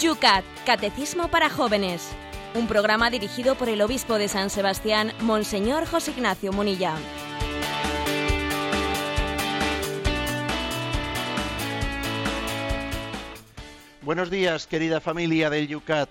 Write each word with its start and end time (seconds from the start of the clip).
Yucat, 0.00 0.44
Catecismo 0.64 1.28
para 1.28 1.50
Jóvenes. 1.50 2.08
Un 2.54 2.66
programa 2.66 3.10
dirigido 3.10 3.54
por 3.54 3.68
el 3.68 3.82
obispo 3.82 4.16
de 4.16 4.28
San 4.28 4.48
Sebastián, 4.48 5.12
Monseñor 5.20 5.86
José 5.86 6.12
Ignacio 6.12 6.54
Munilla. 6.54 6.94
Buenos 14.00 14.30
días, 14.30 14.66
querida 14.66 15.02
familia 15.02 15.50
del 15.50 15.68
Yucat. 15.68 16.08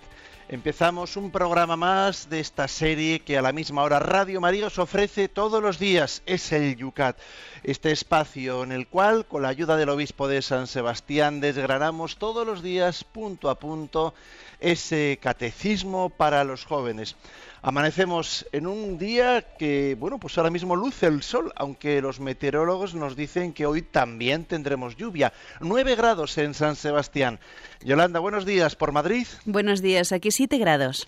Empezamos 0.52 1.16
un 1.16 1.30
programa 1.30 1.76
más 1.76 2.28
de 2.28 2.40
esta 2.40 2.68
serie 2.68 3.20
que 3.20 3.38
a 3.38 3.42
la 3.44 3.54
misma 3.54 3.84
hora 3.84 4.00
Radio 4.00 4.42
María 4.42 4.66
os 4.66 4.80
ofrece 4.80 5.30
todos 5.30 5.62
los 5.62 5.78
días. 5.78 6.24
Es 6.26 6.52
el 6.52 6.76
Yucat, 6.76 7.20
este 7.62 7.92
espacio 7.92 8.64
en 8.64 8.72
el 8.72 8.88
cual, 8.88 9.28
con 9.28 9.44
la 9.44 9.50
ayuda 9.50 9.78
del 9.78 9.90
obispo 9.90 10.28
de 10.28 10.42
San 10.42 10.66
Sebastián, 10.66 11.40
desgranamos 11.40 12.18
todos 12.18 12.48
los 12.48 12.64
días, 12.64 13.04
punto 13.04 13.52
a 13.52 13.60
punto, 13.60 14.16
ese 14.60 15.20
catecismo 15.22 16.10
para 16.10 16.44
los 16.44 16.66
jóvenes. 16.66 17.16
Amanecemos 17.62 18.46
en 18.54 18.68
un 18.68 18.98
día 18.98 19.42
que, 19.58 19.98
bueno, 20.00 20.18
pues 20.18 20.38
ahora 20.38 20.50
mismo 20.50 20.76
luce 20.76 21.08
el 21.08 21.24
sol, 21.24 21.52
aunque 21.56 22.02
los 22.02 22.20
meteorólogos 22.20 22.96
nos 22.96 23.16
dicen 23.16 23.52
que 23.52 23.66
hoy 23.66 23.82
también 23.82 24.46
tendremos 24.46 24.96
lluvia. 24.96 25.34
9 25.60 25.96
grados 25.96 26.38
en 26.38 26.54
San 26.54 26.76
Sebastián. 26.76 27.40
Yolanda, 27.84 28.20
buenos 28.20 28.46
días 28.46 28.76
por 28.76 28.92
Madrid. 28.92 29.28
Buenos 29.46 29.82
días, 29.82 30.12
aquí 30.12 30.32
7 30.32 30.58
grados. 30.58 31.08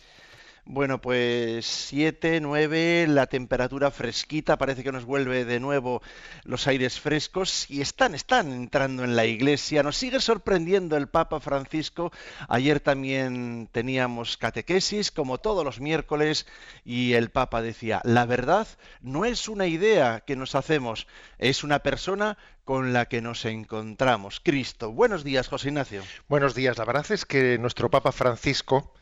Bueno, 0.65 1.01
pues 1.01 1.65
7, 1.65 2.39
9, 2.39 3.07
la 3.09 3.25
temperatura 3.25 3.89
fresquita, 3.89 4.57
parece 4.57 4.83
que 4.83 4.91
nos 4.91 5.05
vuelve 5.05 5.43
de 5.43 5.59
nuevo 5.59 6.03
los 6.43 6.67
aires 6.67 6.99
frescos 6.99 7.69
y 7.69 7.81
están, 7.81 8.13
están 8.13 8.51
entrando 8.51 9.03
en 9.03 9.15
la 9.15 9.25
iglesia. 9.25 9.81
Nos 9.81 9.97
sigue 9.97 10.19
sorprendiendo 10.19 10.97
el 10.97 11.07
Papa 11.07 11.39
Francisco. 11.39 12.11
Ayer 12.47 12.79
también 12.79 13.69
teníamos 13.71 14.37
catequesis, 14.37 15.11
como 15.11 15.39
todos 15.39 15.65
los 15.65 15.81
miércoles, 15.81 16.45
y 16.85 17.13
el 17.13 17.31
Papa 17.31 17.63
decía, 17.63 17.99
la 18.03 18.25
verdad 18.25 18.67
no 19.01 19.25
es 19.25 19.49
una 19.49 19.65
idea 19.65 20.21
que 20.21 20.35
nos 20.35 20.53
hacemos, 20.53 21.07
es 21.39 21.63
una 21.63 21.79
persona 21.79 22.37
con 22.65 22.93
la 22.93 23.07
que 23.07 23.21
nos 23.21 23.45
encontramos, 23.45 24.39
Cristo. 24.39 24.91
Buenos 24.91 25.23
días, 25.23 25.47
José 25.47 25.69
Ignacio. 25.69 26.03
Buenos 26.29 26.53
días. 26.53 26.77
La 26.77 26.85
verdad 26.85 27.11
es 27.11 27.25
que 27.25 27.57
nuestro 27.57 27.89
Papa 27.89 28.11
Francisco 28.11 28.93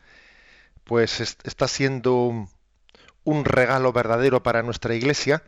pues 0.90 1.20
está 1.20 1.68
siendo 1.68 2.48
un 3.22 3.44
regalo 3.44 3.92
verdadero 3.92 4.42
para 4.42 4.64
nuestra 4.64 4.96
Iglesia 4.96 5.44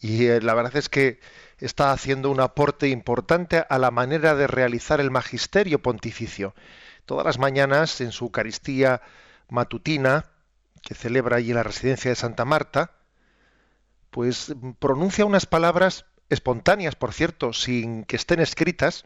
y 0.00 0.26
eh, 0.26 0.40
la 0.40 0.54
verdad 0.54 0.74
es 0.74 0.88
que 0.88 1.20
está 1.58 1.92
haciendo 1.92 2.32
un 2.32 2.40
aporte 2.40 2.88
importante 2.88 3.64
a 3.68 3.78
la 3.78 3.92
manera 3.92 4.34
de 4.34 4.48
realizar 4.48 5.00
el 5.00 5.12
magisterio 5.12 5.80
pontificio. 5.82 6.52
Todas 7.04 7.24
las 7.24 7.38
mañanas 7.38 8.00
en 8.00 8.10
su 8.10 8.24
Eucaristía 8.24 9.02
matutina, 9.48 10.32
que 10.82 10.96
celebra 10.96 11.36
allí 11.36 11.52
la 11.52 11.62
residencia 11.62 12.10
de 12.10 12.16
Santa 12.16 12.44
Marta, 12.44 12.90
pues 14.10 14.52
pronuncia 14.80 15.26
unas 15.26 15.46
palabras 15.46 16.06
espontáneas, 16.28 16.96
por 16.96 17.12
cierto, 17.12 17.52
sin 17.52 18.02
que 18.02 18.16
estén 18.16 18.40
escritas, 18.40 19.04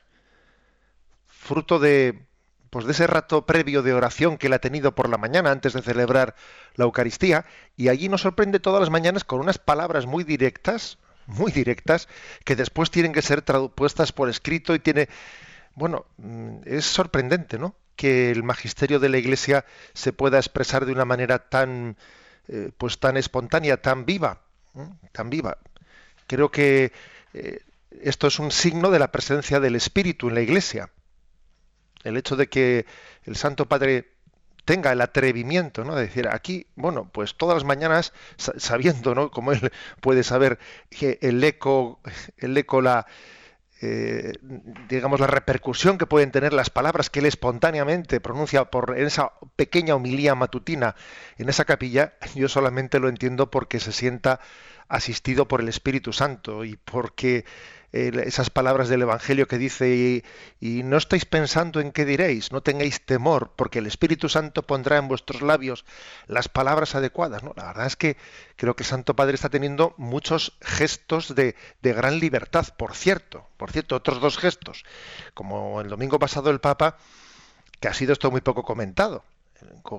fruto 1.27 1.79
de, 1.79 2.30
pues 2.71 2.87
de 2.87 2.93
ese 2.93 3.07
rato 3.07 3.45
previo 3.47 3.83
de 3.83 3.93
oración 3.93 4.39
que 4.39 4.47
él 4.47 4.53
ha 4.53 4.61
tenido 4.61 4.95
por 4.95 5.09
la 5.09 5.19
mañana 5.19 5.51
antes 5.51 5.73
de 5.73 5.83
celebrar 5.83 6.37
la 6.77 6.85
Eucaristía, 6.85 7.45
y 7.77 7.89
allí 7.89 8.09
nos 8.09 8.23
sorprende 8.23 8.61
todas 8.61 8.81
las 8.81 8.91
mañanas 8.91 9.25
con 9.25 9.41
unas 9.41 9.59
palabras 9.59 10.07
muy 10.07 10.23
directas, 10.25 10.99
muy 11.27 11.51
directas, 11.51 12.09
que 12.45 12.57
después 12.57 12.91
tienen 12.91 13.13
que 13.13 13.23
ser 13.23 13.43
puestas 13.75 14.13
por 14.13 14.29
escrito 14.29 14.75
y 14.75 14.79
tiene, 14.79 15.09
bueno, 15.75 16.07
mm, 16.19 16.61
es 16.65 16.85
sorprendente, 16.85 17.59
¿no? 17.59 17.75
Que 17.97 18.31
el 18.31 18.45
magisterio 18.45 19.01
de 19.01 19.09
la 19.09 19.19
Iglesia 19.19 19.65
se 19.93 20.13
pueda 20.13 20.39
expresar 20.39 20.87
de 20.87 20.93
una 20.93 21.05
manera 21.05 21.39
tan, 21.39 21.97
eh, 22.49 22.71
pues 22.79 22.99
tan 23.01 23.17
espontánea, 23.17 23.83
tan 23.83 24.07
viva, 24.07 24.41
tan 25.13 25.29
viva. 25.29 25.59
Creo 26.29 26.51
que 26.51 26.93
eh, 27.35 27.61
esto 28.01 28.29
es 28.29 28.39
un 28.39 28.53
signo 28.53 28.91
de 28.91 29.01
la 29.01 29.11
presencia 29.11 29.59
del 29.59 29.75
Espíritu 29.75 30.29
en 30.29 30.35
la 30.37 30.41
Iglesia 30.41 30.91
el 32.05 32.17
hecho 32.17 32.37
de 32.37 32.49
que 32.49 32.87
el 33.25 33.37
Santo 33.37 33.67
Padre 33.67 34.13
tenga 34.65 34.93
el 34.93 35.01
atrevimiento, 35.01 35.85
¿no? 35.85 35.95
De 35.95 36.03
decir, 36.03 36.29
aquí, 36.29 36.67
bueno, 36.77 37.09
pues 37.13 37.35
todas 37.35 37.57
las 37.57 37.65
mañanas, 37.65 38.13
sabiendo, 38.37 39.15
¿no? 39.15 39.31
Como 39.31 39.53
él 39.53 39.73
puede 40.01 40.23
saber 40.23 40.59
que 40.91 41.19
el 41.23 41.43
eco, 41.43 42.01
el 42.39 42.57
eco, 42.57 42.81
la, 42.81 43.07
eh, 43.83 44.33
digamos, 44.89 45.21
la 45.21 45.27
repercusión 45.27 45.99
que 45.99 46.07
pueden 46.07 46.31
tener 46.31 46.53
las 46.53 46.71
palabras 46.71 47.11
que 47.11 47.21
él 47.21 47.27
espontáneamente 47.27 48.21
pronuncia 48.21 48.67
por 48.67 48.97
en 48.99 49.07
esa 49.07 49.33
pequeña 49.57 49.95
homilía 49.95 50.35
matutina 50.35 50.95
en 51.39 51.49
esa 51.49 51.65
capilla, 51.65 52.15
yo 52.35 52.49
solamente 52.49 52.99
lo 53.01 53.09
entiendo 53.09 53.51
porque 53.51 53.81
se 53.81 53.93
sienta 53.93 54.41
asistido 54.89 55.49
por 55.49 55.61
el 55.63 55.69
Espíritu 55.69 56.13
Santo 56.13 56.65
y 56.65 56.77
porque 56.77 57.45
esas 57.93 58.51
palabras 58.51 58.89
del 58.89 59.03
Evangelio 59.03 59.49
que 59.49 59.59
dice, 59.59 60.23
y, 60.61 60.83
no 60.83 60.97
estáis 60.97 61.25
pensando 61.25 61.81
en 61.81 61.93
qué 61.93 62.05
diréis, 62.05 62.53
no 62.53 62.63
tengáis 62.63 63.05
temor, 63.05 63.53
porque 63.57 63.81
el 63.81 63.87
Espíritu 63.87 64.29
Santo 64.29 64.63
pondrá 64.63 64.97
en 64.97 65.09
vuestros 65.09 65.43
labios 65.43 65.85
las 66.27 66.49
palabras 66.49 66.95
adecuadas. 66.95 67.43
¿no? 67.43 67.53
La 67.57 67.67
verdad 67.67 67.87
es 67.87 67.97
que 67.97 68.17
creo 68.57 68.77
que 68.77 68.85
el 68.85 68.89
Santo 68.89 69.17
Padre 69.17 69.35
está 69.35 69.49
teniendo 69.49 69.95
muchos 69.97 70.57
gestos 70.61 71.35
de, 71.35 71.57
de 71.83 71.93
gran 71.93 72.21
libertad, 72.21 72.67
por 72.77 72.95
cierto, 72.95 73.47
por 73.57 73.73
cierto, 73.73 73.97
otros 73.97 74.21
dos 74.21 74.39
gestos, 74.39 74.85
como 75.35 75.81
el 75.81 75.89
domingo 75.89 76.19
pasado 76.19 76.51
el 76.51 76.61
Papa, 76.61 76.97
que 77.81 77.89
ha 77.89 77.95
sido 77.95 78.13
esto 78.13 78.31
muy 78.31 78.41
poco 78.41 78.63
comentado 78.63 79.25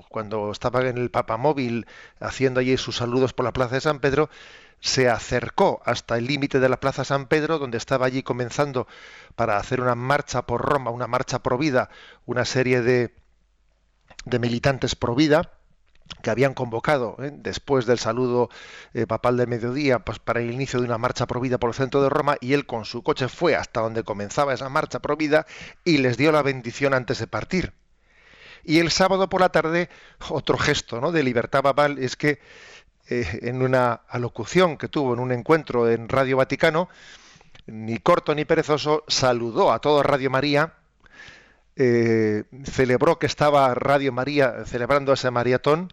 cuando 0.08 0.50
estaba 0.50 0.86
en 0.88 0.98
el 0.98 1.10
Papa 1.10 1.36
Móvil 1.36 1.86
haciendo 2.20 2.60
allí 2.60 2.76
sus 2.76 2.96
saludos 2.96 3.32
por 3.32 3.44
la 3.44 3.52
Plaza 3.52 3.76
de 3.76 3.80
San 3.80 4.00
Pedro, 4.00 4.30
se 4.82 5.08
acercó 5.08 5.80
hasta 5.84 6.18
el 6.18 6.26
límite 6.26 6.58
de 6.58 6.68
la 6.68 6.80
Plaza 6.80 7.04
San 7.04 7.26
Pedro, 7.26 7.60
donde 7.60 7.78
estaba 7.78 8.04
allí 8.04 8.24
comenzando 8.24 8.88
para 9.36 9.56
hacer 9.56 9.80
una 9.80 9.94
marcha 9.94 10.42
por 10.42 10.60
Roma, 10.60 10.90
una 10.90 11.06
marcha 11.06 11.40
pro 11.40 11.56
vida, 11.56 11.88
una 12.26 12.44
serie 12.44 12.82
de, 12.82 13.14
de 14.24 14.38
militantes 14.40 14.96
pro 14.96 15.14
vida 15.14 15.52
que 16.20 16.30
habían 16.30 16.52
convocado 16.52 17.16
¿eh? 17.20 17.30
después 17.32 17.86
del 17.86 18.00
saludo 18.00 18.50
eh, 18.92 19.06
papal 19.06 19.36
del 19.36 19.46
mediodía 19.46 20.00
pues, 20.00 20.18
para 20.18 20.40
el 20.40 20.50
inicio 20.50 20.80
de 20.80 20.86
una 20.86 20.98
marcha 20.98 21.28
pro 21.28 21.40
vida 21.40 21.58
por 21.58 21.70
el 21.70 21.74
centro 21.74 22.02
de 22.02 22.08
Roma 22.08 22.36
y 22.40 22.52
él 22.52 22.66
con 22.66 22.84
su 22.84 23.04
coche 23.04 23.28
fue 23.28 23.54
hasta 23.54 23.80
donde 23.80 24.02
comenzaba 24.02 24.52
esa 24.52 24.68
marcha 24.68 24.98
pro 24.98 25.16
vida 25.16 25.46
y 25.84 25.98
les 25.98 26.16
dio 26.16 26.32
la 26.32 26.42
bendición 26.42 26.92
antes 26.92 27.20
de 27.20 27.28
partir. 27.28 27.72
Y 28.64 28.80
el 28.80 28.90
sábado 28.90 29.28
por 29.28 29.40
la 29.40 29.50
tarde, 29.50 29.88
otro 30.28 30.58
gesto 30.58 31.00
¿no? 31.00 31.12
de 31.12 31.22
libertad 31.22 31.62
papal 31.62 31.98
es 31.98 32.16
que 32.16 32.40
eh, 33.08 33.40
en 33.42 33.62
una 33.62 34.00
alocución 34.08 34.76
que 34.76 34.88
tuvo 34.88 35.14
en 35.14 35.20
un 35.20 35.32
encuentro 35.32 35.90
en 35.90 36.08
Radio 36.08 36.36
Vaticano, 36.36 36.88
ni 37.66 37.98
corto 37.98 38.34
ni 38.34 38.44
perezoso, 38.44 39.04
saludó 39.08 39.72
a 39.72 39.80
todo 39.80 40.02
Radio 40.02 40.30
María, 40.30 40.74
eh, 41.76 42.44
celebró 42.64 43.18
que 43.18 43.26
estaba 43.26 43.74
Radio 43.74 44.12
María 44.12 44.64
celebrando 44.66 45.12
ese 45.12 45.30
maratón 45.30 45.92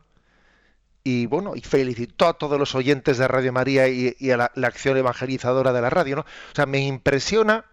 y 1.03 1.25
bueno, 1.25 1.55
y 1.55 1.61
felicitó 1.61 2.27
a 2.27 2.33
todos 2.33 2.59
los 2.59 2.75
oyentes 2.75 3.17
de 3.17 3.27
Radio 3.27 3.53
María 3.53 3.87
y, 3.87 4.31
a 4.31 4.37
la, 4.37 4.51
la, 4.55 4.67
acción 4.67 4.97
evangelizadora 4.97 5.71
de 5.71 5.81
la 5.81 5.89
radio, 5.89 6.17
¿no? 6.17 6.21
O 6.21 6.55
sea, 6.55 6.65
me 6.65 6.79
impresiona, 6.79 7.65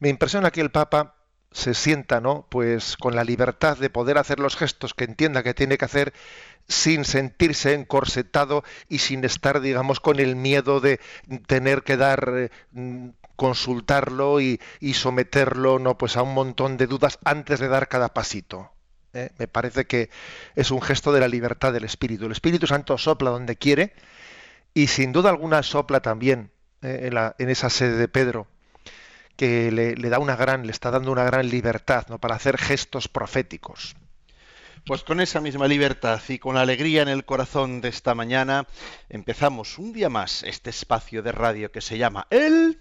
me 0.00 0.08
impresiona 0.08 0.50
que 0.50 0.62
el 0.62 0.70
Papa 0.70 1.14
se 1.52 1.74
sienta, 1.74 2.20
¿no? 2.20 2.46
Pues 2.48 2.96
con 2.96 3.14
la 3.14 3.24
libertad 3.24 3.76
de 3.76 3.90
poder 3.90 4.18
hacer 4.18 4.40
los 4.40 4.56
gestos 4.56 4.94
que 4.94 5.04
entienda 5.04 5.42
que 5.42 5.54
tiene 5.54 5.78
que 5.78 5.84
hacer 5.84 6.12
sin 6.68 7.04
sentirse 7.04 7.72
encorsetado 7.72 8.62
y 8.88 8.98
sin 8.98 9.24
estar, 9.24 9.60
digamos, 9.60 10.00
con 10.00 10.20
el 10.20 10.36
miedo 10.36 10.80
de 10.80 11.00
tener 11.46 11.82
que 11.82 11.96
dar, 11.96 12.32
eh, 12.36 12.50
consultarlo 13.36 14.40
y, 14.40 14.60
someterlo, 14.92 15.78
no, 15.78 15.96
pues 15.96 16.16
a 16.16 16.22
un 16.22 16.34
montón 16.34 16.76
de 16.76 16.86
dudas 16.86 17.18
antes 17.24 17.58
de 17.58 17.68
dar 17.68 17.88
cada 17.88 18.12
pasito. 18.12 18.72
¿eh? 19.14 19.30
Me 19.38 19.48
parece 19.48 19.86
que 19.86 20.10
es 20.56 20.70
un 20.70 20.82
gesto 20.82 21.12
de 21.12 21.20
la 21.20 21.28
libertad 21.28 21.72
del 21.72 21.84
Espíritu. 21.84 22.26
El 22.26 22.32
Espíritu 22.32 22.66
Santo 22.66 22.98
sopla 22.98 23.30
donde 23.30 23.56
quiere 23.56 23.94
y 24.74 24.88
sin 24.88 25.12
duda 25.12 25.30
alguna 25.30 25.62
sopla 25.62 26.00
también 26.00 26.50
¿eh? 26.82 27.10
en, 27.38 27.48
esa 27.48 27.70
sede 27.70 27.96
de 27.96 28.08
Pedro 28.08 28.46
que 29.36 29.70
le, 29.70 29.94
le, 29.94 30.08
da 30.08 30.18
una 30.18 30.34
gran, 30.34 30.66
le 30.66 30.72
está 30.72 30.90
dando 30.90 31.12
una 31.12 31.22
gran 31.22 31.48
libertad 31.48 32.06
¿no? 32.08 32.18
para 32.18 32.34
hacer 32.34 32.58
gestos 32.58 33.06
proféticos. 33.06 33.94
Pues 34.88 35.02
con 35.02 35.20
esa 35.20 35.42
misma 35.42 35.68
libertad 35.68 36.18
y 36.28 36.38
con 36.38 36.54
la 36.54 36.62
alegría 36.62 37.02
en 37.02 37.08
el 37.08 37.26
corazón 37.26 37.82
de 37.82 37.90
esta 37.90 38.14
mañana, 38.14 38.66
empezamos 39.10 39.76
un 39.76 39.92
día 39.92 40.08
más 40.08 40.42
este 40.44 40.70
espacio 40.70 41.22
de 41.22 41.30
radio 41.30 41.70
que 41.70 41.82
se 41.82 41.98
llama 41.98 42.26
El... 42.30 42.80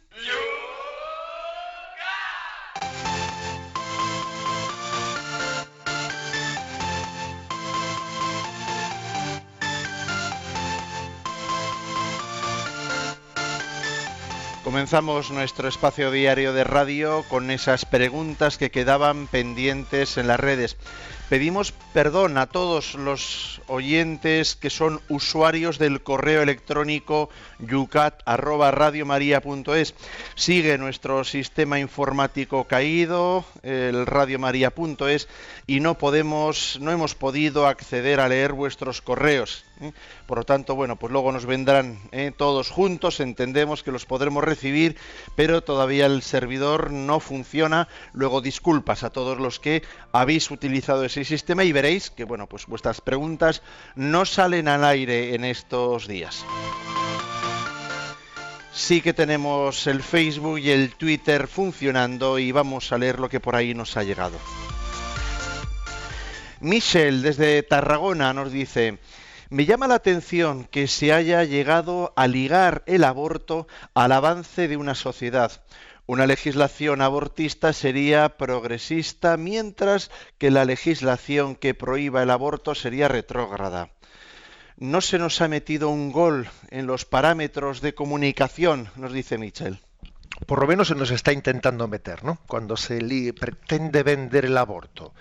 Comenzamos 14.63 15.31
nuestro 15.31 15.68
espacio 15.68 16.12
diario 16.12 16.54
de 16.54 16.63
radio 16.63 17.24
con 17.30 17.51
esas 17.51 17.86
preguntas 17.86 18.57
que 18.57 18.71
quedaban 18.71 19.27
pendientes 19.27 20.18
en 20.18 20.27
las 20.27 20.39
redes. 20.39 20.77
Pedimos 21.29 21.74
perdón 21.94 22.38
a 22.38 22.45
todos 22.45 22.95
los 22.95 23.62
oyentes 23.68 24.56
que 24.56 24.69
son 24.69 25.01
usuarios 25.09 25.77
del 25.77 26.01
correo 26.01 26.41
electrónico 26.41 27.29
yucat@radiomaria.es. 27.59 29.94
Sigue 30.35 30.77
nuestro 30.77 31.25
sistema 31.25 31.79
informático 31.79 32.63
caído, 32.63 33.44
el 33.62 34.06
radiomaria.es 34.06 35.27
y 35.68 35.81
no 35.81 35.97
podemos 35.97 36.77
no 36.79 36.94
hemos 36.94 37.13
podido 37.13 37.68
acceder 37.68 38.21
a 38.21 38.30
leer 38.30 38.53
vuestros 38.53 39.01
correos. 39.01 39.65
¿Eh? 39.81 39.91
Por 40.25 40.39
lo 40.39 40.44
tanto, 40.44 40.75
bueno, 40.75 40.95
pues 40.95 41.12
luego 41.12 41.31
nos 41.31 41.45
vendrán 41.45 42.00
¿eh? 42.12 42.31
todos 42.35 42.69
juntos, 42.69 43.19
entendemos 43.19 43.83
que 43.83 43.91
los 43.91 44.06
podremos 44.06 44.44
recibir, 44.44 44.97
pero 45.35 45.63
todavía 45.63 46.06
el 46.06 46.21
servidor 46.21 46.91
no 46.91 47.19
funciona. 47.19 47.88
Luego 48.13 48.41
disculpas 48.41 49.03
a 49.03 49.09
todos 49.09 49.39
los 49.39 49.59
que 49.59 49.83
habéis 50.12 50.51
utilizado 50.51 51.06
ese 51.06 51.24
sistema 51.24 51.63
y 51.63 51.71
veréis 51.71 52.09
que, 52.09 52.24
bueno, 52.24 52.47
pues 52.47 52.65
vuestras 52.65 53.01
preguntas 53.01 53.62
no 53.95 54.25
salen 54.25 54.68
al 54.68 54.83
aire 54.83 55.35
en 55.35 55.45
estos 55.45 56.07
días. 56.07 56.45
Sí 58.73 59.01
que 59.01 59.13
tenemos 59.13 59.88
el 59.88 60.03
Facebook 60.03 60.59
y 60.59 60.69
el 60.69 60.94
Twitter 60.94 61.47
funcionando 61.47 62.38
y 62.38 62.51
vamos 62.51 62.91
a 62.91 63.00
leer 63.00 63.19
lo 63.19 63.27
que 63.27 63.39
por 63.39 63.56
ahí 63.56 63.73
nos 63.73 63.97
ha 63.97 64.03
llegado. 64.03 64.38
Michel 66.59 67.21
desde 67.21 67.63
Tarragona 67.63 68.33
nos 68.33 68.51
dice, 68.51 68.97
me 69.49 69.65
llama 69.65 69.88
la 69.88 69.95
atención 69.95 70.65
que 70.65 70.88
se 70.88 71.13
haya 71.13 71.44
llegado 71.44 72.13
a 72.15 72.27
ligar 72.27 72.83
el 72.85 73.03
aborto 73.03 73.67
al 73.94 74.11
avance 74.11 74.67
de 74.67 74.77
una 74.77 74.95
sociedad. 74.95 75.51
Una 76.05 76.25
legislación 76.25 77.01
abortista 77.01 77.73
sería 77.73 78.38
progresista, 78.38 79.35
mientras 79.38 80.09
que 80.38 80.51
la 80.51 80.65
legislación 80.65 81.55
que 81.55 81.73
prohíba 81.73 82.23
el 82.23 82.29
aborto 82.29 82.75
sería 82.75 83.07
retrógrada. 83.07 83.89
No 84.77 85.01
se 85.01 85.19
nos 85.19 85.41
ha 85.41 85.47
metido 85.47 85.89
un 85.89 86.11
gol 86.11 86.49
en 86.69 86.88
los 86.88 87.05
parámetros 87.05 87.81
de 87.81 87.94
comunicación, 87.94 88.89
nos 88.95 89.11
dice 89.11 89.38
Michel. 89.38 89.79
Por 90.45 90.61
lo 90.61 90.67
menos 90.67 90.89
se 90.89 90.95
nos 90.95 91.11
está 91.11 91.33
intentando 91.33 91.88
meter, 91.88 92.23
¿no? 92.23 92.38
Cuando 92.47 92.77
se 92.77 92.99
pretende 93.33 94.03
vender 94.03 94.45
el 94.45 94.57
aborto 94.57 95.13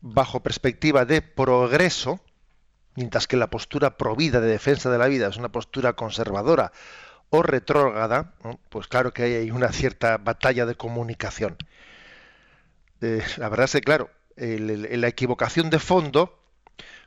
bajo 0.00 0.40
perspectiva 0.40 1.04
de 1.04 1.22
progreso, 1.22 2.20
mientras 2.98 3.28
que 3.28 3.36
la 3.36 3.48
postura 3.48 3.96
provida 3.96 4.40
de 4.40 4.48
defensa 4.48 4.90
de 4.90 4.98
la 4.98 5.06
vida 5.06 5.28
es 5.28 5.36
una 5.36 5.50
postura 5.50 5.92
conservadora 5.92 6.72
o 7.30 7.44
retrógrada, 7.44 8.34
pues 8.70 8.88
claro 8.88 9.12
que 9.12 9.22
hay 9.22 9.52
una 9.52 9.70
cierta 9.70 10.18
batalla 10.18 10.66
de 10.66 10.74
comunicación. 10.74 11.56
Eh, 13.00 13.22
la 13.36 13.48
verdad 13.48 13.66
es 13.66 13.72
que, 13.72 13.80
claro, 13.82 14.10
la 14.36 15.06
equivocación 15.06 15.70
de 15.70 15.78
fondo 15.78 16.42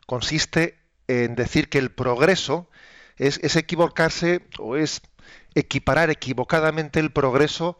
consiste 0.05 0.79
en 1.09 1.35
decir 1.35 1.67
que 1.67 1.79
el 1.79 1.91
progreso 1.91 2.69
es, 3.17 3.57
equivocarse 3.57 4.47
o 4.59 4.77
es 4.77 5.01
equiparar 5.55 6.09
equivocadamente 6.09 7.01
el 7.01 7.11
progreso 7.11 7.77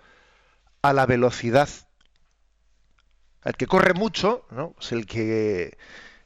a 0.81 0.91
la 0.91 1.05
velocidad. 1.05 1.69
El 3.45 3.55
que 3.55 3.67
corre 3.67 3.93
mucho, 3.93 4.45
¿no? 4.51 4.75
Es 4.81 4.91
el 4.91 5.05
que 5.05 5.77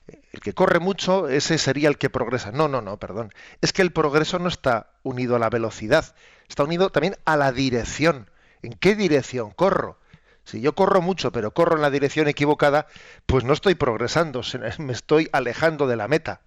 el 0.07 0.39
que 0.39 0.53
corre 0.53 0.79
mucho, 0.79 1.27
ese 1.29 1.57
sería 1.57 1.89
el 1.89 1.97
que 1.97 2.09
progresa. 2.09 2.51
No, 2.51 2.67
no, 2.67 2.81
no, 2.81 2.97
perdón. 2.97 3.31
Es 3.61 3.73
que 3.73 3.81
el 3.81 3.91
progreso 3.91 4.39
no 4.39 4.47
está 4.47 4.91
unido 5.03 5.35
a 5.35 5.39
la 5.39 5.49
velocidad, 5.49 6.15
está 6.47 6.63
unido 6.63 6.89
también 6.91 7.15
a 7.25 7.37
la 7.37 7.51
dirección. 7.51 8.29
¿En 8.61 8.73
qué 8.73 8.95
dirección 8.95 9.51
corro? 9.51 9.99
Si 10.43 10.61
yo 10.61 10.75
corro 10.75 11.01
mucho, 11.01 11.31
pero 11.31 11.51
corro 11.51 11.75
en 11.75 11.81
la 11.81 11.89
dirección 11.89 12.27
equivocada, 12.27 12.87
pues 13.25 13.43
no 13.43 13.53
estoy 13.53 13.75
progresando, 13.75 14.41
me 14.77 14.93
estoy 14.93 15.27
alejando 15.31 15.87
de 15.87 15.95
la 15.95 16.07
meta. 16.07 16.41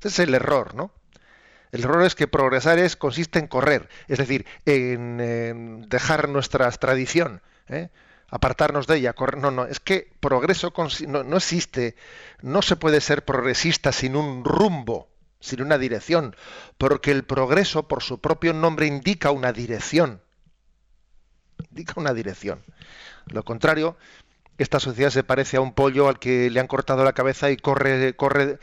Ese 0.00 0.08
es 0.08 0.18
el 0.18 0.34
error, 0.34 0.74
¿no? 0.74 0.90
El 1.70 1.84
error 1.84 2.02
es 2.02 2.14
que 2.14 2.28
progresar 2.28 2.78
es, 2.78 2.96
consiste 2.96 3.38
en 3.38 3.46
correr, 3.46 3.88
es 4.08 4.18
decir, 4.18 4.44
en, 4.66 5.88
dejar 5.88 6.28
nuestra 6.28 6.70
tradición. 6.72 7.40
¿eh? 7.68 7.88
Apartarnos 8.32 8.86
de 8.86 8.96
ella. 8.96 9.14
No, 9.36 9.50
no, 9.52 9.66
es 9.66 9.78
que 9.78 10.10
progreso 10.18 10.72
no, 11.06 11.22
no, 11.22 11.36
existe. 11.36 11.94
No 12.40 12.62
se 12.62 12.76
puede 12.76 13.00
ser 13.00 13.24
progresista 13.24 13.92
sin 13.92 14.16
un 14.16 14.42
rumbo, 14.44 15.08
sin 15.38 15.62
una 15.62 15.78
dirección, 15.78 16.34
porque 16.78 17.12
el 17.12 17.24
progreso, 17.24 17.86
por 17.86 18.02
su 18.02 18.20
propio 18.20 18.54
nombre, 18.54 18.86
indica 18.86 19.30
una 19.30 19.52
dirección. 19.52 20.22
Indica 21.70 21.92
una 21.96 22.14
dirección. 22.14 22.64
Lo 23.26 23.44
contrario, 23.44 23.98
esta 24.56 24.80
sociedad 24.80 25.10
se 25.10 25.24
parece 25.24 25.58
a 25.58 25.60
un 25.60 25.74
pollo 25.74 26.08
al 26.08 26.18
que 26.18 26.48
le 26.48 26.58
han 26.58 26.66
cortado 26.66 27.04
la 27.04 27.12
cabeza 27.12 27.50
y 27.50 27.58
corre, 27.58 28.16
corre 28.16 28.58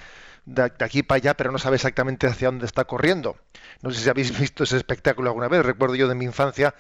de 0.46 0.64
aquí 0.80 1.04
para 1.04 1.18
allá, 1.18 1.38
pero 1.38 1.52
no 1.52 1.60
sabe 1.60 1.76
exactamente 1.76 2.26
hacia 2.26 2.48
dónde 2.48 2.66
está 2.66 2.86
corriendo. 2.86 3.38
No 3.84 3.92
sé 3.92 4.02
si 4.02 4.10
habéis 4.10 4.38
visto 4.40 4.64
ese 4.64 4.78
espectáculo 4.78 5.30
alguna 5.30 5.48
vez. 5.48 5.64
Recuerdo 5.64 5.94
yo 5.94 6.08
de 6.08 6.16
mi 6.16 6.26
infancia 6.26 6.74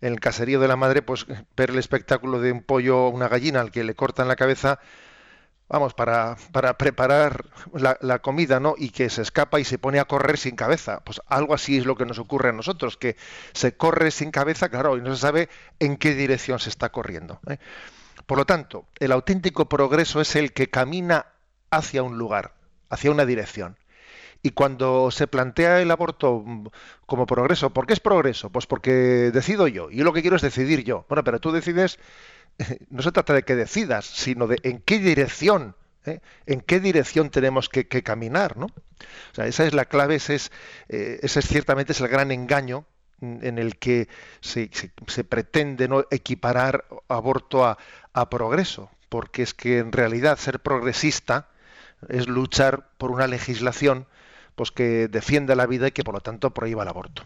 en 0.00 0.12
el 0.12 0.20
caserío 0.20 0.60
de 0.60 0.68
la 0.68 0.76
madre, 0.76 1.02
pues 1.02 1.26
ver 1.56 1.70
el 1.70 1.78
espectáculo 1.78 2.40
de 2.40 2.52
un 2.52 2.62
pollo 2.62 3.06
o 3.06 3.08
una 3.10 3.28
gallina 3.28 3.60
al 3.60 3.70
que 3.70 3.84
le 3.84 3.94
cortan 3.94 4.28
la 4.28 4.36
cabeza, 4.36 4.80
vamos, 5.68 5.94
para, 5.94 6.36
para 6.52 6.76
preparar 6.76 7.44
la, 7.72 7.96
la, 8.00 8.18
comida, 8.20 8.60
¿no? 8.60 8.74
Y 8.76 8.90
que 8.90 9.08
se 9.08 9.22
escapa 9.22 9.60
y 9.60 9.64
se 9.64 9.78
pone 9.78 10.00
a 10.00 10.04
correr 10.04 10.36
sin 10.36 10.56
cabeza. 10.56 11.00
Pues 11.04 11.20
algo 11.26 11.54
así 11.54 11.78
es 11.78 11.86
lo 11.86 11.96
que 11.96 12.06
nos 12.06 12.18
ocurre 12.18 12.48
a 12.48 12.52
nosotros, 12.52 12.96
que 12.96 13.16
se 13.52 13.76
corre 13.76 14.10
sin 14.10 14.30
cabeza, 14.30 14.68
claro, 14.68 14.96
y 14.96 15.00
no 15.00 15.14
se 15.14 15.20
sabe 15.20 15.48
en 15.78 15.96
qué 15.96 16.14
dirección 16.14 16.58
se 16.58 16.70
está 16.70 16.90
corriendo. 16.90 17.40
¿eh? 17.48 17.58
Por 18.26 18.38
lo 18.38 18.46
tanto, 18.46 18.86
el 18.98 19.12
auténtico 19.12 19.68
progreso 19.68 20.20
es 20.20 20.34
el 20.36 20.52
que 20.52 20.68
camina 20.68 21.26
hacia 21.70 22.02
un 22.02 22.18
lugar, 22.18 22.54
hacia 22.88 23.10
una 23.10 23.24
dirección. 23.24 23.76
Y 24.42 24.50
cuando 24.50 25.10
se 25.10 25.26
plantea 25.26 25.80
el 25.82 25.90
aborto 25.90 26.42
mm, 26.44 26.68
como 27.06 27.26
progreso, 27.26 27.70
¿por 27.70 27.86
qué 27.86 27.92
es 27.92 28.00
progreso? 28.00 28.50
Pues 28.50 28.66
porque 28.66 28.90
decido 29.32 29.68
yo, 29.68 29.90
y 29.90 29.96
yo 29.96 30.04
lo 30.04 30.12
que 30.12 30.22
quiero 30.22 30.36
es 30.36 30.42
decidir 30.42 30.84
yo. 30.84 31.04
Bueno, 31.08 31.24
pero 31.24 31.40
tú 31.40 31.52
decides, 31.52 31.98
no 32.90 33.02
se 33.02 33.12
trata 33.12 33.34
de 33.34 33.42
que 33.42 33.54
decidas, 33.54 34.06
sino 34.06 34.46
de 34.46 34.58
en 34.62 34.80
qué 34.80 34.98
dirección, 34.98 35.76
¿eh? 36.06 36.20
en 36.46 36.60
qué 36.60 36.80
dirección 36.80 37.30
tenemos 37.30 37.68
que, 37.68 37.86
caminar, 37.86 38.56
¿no? 38.56 38.66
O 38.66 39.34
sea, 39.34 39.46
esa 39.46 39.66
es 39.66 39.74
la 39.74 39.84
clave, 39.84 40.16
ese 40.16 40.36
es, 40.36 40.52
eh, 40.88 41.20
ese 41.22 41.40
es 41.40 41.46
ciertamente 41.46 41.92
es 41.92 42.00
el 42.00 42.08
gran 42.08 42.30
engaño 42.30 42.86
en 43.22 43.58
el 43.58 43.76
que 43.76 44.08
se, 44.40 44.70
se, 45.06 45.24
pretende 45.24 45.88
no 45.88 46.06
equiparar 46.10 46.86
aborto 47.06 47.66
a 47.66 48.30
progreso, 48.30 48.90
porque 49.10 49.42
es 49.42 49.52
que 49.52 49.76
en 49.76 49.92
realidad 49.92 50.38
ser 50.38 50.60
progresista 50.60 51.50
es 52.08 52.28
luchar 52.28 52.88
por 52.96 53.10
una 53.10 53.26
legislación 53.26 54.06
pues 54.54 54.70
que 54.70 55.08
defienda 55.08 55.54
la 55.54 55.66
vida 55.66 55.88
y 55.88 55.92
que 55.92 56.04
por 56.04 56.14
lo 56.14 56.20
tanto 56.20 56.52
prohíba 56.52 56.82
el 56.82 56.88
aborto. 56.88 57.24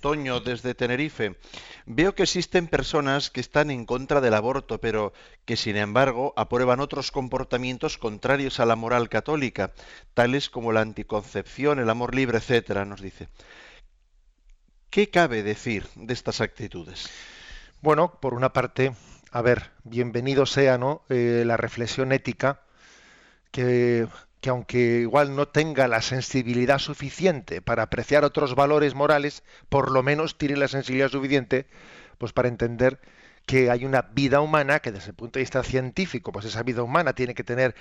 Toño, 0.00 0.40
desde 0.40 0.74
Tenerife. 0.74 1.36
Veo 1.84 2.14
que 2.14 2.22
existen 2.22 2.68
personas 2.68 3.30
que 3.30 3.40
están 3.40 3.70
en 3.70 3.84
contra 3.84 4.20
del 4.20 4.34
aborto, 4.34 4.80
pero 4.80 5.12
que 5.44 5.56
sin 5.56 5.76
embargo 5.76 6.32
aprueban 6.36 6.80
otros 6.80 7.10
comportamientos 7.10 7.98
contrarios 7.98 8.60
a 8.60 8.66
la 8.66 8.76
moral 8.76 9.08
católica, 9.10 9.72
tales 10.14 10.48
como 10.48 10.72
la 10.72 10.80
anticoncepción, 10.80 11.78
el 11.78 11.90
amor 11.90 12.14
libre, 12.14 12.38
etcétera, 12.38 12.84
nos 12.86 13.02
dice. 13.02 13.28
¿Qué 14.88 15.10
cabe 15.10 15.42
decir 15.42 15.86
de 15.94 16.14
estas 16.14 16.40
actitudes? 16.40 17.08
Bueno, 17.82 18.18
por 18.20 18.34
una 18.34 18.52
parte, 18.52 18.92
a 19.30 19.42
ver, 19.42 19.70
bienvenido 19.84 20.46
sea 20.46 20.78
¿no? 20.78 21.02
Eh, 21.10 21.44
la 21.46 21.56
reflexión 21.56 22.12
ética 22.12 22.62
que 23.50 24.06
que 24.40 24.50
aunque 24.50 25.00
igual 25.00 25.36
no 25.36 25.48
tenga 25.48 25.86
la 25.86 26.00
sensibilidad 26.00 26.78
suficiente 26.78 27.60
para 27.60 27.82
apreciar 27.82 28.24
otros 28.24 28.54
valores 28.54 28.94
morales, 28.94 29.42
por 29.68 29.90
lo 29.90 30.02
menos 30.02 30.38
tiene 30.38 30.56
la 30.56 30.68
sensibilidad 30.68 31.10
suficiente 31.10 31.66
pues 32.18 32.32
para 32.32 32.48
entender 32.48 33.00
que 33.46 33.70
hay 33.70 33.84
una 33.84 34.02
vida 34.02 34.40
humana 34.40 34.80
que 34.80 34.92
desde 34.92 35.08
el 35.10 35.14
punto 35.14 35.38
de 35.38 35.42
vista 35.42 35.62
científico, 35.62 36.32
pues 36.32 36.44
esa 36.44 36.62
vida 36.62 36.82
humana 36.82 37.14
tiene 37.14 37.34
que 37.34 37.44
tener 37.44 37.74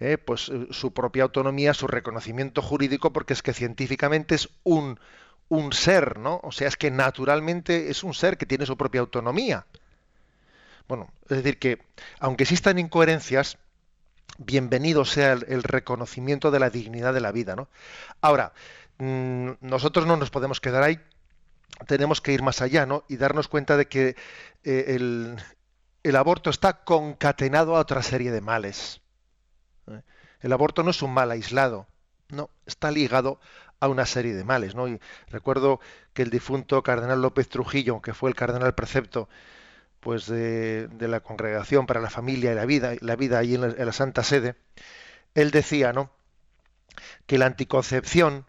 eh, 0.00 0.18
pues 0.18 0.52
su 0.70 0.92
propia 0.92 1.24
autonomía, 1.24 1.74
su 1.74 1.86
reconocimiento 1.86 2.62
jurídico, 2.62 3.12
porque 3.12 3.32
es 3.32 3.42
que 3.42 3.52
científicamente 3.52 4.34
es 4.34 4.48
un, 4.62 5.00
un 5.48 5.72
ser, 5.72 6.18
¿no? 6.18 6.40
O 6.42 6.52
sea, 6.52 6.68
es 6.68 6.76
que 6.76 6.90
naturalmente 6.90 7.90
es 7.90 8.04
un 8.04 8.14
ser 8.14 8.38
que 8.38 8.46
tiene 8.46 8.66
su 8.66 8.76
propia 8.76 9.00
autonomía. 9.00 9.66
Bueno, 10.86 11.10
es 11.28 11.38
decir, 11.38 11.58
que 11.58 11.78
aunque 12.20 12.44
existan 12.44 12.78
incoherencias, 12.78 13.58
bienvenido 14.38 15.04
sea 15.04 15.32
el, 15.32 15.62
reconocimiento 15.62 16.50
de 16.50 16.60
la 16.60 16.70
dignidad 16.70 17.14
de 17.14 17.20
la 17.20 17.32
vida. 17.32 17.56
¿no? 17.56 17.68
Ahora, 18.20 18.52
mm, 18.98 19.50
nosotros 19.60 20.06
no 20.06 20.16
nos 20.16 20.30
podemos 20.30 20.60
quedar 20.60 20.82
ahí, 20.82 21.00
tenemos 21.86 22.20
que 22.20 22.32
ir 22.32 22.42
más 22.42 22.62
allá 22.62 22.86
¿no? 22.86 23.04
y 23.08 23.16
darnos 23.16 23.48
cuenta 23.48 23.76
de 23.76 23.86
que 23.86 24.16
eh, 24.64 24.96
el, 26.02 26.16
aborto 26.16 26.50
está 26.50 26.84
concatenado 26.84 27.76
a 27.76 27.80
otra 27.80 28.02
serie 28.02 28.30
de 28.30 28.40
males. 28.40 29.00
¿eh? 29.88 30.02
El 30.40 30.52
aborto 30.52 30.82
no 30.82 30.90
es 30.90 31.02
un 31.02 31.12
mal 31.12 31.30
aislado, 31.30 31.86
no, 32.28 32.50
está 32.66 32.90
ligado 32.90 33.40
a 33.80 33.88
una 33.88 34.06
serie 34.06 34.34
de 34.34 34.44
males. 34.44 34.74
¿no? 34.74 34.88
Y 34.88 35.00
recuerdo 35.28 35.80
que 36.14 36.22
el 36.22 36.30
difunto 36.30 36.82
cardenal 36.82 37.20
López 37.20 37.48
Trujillo, 37.48 38.00
que 38.00 38.14
fue 38.14 38.30
el 38.30 38.36
cardenal 38.36 38.74
precepto 38.74 39.28
pues 40.00 40.26
de, 40.26 40.88
la 41.00 41.20
congregación 41.20 41.86
para 41.86 42.00
la 42.00 42.10
familia 42.10 42.52
y 42.52 42.54
la 42.54 42.66
vida, 42.66 42.94
la 43.00 43.16
vida 43.16 43.38
ahí 43.38 43.54
en 43.54 43.60
la, 43.62 43.66
en 43.68 43.86
la 43.86 43.92
Santa 43.92 44.22
Sede, 44.22 44.56
él 45.34 45.50
decía, 45.50 45.92
¿no? 45.92 46.10
Que 47.26 47.38
la 47.38 47.46
anticoncepción 47.46 48.46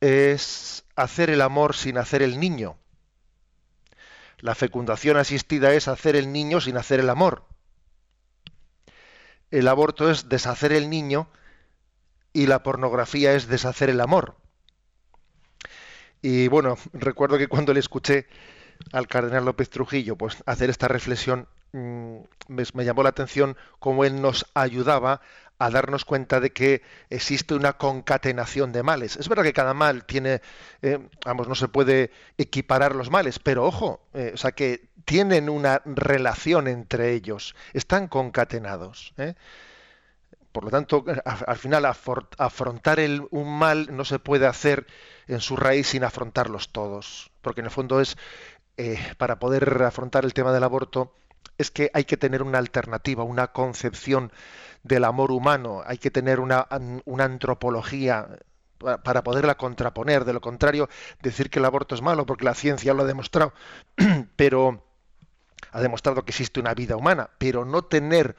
es 0.00 0.84
hacer 0.96 1.30
el 1.30 1.40
amor 1.40 1.74
sin 1.74 1.98
hacer 1.98 2.22
el 2.22 2.38
niño. 2.38 2.76
La 4.38 4.54
fecundación 4.54 5.16
asistida 5.16 5.72
es 5.72 5.88
hacer 5.88 6.16
el 6.16 6.32
niño 6.32 6.60
sin 6.60 6.76
hacer 6.76 7.00
el 7.00 7.08
amor. 7.08 7.46
El 9.50 9.68
aborto 9.68 10.10
es 10.10 10.28
deshacer 10.28 10.72
el 10.72 10.90
niño 10.90 11.28
y 12.32 12.46
la 12.46 12.62
pornografía 12.62 13.32
es 13.32 13.46
deshacer 13.46 13.88
el 13.88 14.00
amor. 14.00 14.36
Y 16.20 16.48
bueno, 16.48 16.76
recuerdo 16.92 17.38
que 17.38 17.48
cuando 17.48 17.72
le 17.72 17.80
escuché 17.80 18.26
al 18.92 19.08
cardenal 19.08 19.44
López 19.44 19.70
Trujillo 19.70 20.16
pues 20.16 20.42
hacer 20.46 20.70
esta 20.70 20.88
reflexión 20.88 21.48
mm, 21.72 22.16
me, 22.48 22.84
llamó 22.84 23.02
la 23.02 23.10
atención 23.10 23.56
cómo 23.78 24.04
él 24.04 24.20
nos 24.20 24.46
ayudaba 24.54 25.20
a 25.58 25.70
darnos 25.70 26.04
cuenta 26.04 26.40
de 26.40 26.50
que 26.50 26.82
existe 27.10 27.54
una 27.54 27.74
concatenación 27.74 28.72
de 28.72 28.82
males. 28.82 29.16
Es 29.16 29.28
verdad 29.28 29.44
que 29.44 29.52
cada 29.52 29.72
mal 29.72 30.04
tiene, 30.04 30.42
eh, 30.82 30.98
vamos, 31.24 31.48
no 31.48 31.54
se 31.54 31.68
puede 31.68 32.10
equiparar 32.38 32.94
los 32.94 33.10
males, 33.10 33.38
pero 33.38 33.64
ojo, 33.64 34.00
eh, 34.14 34.32
o 34.34 34.36
sea 34.36 34.52
que 34.52 34.88
tienen 35.04 35.48
una 35.48 35.80
relación 35.84 36.66
entre 36.66 37.12
ellos, 37.12 37.54
están 37.72 38.08
concatenados. 38.08 39.14
¿eh? 39.16 39.34
Por 40.54 40.64
lo 40.64 40.70
tanto, 40.70 41.04
al 41.24 41.56
final 41.56 41.84
afrontar 41.84 43.00
el, 43.00 43.26
un 43.30 43.58
mal 43.58 43.88
no 43.90 44.04
se 44.04 44.20
puede 44.20 44.46
hacer 44.46 44.86
en 45.26 45.40
su 45.40 45.56
raíz 45.56 45.88
sin 45.88 46.04
afrontarlos 46.04 46.68
todos, 46.68 47.32
porque 47.42 47.60
en 47.60 47.66
el 47.66 47.72
fondo 47.72 48.00
es 48.00 48.16
para 49.18 49.38
poder 49.38 49.82
afrontar 49.82 50.24
el 50.24 50.34
tema 50.34 50.52
del 50.52 50.64
aborto 50.64 51.12
es 51.58 51.70
que 51.70 51.90
hay 51.94 52.04
que 52.04 52.16
tener 52.16 52.42
una 52.42 52.58
alternativa, 52.58 53.22
una 53.22 53.48
concepción 53.48 54.32
del 54.82 55.04
amor 55.04 55.30
humano, 55.30 55.82
hay 55.86 55.98
que 55.98 56.10
tener 56.10 56.40
una, 56.40 56.66
antropología 57.18 58.28
para 59.02 59.22
poderla 59.22 59.56
contraponer. 59.56 60.24
De 60.24 60.32
lo 60.32 60.40
contrario, 60.40 60.88
decir 61.22 61.50
que 61.50 61.58
el 61.58 61.64
aborto 61.64 61.94
es 61.94 62.02
malo 62.02 62.26
porque 62.26 62.44
la 62.44 62.54
ciencia 62.54 62.92
lo 62.94 63.02
ha 63.02 63.06
demostrado, 63.06 63.54
pero 64.36 64.82
ha 65.72 65.80
demostrado 65.80 66.24
que 66.24 66.30
existe 66.30 66.60
una 66.60 66.74
vida 66.74 66.96
humana, 66.96 67.30
pero 67.38 67.64
no 67.64 67.82
tener 67.82 68.36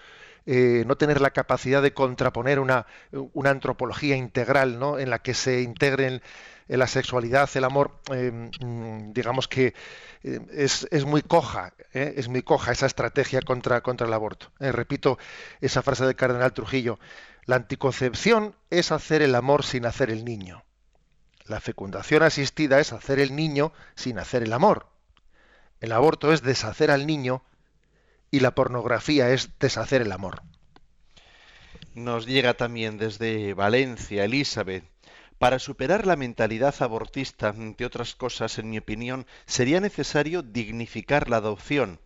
eh, 0.47 0.83
no 0.85 0.95
tener 0.95 1.21
la 1.21 1.31
capacidad 1.31 1.81
de 1.81 1.95
contraponer 1.95 2.59
una, 2.59 2.85
una 3.33 3.49
antropología 3.49 4.15
integral, 4.15 4.77
¿no? 4.77 4.99
en 4.99 5.09
la 5.09 5.17
que 5.17 5.33
se 5.33 5.61
integren 5.61 6.21
la 6.67 6.87
sexualidad, 6.87 7.49
el 7.55 7.63
amor, 7.63 7.99
eh, 8.11 8.31
mm, 8.31 9.13
digamos 9.13 9.47
que 9.47 9.73
eh, 10.23 10.39
es, 10.51 10.87
es, 10.91 11.05
muy 11.05 11.21
coja, 11.21 11.73
¿eh? 11.93 12.15
es 12.17 12.27
muy 12.27 12.41
coja 12.41 12.71
esa 12.71 12.87
estrategia 12.87 13.41
contra, 13.41 13.81
contra 13.81 14.07
el 14.07 14.13
aborto. 14.13 14.51
repito 14.59 15.19
esa 15.61 15.81
frase 15.81 16.05
del 16.05 16.15
cardenal 16.15 16.53
Trujillo, 16.53 16.99
la 17.45 17.57
anticoncepción 17.57 18.55
es 18.71 18.91
hacer 18.91 19.21
el 19.21 19.35
amor 19.35 19.63
sin 19.63 19.85
hacer 19.85 20.09
el 20.09 20.25
niño. 20.25 20.63
La 21.45 21.59
fecundación 21.59 22.23
asistida 22.23 22.79
es 22.79 22.91
hacer 22.91 23.19
el 23.19 23.35
niño 23.35 23.71
sin 23.95 24.17
hacer 24.17 24.41
el 24.41 24.51
amor. 24.51 24.87
El 25.79 25.91
aborto 25.91 26.33
es 26.33 26.41
deshacer 26.41 26.89
al 26.89 27.05
niño 27.05 27.43
y 28.31 28.39
la 28.39 28.55
pornografía 28.55 29.29
es 29.29 29.51
deshacer 29.59 30.01
el 30.01 30.11
amor. 30.11 30.41
Nos 31.93 32.25
llega 32.25 32.55
también 32.55 32.97
desde 32.97 33.53
Valencia, 33.53 34.25
Elizabeth. 34.25 34.83
Para 35.37 35.59
superar 35.59 36.07
la 36.07 36.15
mentalidad 36.15 36.75
abortista, 36.79 37.49
entre 37.49 37.85
otras 37.85 38.15
cosas, 38.15 38.57
en 38.57 38.69
mi 38.69 38.77
opinión, 38.77 39.25
sería 39.45 39.81
necesario 39.81 40.41
dignificar 40.41 41.29
la 41.29 41.37
adopción. 41.37 41.99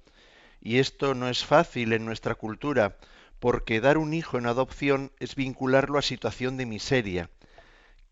Y 0.62 0.80
esto 0.80 1.14
no 1.14 1.30
es 1.30 1.46
fácil 1.46 1.94
en 1.94 2.06
nuestra 2.06 2.36
cultura, 2.36 2.98
porque 3.40 3.82
dar 3.82 3.98
un 3.98 4.14
hijo 4.14 4.38
en 4.38 4.48
adopción 4.48 5.12
es 5.20 5.36
vincularlo 5.36 6.00
a 6.00 6.02
situación 6.02 6.58
de 6.58 6.66
miseria. 6.66 7.30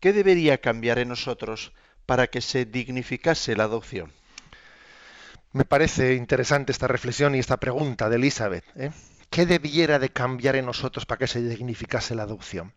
¿Qué 0.00 0.12
debería 0.12 0.58
cambiar 0.58 0.98
en 0.98 1.08
nosotros 1.08 1.72
para 2.06 2.28
que 2.28 2.40
se 2.40 2.64
dignificase 2.64 3.56
la 3.56 3.64
adopción? 3.64 4.12
Me 5.52 5.64
parece 5.64 6.14
interesante 6.14 6.72
esta 6.72 6.86
reflexión 6.86 7.34
y 7.34 7.40
esta 7.40 7.56
pregunta 7.56 8.08
de 8.08 8.16
Elizabeth. 8.16 8.64
¿eh? 8.76 8.92
¿Qué 9.30 9.44
debiera 9.44 9.98
de 9.98 10.10
cambiar 10.10 10.56
en 10.56 10.66
nosotros 10.66 11.04
para 11.04 11.18
que 11.18 11.26
se 11.26 11.42
dignificase 11.42 12.14
la 12.14 12.22
adopción? 12.22 12.72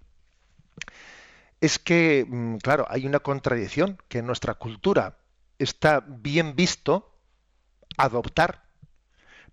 Es 1.62 1.78
que, 1.78 2.26
mm, 2.28 2.58
claro, 2.58 2.86
hay 2.90 3.06
una 3.06 3.20
contradicción, 3.20 3.98
que 4.10 4.18
en 4.20 4.28
nuestra 4.28 4.56
cultura 4.56 5.20
está 5.60 6.04
bien 6.06 6.56
visto 6.56 7.16
adoptar, 7.98 8.64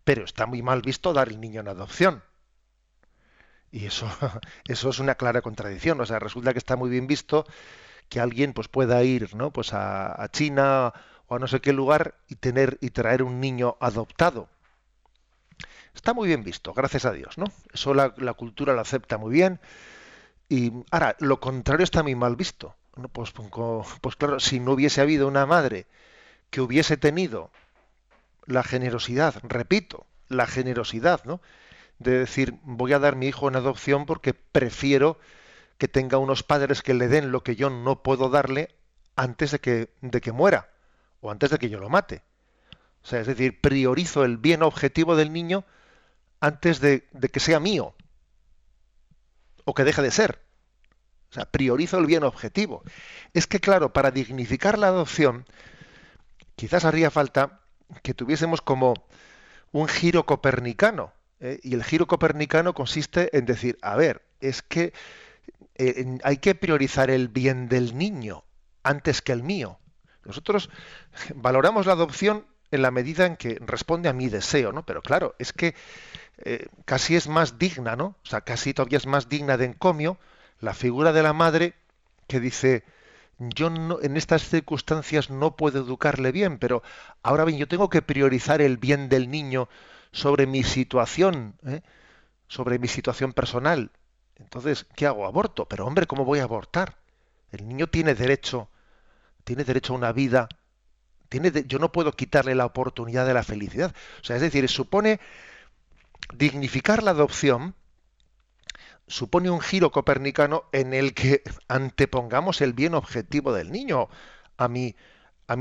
pero 0.04 0.24
está 0.24 0.46
muy 0.46 0.62
mal 0.62 0.80
visto 0.80 1.12
dar 1.12 1.28
el 1.28 1.38
niño 1.38 1.60
en 1.60 1.68
adopción. 1.68 2.22
Y 3.70 3.84
eso, 3.84 4.08
eso 4.68 4.88
es 4.88 4.98
una 4.98 5.16
clara 5.16 5.42
contradicción. 5.42 6.00
O 6.00 6.06
sea, 6.06 6.18
resulta 6.18 6.52
que 6.52 6.58
está 6.58 6.76
muy 6.76 6.88
bien 6.88 7.06
visto 7.06 7.46
que 8.08 8.20
alguien 8.20 8.54
pues, 8.54 8.68
pueda 8.68 9.02
ir 9.04 9.34
¿no? 9.34 9.52
pues 9.52 9.74
a, 9.74 10.26
China 10.32 10.94
o 11.26 11.36
a 11.36 11.38
no 11.38 11.46
sé 11.46 11.60
qué 11.60 11.74
lugar 11.74 12.14
y 12.26 12.36
tener 12.36 12.78
y 12.80 12.88
traer 12.90 13.22
un 13.22 13.38
niño 13.38 13.76
adoptado. 13.80 14.48
Está 15.94 16.14
muy 16.14 16.28
bien 16.28 16.42
visto, 16.42 16.72
gracias 16.72 17.04
a 17.04 17.12
Dios, 17.12 17.36
¿no? 17.36 17.46
Eso 17.72 17.92
la, 17.92 18.14
la 18.16 18.32
cultura 18.32 18.72
lo 18.72 18.80
acepta 18.80 19.18
muy 19.18 19.32
bien 19.32 19.60
y 20.48 20.72
ahora, 20.90 21.16
lo 21.20 21.40
contrario 21.40 21.84
está 21.84 22.02
muy 22.02 22.14
mal 22.14 22.36
visto. 22.36 22.74
Pues, 23.12 23.32
pues, 24.00 24.16
claro, 24.16 24.40
si 24.40 24.60
no 24.60 24.72
hubiese 24.72 25.00
habido 25.00 25.28
una 25.28 25.46
madre 25.46 25.86
que 26.50 26.60
hubiese 26.60 26.96
tenido 26.96 27.50
la 28.46 28.62
generosidad, 28.62 29.34
repito, 29.42 30.06
la 30.28 30.46
generosidad, 30.46 31.22
¿no? 31.24 31.40
De 31.98 32.18
decir, 32.18 32.54
voy 32.62 32.92
a 32.92 32.98
dar 32.98 33.14
mi 33.14 33.26
hijo 33.28 33.48
en 33.48 33.56
adopción 33.56 34.06
porque 34.06 34.34
prefiero 34.34 35.18
que 35.76 35.88
tenga 35.88 36.18
unos 36.18 36.42
padres 36.42 36.82
que 36.82 36.94
le 36.94 37.08
den 37.08 37.30
lo 37.30 37.42
que 37.42 37.54
yo 37.54 37.70
no 37.70 38.02
puedo 38.02 38.30
darle 38.30 38.74
antes 39.16 39.50
de 39.52 39.60
que, 39.60 39.90
de 40.00 40.20
que 40.20 40.32
muera 40.32 40.70
o 41.20 41.30
antes 41.30 41.50
de 41.50 41.58
que 41.58 41.68
yo 41.68 41.78
lo 41.78 41.90
mate. 41.90 42.22
O 43.02 43.06
sea, 43.06 43.20
es 43.20 43.26
decir, 43.26 43.60
priorizo 43.60 44.24
el 44.24 44.38
bien 44.38 44.62
objetivo 44.62 45.14
del 45.14 45.32
niño 45.32 45.64
antes 46.40 46.80
de, 46.80 47.06
de 47.12 47.28
que 47.28 47.40
sea 47.40 47.60
mío 47.60 47.94
o 49.68 49.74
que 49.74 49.84
deje 49.84 50.00
de 50.00 50.10
ser. 50.10 50.40
O 51.30 51.34
sea, 51.34 51.44
priorizo 51.44 51.98
el 51.98 52.06
bien 52.06 52.24
objetivo. 52.24 52.82
Es 53.34 53.46
que, 53.46 53.60
claro, 53.60 53.92
para 53.92 54.10
dignificar 54.10 54.78
la 54.78 54.86
adopción, 54.86 55.44
quizás 56.56 56.86
haría 56.86 57.10
falta 57.10 57.60
que 58.02 58.14
tuviésemos 58.14 58.62
como 58.62 58.94
un 59.70 59.86
giro 59.86 60.24
copernicano. 60.24 61.12
¿eh? 61.40 61.60
Y 61.62 61.74
el 61.74 61.84
giro 61.84 62.06
copernicano 62.06 62.72
consiste 62.72 63.36
en 63.36 63.44
decir, 63.44 63.76
a 63.82 63.94
ver, 63.94 64.22
es 64.40 64.62
que 64.62 64.94
eh, 65.74 66.16
hay 66.24 66.38
que 66.38 66.54
priorizar 66.54 67.10
el 67.10 67.28
bien 67.28 67.68
del 67.68 67.98
niño 67.98 68.44
antes 68.82 69.20
que 69.20 69.32
el 69.32 69.42
mío. 69.42 69.78
Nosotros 70.24 70.70
valoramos 71.34 71.84
la 71.84 71.92
adopción 71.92 72.46
en 72.70 72.80
la 72.80 72.90
medida 72.90 73.26
en 73.26 73.36
que 73.36 73.58
responde 73.60 74.08
a 74.08 74.14
mi 74.14 74.30
deseo, 74.30 74.72
¿no? 74.72 74.86
Pero 74.86 75.02
claro, 75.02 75.34
es 75.38 75.52
que 75.52 75.74
eh, 76.44 76.68
casi 76.84 77.16
es 77.16 77.28
más 77.28 77.58
digna, 77.58 77.96
¿no? 77.96 78.16
O 78.22 78.26
sea, 78.26 78.40
casi 78.42 78.74
todavía 78.74 78.98
es 78.98 79.06
más 79.06 79.28
digna 79.28 79.56
de 79.56 79.66
encomio 79.66 80.18
la 80.60 80.74
figura 80.74 81.12
de 81.12 81.22
la 81.22 81.32
madre 81.32 81.74
que 82.26 82.40
dice, 82.40 82.84
yo 83.38 83.70
no, 83.70 84.00
en 84.02 84.16
estas 84.16 84.42
circunstancias 84.48 85.30
no 85.30 85.56
puedo 85.56 85.80
educarle 85.80 86.32
bien, 86.32 86.58
pero 86.58 86.82
ahora 87.22 87.44
bien, 87.44 87.58
yo 87.58 87.68
tengo 87.68 87.88
que 87.88 88.02
priorizar 88.02 88.60
el 88.60 88.76
bien 88.76 89.08
del 89.08 89.30
niño 89.30 89.68
sobre 90.12 90.46
mi 90.46 90.62
situación, 90.64 91.54
¿eh? 91.66 91.82
sobre 92.48 92.78
mi 92.78 92.88
situación 92.88 93.32
personal. 93.32 93.90
Entonces, 94.36 94.86
¿qué 94.94 95.06
hago? 95.06 95.26
Aborto. 95.26 95.66
Pero 95.66 95.86
hombre, 95.86 96.06
¿cómo 96.06 96.24
voy 96.24 96.38
a 96.38 96.44
abortar? 96.44 96.96
El 97.50 97.68
niño 97.68 97.88
tiene 97.88 98.14
derecho, 98.14 98.68
tiene 99.44 99.64
derecho 99.64 99.92
a 99.92 99.96
una 99.96 100.12
vida. 100.12 100.48
Tiene 101.28 101.52
yo 101.66 101.78
no 101.78 101.92
puedo 101.92 102.12
quitarle 102.12 102.54
la 102.54 102.66
oportunidad 102.66 103.26
de 103.26 103.34
la 103.34 103.42
felicidad. 103.42 103.94
O 104.20 104.24
sea, 104.24 104.36
es 104.36 104.42
decir, 104.42 104.68
supone 104.68 105.20
dignificar 106.34 107.02
la 107.02 107.12
adopción 107.12 107.74
supone 109.06 109.50
un 109.50 109.60
giro 109.60 109.90
copernicano 109.90 110.64
en 110.72 110.94
el 110.94 111.14
que 111.14 111.42
antepongamos 111.68 112.60
el 112.60 112.72
bien 112.72 112.94
objetivo 112.94 113.52
del 113.52 113.72
niño 113.72 114.08
a 114.56 114.68
mi, 114.68 114.94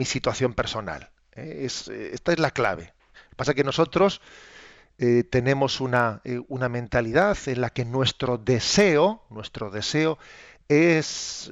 situación 0.06 0.54
personal. 0.54 1.10
Eh, 1.34 1.68
eh, 1.90 2.10
esta 2.14 2.34
es 2.34 2.40
la 2.40 2.52
clave. 2.52 2.94
Pasa 3.36 3.54
que 3.54 3.64
nosotros 3.64 4.22
eh, 4.98 5.24
tenemos 5.24 5.80
una, 5.80 6.22
mentalidad 6.70 7.38
en 7.46 7.62
la 7.62 7.70
que 7.70 7.86
nuestro 7.86 8.38
deseo, 8.38 9.24
nuestro 9.30 9.70
deseo 9.70 10.18
es, 10.68 11.52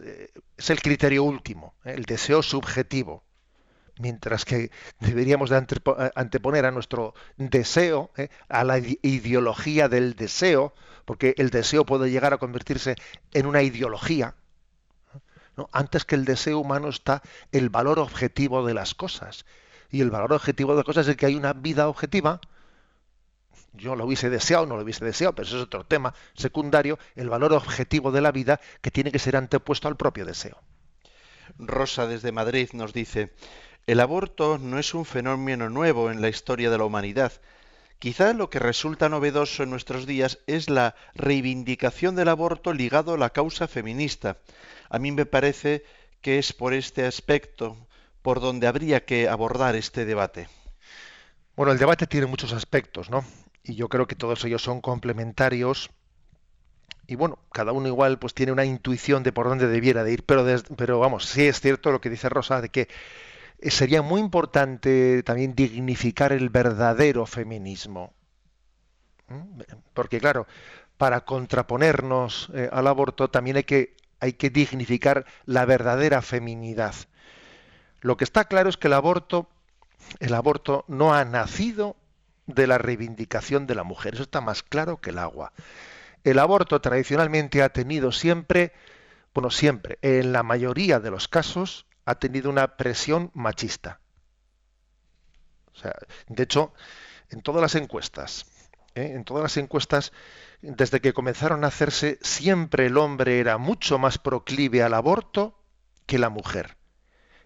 es 0.58 0.70
el 0.70 0.82
criterio 0.82 1.24
último, 1.24 1.76
el 1.84 2.04
deseo 2.04 2.42
subjetivo 2.42 3.24
mientras 3.98 4.46
que 4.46 4.72
deberíamos 5.00 5.50
de 5.50 5.58
anteponer 6.16 6.66
a 6.66 6.72
nuestro 6.72 7.14
deseo, 7.38 8.12
¿eh? 8.18 8.30
a 8.50 8.64
la 8.64 8.78
ideología 8.80 9.88
del 9.88 10.16
deseo, 10.16 10.74
porque 11.06 11.36
el 11.38 11.50
deseo 11.50 11.86
puede 11.86 12.10
llegar 12.10 12.34
a 12.34 12.38
convertirse 12.38 12.96
en 13.34 13.46
una 13.46 13.62
ideología. 13.62 14.36
Antes 15.72 16.04
que 16.04 16.16
el 16.16 16.26
deseo 16.26 16.60
humano 16.60 16.90
está 16.90 17.22
el 17.52 17.70
valor 17.70 18.00
objetivo 18.00 18.66
de 18.66 18.74
las 18.74 18.94
cosas. 18.94 19.46
Y 19.90 20.02
el 20.02 20.12
valor 20.12 20.34
objetivo 20.34 20.72
de 20.72 20.78
las 20.78 20.86
cosas 20.86 21.08
es 21.08 21.16
que 21.16 21.28
hay 21.28 21.36
una 21.36 21.54
vida 21.54 21.88
objetiva, 21.88 22.42
yo 23.72 23.96
lo 23.96 24.06
hubiese 24.06 24.30
deseado, 24.30 24.66
no 24.66 24.76
lo 24.76 24.84
hubiese 24.84 25.06
deseado, 25.06 25.34
pero 25.34 25.48
eso 25.48 25.58
es 25.58 25.64
otro 25.64 25.86
tema 25.86 26.14
secundario, 26.34 27.00
el 27.16 27.30
valor 27.30 27.54
objetivo 27.54 28.12
de 28.12 28.22
la 28.22 28.32
vida 28.32 28.60
que 28.82 28.92
tiene 28.92 29.12
que 29.12 29.20
ser 29.20 29.38
antepuesto 29.38 29.88
al 29.88 29.96
propio 29.96 30.26
deseo. 30.26 30.60
Rosa 31.58 32.08
desde 32.08 32.32
Madrid 32.32 32.70
nos 32.74 32.94
dice, 32.94 33.34
el 33.88 34.00
aborto 34.00 34.58
no 34.58 34.80
es 34.80 34.94
un 34.94 35.06
fenómeno 35.06 35.70
nuevo 35.70 36.12
en 36.12 36.22
la 36.22 36.30
historia 36.30 36.70
de 36.70 36.78
la 36.78 36.86
humanidad. 36.86 37.32
Quizá 38.00 38.34
lo 38.34 38.50
que 38.50 38.60
resulta 38.60 39.10
novedoso 39.10 39.64
en 39.64 39.70
nuestros 39.70 40.06
días 40.06 40.40
es 40.48 40.70
la 40.70 40.96
reivindicación 41.14 42.16
del 42.16 42.30
aborto 42.30 42.74
ligado 42.74 43.14
a 43.14 43.18
la 43.18 43.30
causa 43.30 43.68
feminista. 43.68 44.38
A 44.90 45.00
mí 45.00 45.12
me 45.12 45.26
parece 45.26 45.84
que 46.22 46.40
es 46.40 46.52
por 46.52 46.74
este 46.74 47.06
aspecto 47.06 47.78
por 48.22 48.40
donde 48.42 48.68
habría 48.68 49.06
que 49.06 49.30
abordar 49.30 49.76
este 49.76 50.06
debate. 50.06 50.50
Bueno, 51.56 51.72
el 51.72 51.78
debate 51.78 52.08
tiene 52.08 52.26
muchos 52.26 52.54
aspectos, 52.54 53.10
¿no? 53.10 53.24
Y 53.64 53.76
yo 53.76 53.88
creo 53.88 54.08
que 54.08 54.16
todos 54.16 54.44
ellos 54.44 54.62
son 54.62 54.82
complementarios 54.82 55.90
y 57.08 57.16
bueno, 57.16 57.38
cada 57.52 57.72
uno 57.72 57.88
igual 57.88 58.18
pues 58.18 58.34
tiene 58.34 58.52
una 58.52 58.66
intuición 58.66 59.22
de 59.24 59.32
por 59.32 59.48
dónde 59.48 59.68
debiera 59.68 60.04
de 60.04 60.14
ir, 60.14 60.26
pero, 60.26 60.44
pero 60.76 61.00
vamos, 61.00 61.26
sí 61.26 61.46
es 61.46 61.62
cierto 61.62 61.92
lo 61.92 62.02
que 62.02 62.10
dice 62.10 62.30
Rosa, 62.30 62.62
de 62.62 62.70
que 62.70 62.88
sería 63.62 64.02
muy 64.02 64.22
importante 64.22 65.24
también 65.24 65.56
dignificar 65.56 66.32
el 66.32 66.50
verdadero 66.50 67.26
feminismo. 67.26 68.14
Porque 69.94 70.20
claro, 70.20 70.48
para 70.98 71.22
contraponernos 71.22 72.50
eh, 72.54 72.70
al 72.72 72.88
aborto 72.88 73.30
también 73.30 73.58
hay 73.58 73.64
que, 73.64 73.96
hay 74.20 74.34
que 74.34 74.50
dignificar 74.50 75.26
la 75.46 75.66
verdadera 75.66 76.22
feminidad. 76.22 76.96
Lo 78.02 78.18
que 78.18 78.24
está 78.24 78.46
claro 78.46 78.70
es 78.70 78.78
que 78.78 78.88
el 78.88 78.94
aborto, 78.94 79.50
el 80.20 80.34
aborto 80.34 80.86
no 80.88 81.14
ha 81.14 81.26
nacido 81.26 81.96
de 82.46 82.68
la 82.68 82.78
reivindicación 82.78 83.66
de 83.66 83.76
la 83.76 83.84
mujer. 83.84 84.14
Eso 84.14 84.24
está 84.24 84.42
más 84.42 84.62
claro 84.62 84.98
que 84.98 85.10
el 85.10 85.18
agua 85.18 85.52
el 86.26 86.40
aborto 86.40 86.82
tradicionalmente 86.82 87.62
ha 87.62 87.70
tenido 87.70 88.12
siempre, 88.12 88.74
bueno, 89.34 89.52
siempre, 89.52 90.00
en 90.02 90.34
la 90.34 90.42
mayoría 90.42 91.00
de 91.00 91.12
los 91.12 91.28
casos, 91.28 91.86
ha 92.06 92.16
tenido 92.16 92.50
una 92.50 92.78
presión 92.78 93.32
machista. 93.34 94.00
O 95.74 95.78
sea, 95.78 95.94
de 96.28 96.44
hecho, 96.44 96.74
en 97.30 97.42
todas 97.42 97.62
las 97.62 97.76
encuestas, 97.76 98.46
¿eh? 98.96 99.12
en 99.14 99.26
todas 99.26 99.44
las 99.44 99.58
encuestas, 99.58 100.14
desde 100.62 101.02
que 101.02 101.14
comenzaron 101.14 101.64
a 101.64 101.68
hacerse, 101.68 102.18
siempre 102.22 102.86
el 102.86 102.98
hombre 102.98 103.40
era 103.40 103.58
mucho 103.58 103.98
más 103.98 104.18
proclive 104.18 104.84
al 104.84 104.94
aborto 104.94 105.60
que 106.06 106.20
la 106.20 106.30
mujer. 106.30 106.78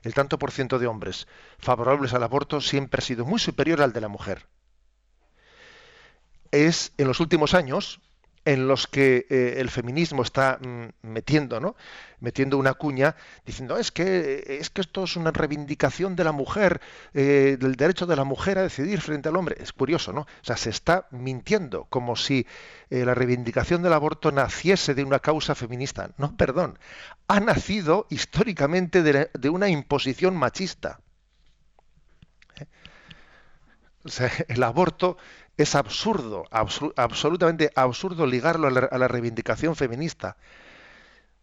El 0.04 0.14
tanto 0.14 0.40
por 0.40 0.52
ciento 0.52 0.80
de 0.80 0.88
hombres 0.88 1.28
favorables 1.58 2.14
al 2.14 2.24
aborto 2.24 2.62
siempre 2.62 3.00
ha 3.00 3.06
sido 3.06 3.26
muy 3.26 3.40
superior 3.40 3.82
al 3.82 3.94
de 3.94 4.02
la 4.02 4.08
mujer. 4.08 4.48
Es 6.52 6.94
en 6.98 7.08
los 7.08 7.20
últimos 7.20 7.54
años, 7.54 8.00
en 8.54 8.68
los 8.68 8.88
que 8.88 9.28
eh, 9.30 9.56
el 9.58 9.70
feminismo 9.70 10.24
está 10.24 10.58
mm, 10.60 11.08
metiendo, 11.08 11.60
¿no? 11.60 11.76
metiendo 12.20 12.58
una 12.58 12.74
cuña 12.74 13.16
diciendo 13.46 13.78
es 13.78 13.92
que 13.92 14.58
es 14.60 14.70
que 14.70 14.82
esto 14.82 15.04
es 15.04 15.16
una 15.16 15.32
reivindicación 15.32 16.16
de 16.16 16.24
la 16.24 16.32
mujer, 16.32 16.82
eh, 17.14 17.58
del 17.60 17.76
derecho 17.76 18.08
de 18.08 18.16
la 18.16 18.24
mujer 18.24 18.58
a 18.58 18.64
decidir 18.64 19.02
frente 19.02 19.30
al 19.30 19.36
hombre. 19.36 19.56
Es 19.60 19.72
curioso, 19.72 20.14
¿no? 20.14 20.22
O 20.22 20.44
sea, 20.44 20.58
se 20.58 20.72
está 20.72 21.08
mintiendo 21.12 21.86
como 21.86 22.16
si 22.16 22.48
eh, 22.90 23.06
la 23.06 23.14
reivindicación 23.14 23.84
del 23.84 23.94
aborto 23.94 24.32
naciese 24.32 24.96
de 24.96 25.04
una 25.04 25.20
causa 25.20 25.54
feminista. 25.54 26.10
No, 26.18 26.36
perdón, 26.36 26.80
ha 27.28 27.40
nacido 27.40 28.08
históricamente 28.10 29.04
de, 29.04 29.50
una 29.50 29.70
imposición 29.70 30.36
machista. 30.36 31.00
O 34.04 34.10
sea, 34.10 34.32
el 34.48 34.64
aborto 34.64 35.18
es 35.64 35.76
absurdo, 35.76 36.46
absolutamente 36.52 37.72
absurdo 37.76 38.26
ligarlo 38.26 38.68
a 38.68 38.98
la, 38.98 39.08
reivindicación 39.10 39.76
feminista. 39.76 40.38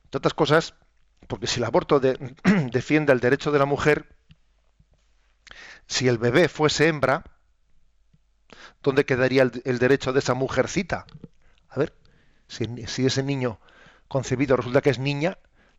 Entre 0.05 0.18
otras 0.18 0.33
cosas, 0.33 0.74
porque 1.26 1.46
si 1.46 1.61
el 1.61 1.64
aborto 1.64 2.00
defiende 2.72 3.12
el 3.12 3.20
derecho 3.20 3.52
de 3.52 3.59
la 3.59 3.66
mujer, 3.66 4.16
si 5.87 6.09
el 6.09 6.16
bebé 6.16 6.48
fuese 6.48 6.88
hembra, 6.88 7.24
¿dónde 8.83 9.05
quedaría 9.05 9.42
el, 9.42 9.79
derecho 9.79 10.14
de 10.14 10.20
esa 10.20 10.33
mujercita? 10.33 11.07
A 11.68 11.79
ver, 11.79 11.94
si, 12.48 12.64
ese 13.05 13.22
niño 13.22 13.61
concebido 14.09 14.57
resulta 14.57 14.81
que 14.81 14.90
es 14.90 14.98
niña, 14.98 15.37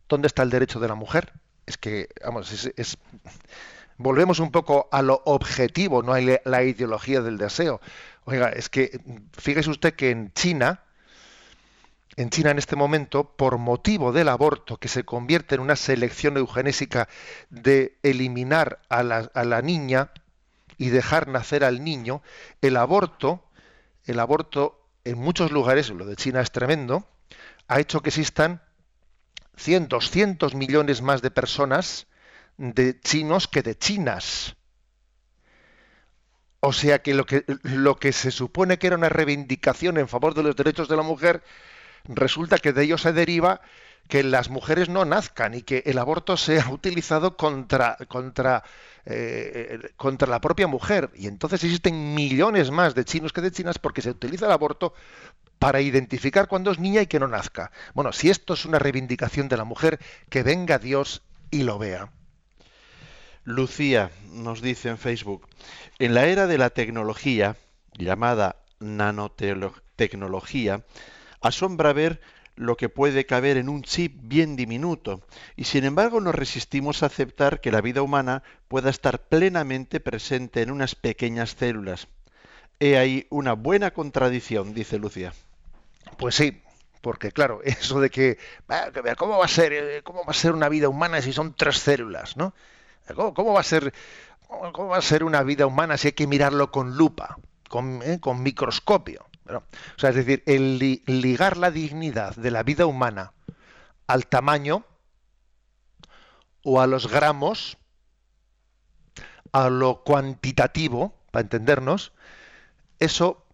¿dónde 0.08 0.28
está 0.28 0.44
el 0.44 0.52
derecho 0.52 0.80
de 0.80 0.88
la 0.88 0.96
mujer? 0.96 1.34
Es 1.66 1.78
que, 1.78 2.10
vamos, 2.24 2.52
es 2.78 2.98
volvemos 3.98 4.40
un 4.40 4.52
poco 4.52 4.88
a 4.92 5.02
lo 5.02 5.22
objetivo, 5.26 6.04
no 6.04 6.14
a 6.14 6.20
la 6.22 6.64
ideología 6.64 7.22
del 7.22 7.38
deseo. 7.38 7.82
Oiga, 8.30 8.50
es 8.50 8.68
que 8.68 9.00
fíjese 9.32 9.70
usted 9.70 9.94
que 9.94 10.10
en 10.10 10.34
China, 10.34 10.84
en 12.18 12.30
China 12.30 12.52
en 12.52 12.58
este 12.58 12.76
momento, 12.76 13.38
por 13.38 13.58
motivo 13.58 14.12
del 14.12 14.28
aborto, 14.28 14.76
que 14.76 14.90
se 14.90 15.06
convierte 15.06 15.56
en 15.56 15.62
una 15.62 15.78
selección 15.78 16.36
eugenésica 16.36 17.08
de 17.50 17.98
eliminar 18.04 18.82
a 18.90 19.02
la, 19.02 19.32
a 19.34 19.46
la 19.46 19.62
niña 19.62 20.12
y 20.78 20.90
dejar 20.90 21.30
nacer 21.30 21.64
al 21.64 21.86
niño, 21.86 22.22
el 22.62 22.76
aborto, 22.76 23.46
el 24.04 24.20
aborto 24.20 24.86
en 25.06 25.18
muchos 25.18 25.54
lugares, 25.54 25.90
lo 25.90 26.06
de 26.06 26.18
China 26.18 26.42
es 26.42 26.52
tremendo, 26.52 27.08
ha 27.70 27.80
hecho 27.80 28.02
que 28.02 28.10
existan 28.10 28.62
cientos, 29.56 30.12
cientos 30.12 30.54
millones 30.54 31.02
más 31.02 31.22
de 31.22 31.32
personas 31.32 32.08
de 32.58 33.00
chinos 33.00 33.48
que 33.48 33.64
de 33.64 33.78
chinas. 33.78 34.58
O 36.60 36.74
sea 36.74 37.02
que 37.02 37.14
lo, 37.14 37.26
que 37.26 37.46
lo 37.64 37.98
que 37.98 38.12
se 38.12 38.32
supone 38.32 38.78
que 38.78 38.88
era 38.88 38.96
una 38.96 39.10
reivindicación 39.10 39.98
en 39.98 40.08
favor 40.08 40.34
de 40.34 40.44
los 40.44 40.56
derechos 40.56 40.88
de 40.88 40.98
la 40.98 41.04
mujer, 41.04 41.44
resulta 42.06 42.58
que 42.58 42.74
de 42.74 42.84
ello 42.84 42.98
se 42.98 43.14
deriva 43.14 43.62
que 44.08 44.24
las 44.24 44.50
mujeres 44.50 44.90
no 44.90 45.06
nazcan 45.06 45.54
y 45.54 45.62
que 45.62 45.84
el 45.86 45.98
aborto 45.98 46.38
sea 46.38 46.68
utilizado 46.72 47.38
contra, 47.38 47.98
contra, 48.08 48.64
eh, 49.06 49.92
contra 49.98 50.28
la 50.28 50.42
propia 50.42 50.68
mujer. 50.68 51.12
Y 51.16 51.28
entonces 51.28 51.64
existen 51.64 52.16
millones 52.16 52.72
más 52.72 52.96
de 52.96 53.06
chinos 53.06 53.34
que 53.34 53.42
de 53.42 53.52
chinas 53.52 53.80
porque 53.80 54.02
se 54.02 54.12
utiliza 54.12 54.46
el 54.46 54.52
aborto 54.52 54.94
para 55.60 55.82
identificar 55.82 56.48
cuándo 56.48 56.72
es 56.72 56.80
niña 56.80 57.02
y 57.02 57.08
que 57.08 57.20
no 57.20 57.28
nazca. 57.28 57.72
Bueno, 57.94 58.14
si 58.14 58.30
esto 58.30 58.54
es 58.54 58.66
una 58.66 58.80
reivindicación 58.80 59.48
de 59.50 59.58
la 59.58 59.64
mujer, 59.64 60.00
que 60.30 60.44
venga 60.44 60.80
Dios 60.80 61.24
y 61.52 61.64
lo 61.64 61.78
vea. 61.78 62.12
Lucía 63.48 64.12
nos 64.34 64.62
dice 64.62 64.90
en 64.90 64.98
Facebook, 64.98 65.48
en 66.00 66.14
la 66.14 66.28
era 66.28 66.48
de 66.48 66.58
la 66.58 66.70
tecnología, 66.70 67.56
llamada 67.98 68.58
nanotecnología, 68.82 70.84
asombra 71.40 71.94
ver 71.94 72.20
lo 72.58 72.76
que 72.76 72.90
puede 72.90 73.26
caber 73.26 73.56
en 73.56 73.70
un 73.70 73.84
chip 73.84 74.18
bien 74.24 74.58
diminuto, 74.58 75.22
y 75.56 75.64
sin 75.64 75.86
embargo 75.86 76.20
nos 76.20 76.36
resistimos 76.36 77.02
a 77.02 77.06
aceptar 77.06 77.62
que 77.62 77.72
la 77.72 77.80
vida 77.80 78.02
humana 78.02 78.44
pueda 78.68 78.90
estar 78.90 79.30
plenamente 79.30 80.02
presente 80.02 80.62
en 80.62 80.70
unas 80.70 80.96
pequeñas 80.96 81.56
células. 81.58 82.10
He 82.82 82.98
ahí 82.98 83.28
una 83.30 83.54
buena 83.54 83.92
contradicción, 83.92 84.74
dice 84.74 85.00
Lucía. 85.00 85.32
Pues 86.18 86.36
sí, 86.36 86.62
porque 87.00 87.32
claro, 87.32 87.62
eso 87.64 88.02
de 88.02 88.10
que 88.10 88.40
cómo 89.18 89.38
va 89.38 89.46
a 89.46 89.48
ser, 89.48 90.04
cómo 90.04 90.26
va 90.26 90.32
a 90.32 90.34
ser 90.34 90.52
una 90.52 90.68
vida 90.68 90.90
humana 90.90 91.22
si 91.22 91.32
son 91.32 91.54
tres 91.54 91.78
células, 91.78 92.36
¿no? 92.36 92.54
¿Cómo, 93.16 93.54
va 93.54 93.62
a 93.62 93.64
ser, 93.64 93.94
cómo 94.48 94.90
va 94.90 94.98
a 94.98 95.02
ser 95.02 95.24
una 95.24 95.44
vida 95.44 95.66
humana 95.66 95.98
si 95.98 96.10
hay 96.10 96.14
que 96.14 96.28
mirarlo 96.28 96.72
con 96.72 96.98
lupa, 96.98 97.38
con, 97.70 98.02
eh, 98.04 98.20
microscopio? 98.36 99.26
o 99.50 100.00
sea, 100.00 100.10
es 100.10 100.16
decir, 100.18 100.44
el 100.46 100.78
ligar 101.06 101.56
la 101.56 101.72
dignidad 101.72 102.36
de 102.36 102.52
la 102.52 102.64
vida 102.64 102.86
humana 102.86 103.32
al 104.06 104.28
tamaño 104.28 104.84
o 106.64 106.82
a 106.82 106.88
los 106.88 107.08
gramos, 107.10 107.78
a 109.54 109.70
lo 109.70 110.04
cuantitativo, 110.04 111.14
para 111.32 111.44
entendernos, 111.44 112.12
eso, 113.00 113.46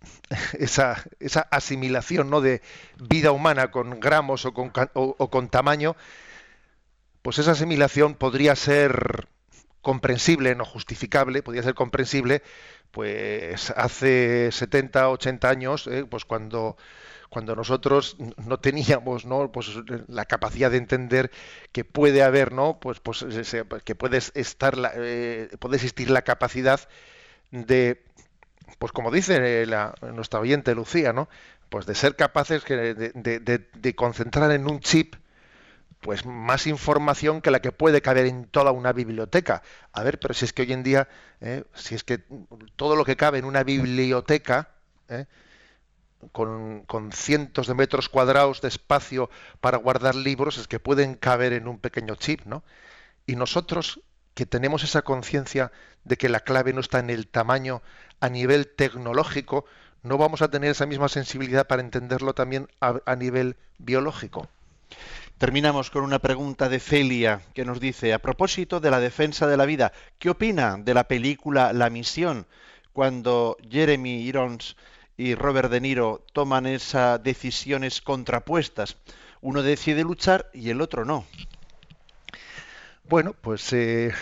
esa, 0.58 1.02
esa 1.20 1.42
asimilación 1.50 2.30
¿no? 2.30 2.40
de 2.40 2.62
vida 2.98 3.30
humana 3.30 3.70
con 3.70 4.00
gramos 4.00 4.46
o 4.46 4.54
con, 4.54 4.72
o 4.94 5.30
con 5.30 5.48
tamaño, 5.48 5.96
pues 7.22 7.38
esa 7.38 7.52
asimilación 7.52 8.14
podría 8.14 8.54
ser 8.56 9.28
comprensible, 9.80 10.54
no 10.54 10.64
justificable, 10.64 11.42
podría 11.42 11.62
ser 11.62 11.74
comprensible, 11.74 12.42
pues 12.90 13.70
hace 13.70 14.50
70, 14.52 15.08
80 15.08 15.48
años, 15.48 15.86
eh, 15.86 16.04
pues 16.08 16.24
cuando 16.24 16.76
cuando 17.32 17.56
nosotros 17.56 18.18
no 18.36 18.60
teníamos 18.60 19.24
¿no? 19.24 19.50
Pues, 19.50 19.70
la 20.06 20.26
capacidad 20.26 20.70
de 20.70 20.76
entender 20.76 21.30
que 21.72 21.82
puede 21.82 22.22
haber 22.22 22.52
no 22.52 22.78
pues, 22.78 23.00
pues 23.00 23.24
que 23.84 23.94
puede 23.94 24.18
estar 24.34 24.76
eh, 24.96 25.48
puede 25.58 25.76
existir 25.76 26.10
la 26.10 26.22
capacidad 26.22 26.86
de 27.50 28.04
pues 28.78 28.92
como 28.92 29.10
dice 29.10 29.64
la, 29.64 29.94
nuestra 30.12 30.40
oyente 30.40 30.74
Lucía 30.74 31.14
no 31.14 31.30
pues 31.70 31.86
de 31.86 31.94
ser 31.94 32.16
capaces 32.16 32.64
de 32.66 33.94
concentrar 33.96 34.52
en 34.52 34.70
un 34.70 34.80
chip 34.80 35.14
pues 36.02 36.26
más 36.26 36.66
información 36.66 37.40
que 37.40 37.52
la 37.52 37.62
que 37.62 37.70
puede 37.70 38.02
caber 38.02 38.26
en 38.26 38.44
toda 38.44 38.72
una 38.72 38.92
biblioteca. 38.92 39.62
A 39.92 40.02
ver, 40.02 40.18
pero 40.18 40.34
si 40.34 40.44
es 40.44 40.52
que 40.52 40.62
hoy 40.62 40.72
en 40.72 40.82
día, 40.82 41.08
eh, 41.40 41.62
si 41.74 41.94
es 41.94 42.02
que 42.02 42.18
todo 42.74 42.96
lo 42.96 43.04
que 43.04 43.16
cabe 43.16 43.38
en 43.38 43.44
una 43.44 43.62
biblioteca, 43.62 44.70
¿eh? 45.08 45.26
con, 46.32 46.84
cientos 47.12 47.68
de 47.68 47.74
metros 47.74 48.08
cuadrados 48.08 48.60
de 48.60 48.68
espacio 48.68 49.30
para 49.60 49.78
guardar 49.78 50.16
libros, 50.16 50.58
es 50.58 50.66
que 50.66 50.80
pueden 50.80 51.14
caber 51.14 51.52
en 51.52 51.68
un 51.68 51.78
pequeño 51.78 52.16
chip, 52.16 52.44
¿no? 52.46 52.64
Y 53.24 53.36
nosotros 53.36 54.00
que 54.34 54.44
tenemos 54.44 54.82
esa 54.82 55.02
conciencia 55.02 55.70
de 56.02 56.16
que 56.16 56.28
la 56.28 56.40
clave 56.40 56.72
no 56.72 56.80
está 56.80 56.98
en 56.98 57.10
el 57.10 57.28
tamaño 57.28 57.80
a 58.18 58.28
nivel 58.28 58.66
tecnológico, 58.66 59.66
no 60.02 60.18
vamos 60.18 60.42
a 60.42 60.50
tener 60.50 60.72
esa 60.72 60.86
misma 60.86 61.08
sensibilidad 61.08 61.68
para 61.68 61.82
entenderlo 61.82 62.34
también 62.34 62.68
a 62.80 63.14
nivel 63.14 63.56
biológico. 63.78 64.48
Terminamos 65.42 65.90
con 65.90 66.04
una 66.04 66.20
pregunta 66.20 66.68
de 66.68 66.78
Celia 66.78 67.42
que 67.52 67.64
nos 67.64 67.80
dice, 67.80 68.12
a 68.12 68.20
propósito 68.20 68.78
de 68.78 68.92
la 68.92 69.00
defensa 69.00 69.48
de 69.48 69.56
la 69.56 69.66
vida, 69.66 69.92
¿qué 70.20 70.30
opina 70.30 70.76
de 70.78 70.94
la 70.94 71.08
película 71.08 71.72
La 71.72 71.90
Misión 71.90 72.46
cuando 72.92 73.56
Jeremy 73.68 74.22
Irons 74.22 74.76
y 75.16 75.34
Robert 75.34 75.68
De 75.68 75.80
Niro 75.80 76.24
toman 76.32 76.66
esas 76.66 77.20
decisiones 77.24 78.00
contrapuestas? 78.00 78.98
Uno 79.40 79.64
decide 79.64 80.04
luchar 80.04 80.48
y 80.54 80.70
el 80.70 80.80
otro 80.80 81.04
no. 81.04 81.26
Bueno, 83.08 83.34
pues 83.40 83.72
eh, 83.72 84.12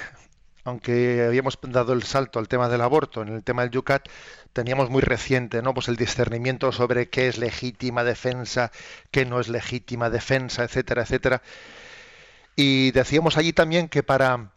aunque 0.64 1.24
habíamos 1.26 1.58
dado 1.62 1.92
el 1.92 2.02
salto 2.02 2.38
al 2.38 2.48
tema 2.48 2.68
del 2.68 2.80
aborto, 2.80 3.22
en 3.22 3.28
el 3.28 3.42
tema 3.42 3.62
del 3.62 3.70
Yucat 3.70 4.08
teníamos 4.52 4.90
muy 4.90 5.02
reciente, 5.02 5.62
¿no? 5.62 5.74
Pues 5.74 5.88
el 5.88 5.96
discernimiento 5.96 6.72
sobre 6.72 7.08
qué 7.08 7.28
es 7.28 7.38
legítima 7.38 8.04
defensa, 8.04 8.72
qué 9.10 9.24
no 9.24 9.40
es 9.40 9.48
legítima 9.48 10.10
defensa, 10.10 10.64
etcétera, 10.64 11.02
etcétera. 11.02 11.42
Y 12.56 12.90
decíamos 12.92 13.36
allí 13.36 13.52
también 13.52 13.88
que 13.88 14.02
para 14.02 14.52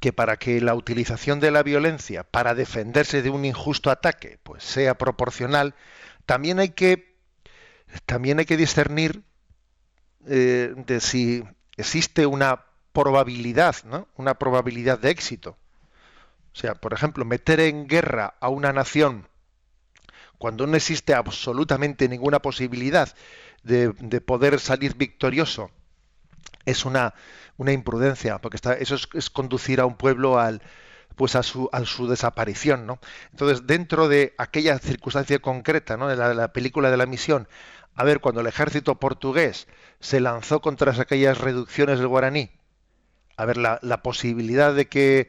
que 0.00 0.12
para 0.12 0.36
que 0.36 0.60
la 0.60 0.74
utilización 0.74 1.40
de 1.40 1.50
la 1.50 1.62
violencia 1.62 2.24
para 2.24 2.54
defenderse 2.54 3.22
de 3.22 3.30
un 3.30 3.44
injusto 3.44 3.90
ataque 3.90 4.38
pues 4.42 4.62
sea 4.62 4.98
proporcional, 4.98 5.74
también 6.26 6.58
hay 6.58 6.70
que 6.70 7.16
también 8.06 8.38
hay 8.38 8.44
que 8.44 8.56
discernir 8.56 9.22
eh, 10.26 10.74
de 10.76 11.00
si 11.00 11.44
existe 11.76 12.26
una 12.26 12.64
probabilidad, 12.94 13.76
¿no? 13.84 14.08
Una 14.16 14.34
probabilidad 14.38 14.98
de 14.98 15.10
éxito. 15.10 15.58
O 16.54 16.56
sea, 16.56 16.76
por 16.76 16.94
ejemplo, 16.94 17.26
meter 17.26 17.60
en 17.60 17.86
guerra 17.86 18.34
a 18.40 18.48
una 18.48 18.72
nación 18.72 19.28
cuando 20.38 20.66
no 20.66 20.76
existe 20.76 21.14
absolutamente 21.14 22.08
ninguna 22.08 22.38
posibilidad 22.38 23.14
de, 23.62 23.92
poder 24.20 24.60
salir 24.60 24.94
victorioso 24.94 25.70
es 26.64 26.84
una, 26.84 27.14
una 27.56 27.72
imprudencia, 27.72 28.38
porque 28.38 28.56
está, 28.56 28.74
eso 28.74 28.96
es, 29.14 29.30
conducir 29.30 29.80
a 29.80 29.86
un 29.86 29.96
pueblo 29.96 30.38
al, 30.38 30.62
pues 31.16 31.34
a 31.34 31.42
su, 31.42 31.68
a 31.72 31.84
su 31.84 32.08
desaparición. 32.08 32.86
¿no? 32.86 32.98
Entonces, 33.32 33.66
dentro 33.66 34.08
de 34.08 34.34
aquella 34.38 34.78
circunstancia 34.78 35.38
concreta 35.40 35.96
¿no? 35.96 36.08
de, 36.08 36.16
la, 36.16 36.34
la 36.34 36.52
película 36.52 36.90
de 36.90 36.96
la 36.96 37.06
misión, 37.06 37.48
a 37.94 38.04
ver, 38.04 38.20
cuando 38.20 38.40
el 38.40 38.46
ejército 38.46 38.96
portugués 38.96 39.66
se 40.00 40.20
lanzó 40.20 40.60
contra 40.60 40.92
aquellas 41.00 41.38
reducciones 41.38 41.98
del 41.98 42.08
guaraní, 42.08 42.50
a 43.36 43.44
ver, 43.44 43.56
la, 43.56 44.02
posibilidad 44.02 44.74
de 44.74 44.86
que, 44.86 45.28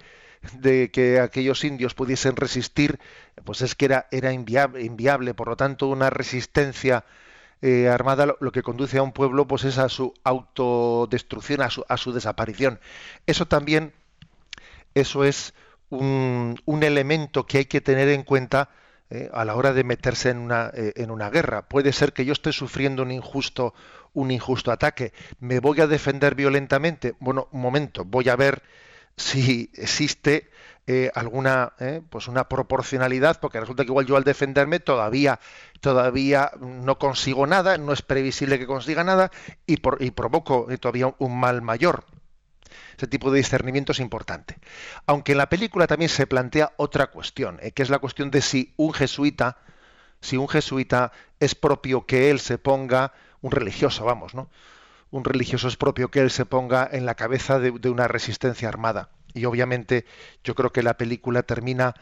de 0.54 0.92
que 0.92 1.20
aquellos 1.20 1.64
indios 1.64 1.94
pudiesen 1.94 2.36
resistir, 2.36 3.00
pues 3.44 3.62
es 3.62 3.76
que 3.76 3.86
era, 3.86 4.08
era 4.12 4.32
inviable, 4.32 4.84
inviable, 4.84 5.34
por 5.34 5.48
lo 5.48 5.56
tanto 5.56 5.88
una 5.88 6.10
resistencia 6.10 7.06
eh, 7.62 7.88
armada 7.90 8.26
lo, 8.40 8.52
que 8.52 8.62
conduce 8.62 8.98
a 8.98 9.04
un 9.04 9.12
pueblo 9.12 9.48
pues 9.48 9.64
es 9.64 9.78
a 9.78 9.90
su 9.90 10.14
autodestrucción, 10.24 11.62
a 11.62 11.70
su, 11.70 11.86
a 11.88 11.98
su 11.98 12.12
desaparición. 12.12 12.80
Eso 13.26 13.48
también, 13.48 13.94
eso 14.94 15.24
es 15.24 15.54
un, 15.90 16.60
un 16.66 16.84
elemento 16.84 17.46
que 17.46 17.60
hay 17.60 17.66
que 17.66 17.82
tener 17.82 18.10
en 18.10 18.24
cuenta 18.24 18.70
eh, 19.12 19.30
a 19.34 19.46
la 19.46 19.56
hora 19.56 19.72
de 19.72 19.84
meterse 19.84 20.32
en 20.32 20.40
una, 20.40 20.72
eh, 20.74 20.94
en 20.96 21.12
una 21.12 21.30
guerra. 21.30 21.68
Puede 21.68 21.94
ser 21.94 22.12
que 22.12 22.26
yo 22.26 22.34
esté 22.34 22.52
sufriendo 22.52 23.04
un 23.04 23.12
injusto, 23.12 23.76
un 24.14 24.32
injusto 24.32 24.72
ataque. 24.72 25.14
¿Me 25.40 25.60
voy 25.60 25.82
a 25.82 25.88
defender 25.88 26.34
violentamente? 26.34 27.16
Bueno, 27.20 27.48
un 27.52 27.62
momento, 27.62 28.04
voy 28.04 28.30
a 28.30 28.36
ver 28.36 28.64
si 29.16 29.70
existe 29.76 30.50
eh, 30.88 31.12
alguna 31.16 31.74
pues 32.10 32.28
una 32.28 32.50
proporcionalidad 32.50 33.40
porque 33.40 33.60
resulta 33.60 33.84
que 33.84 33.90
igual 33.90 34.06
yo 34.06 34.18
al 34.18 34.24
defenderme 34.24 34.80
todavía 34.80 35.40
todavía 35.80 36.52
no 36.60 37.00
consigo 37.00 37.48
nada 37.48 37.78
no 37.78 37.94
es 37.94 38.02
previsible 38.02 38.60
que 38.60 38.68
consiga 38.68 39.04
nada 39.04 39.32
y, 39.66 39.78
por, 39.78 39.98
y 40.02 40.12
provoco 40.12 40.68
todavía 40.80 41.16
un 41.18 41.40
mal 41.40 41.62
mayor 41.62 42.04
ese 42.98 43.08
tipo 43.08 43.32
de 43.32 43.38
discernimiento 43.38 43.92
es 43.92 44.00
importante. 44.00 44.58
Aunque 45.06 45.34
en 45.34 45.38
la 45.40 45.50
película 45.50 45.88
también 45.88 46.10
se 46.10 46.28
plantea 46.28 46.74
otra 46.78 47.08
cuestión, 47.08 47.60
eh, 47.62 47.72
que 47.72 47.84
es 47.84 47.90
la 47.90 48.00
cuestión 48.00 48.32
de 48.32 48.42
si 48.42 48.74
un 48.78 48.94
jesuita, 48.94 49.58
si 50.22 50.38
un 50.38 50.48
jesuita 50.48 51.12
es 51.40 51.56
propio 51.56 52.06
que 52.06 52.30
él 52.30 52.40
se 52.40 52.58
ponga, 52.58 53.14
un 53.42 53.52
religioso, 53.52 54.06
vamos, 54.06 54.34
¿no? 54.34 54.50
Un 55.12 55.24
religioso 55.24 55.68
es 55.68 55.78
propio 55.78 56.10
que 56.10 56.20
él 56.20 56.32
se 56.32 56.46
ponga 56.46 56.90
en 56.92 57.06
la 57.06 57.16
cabeza 57.16 57.60
de, 57.60 57.70
una 57.90 58.08
resistencia 58.08 58.68
armada. 58.68 59.10
Y 59.34 59.46
obviamente 59.46 60.06
yo 60.44 60.56
creo 60.56 60.72
que 60.72 60.82
la 60.82 60.98
película 60.98 61.44
termina 61.44 61.94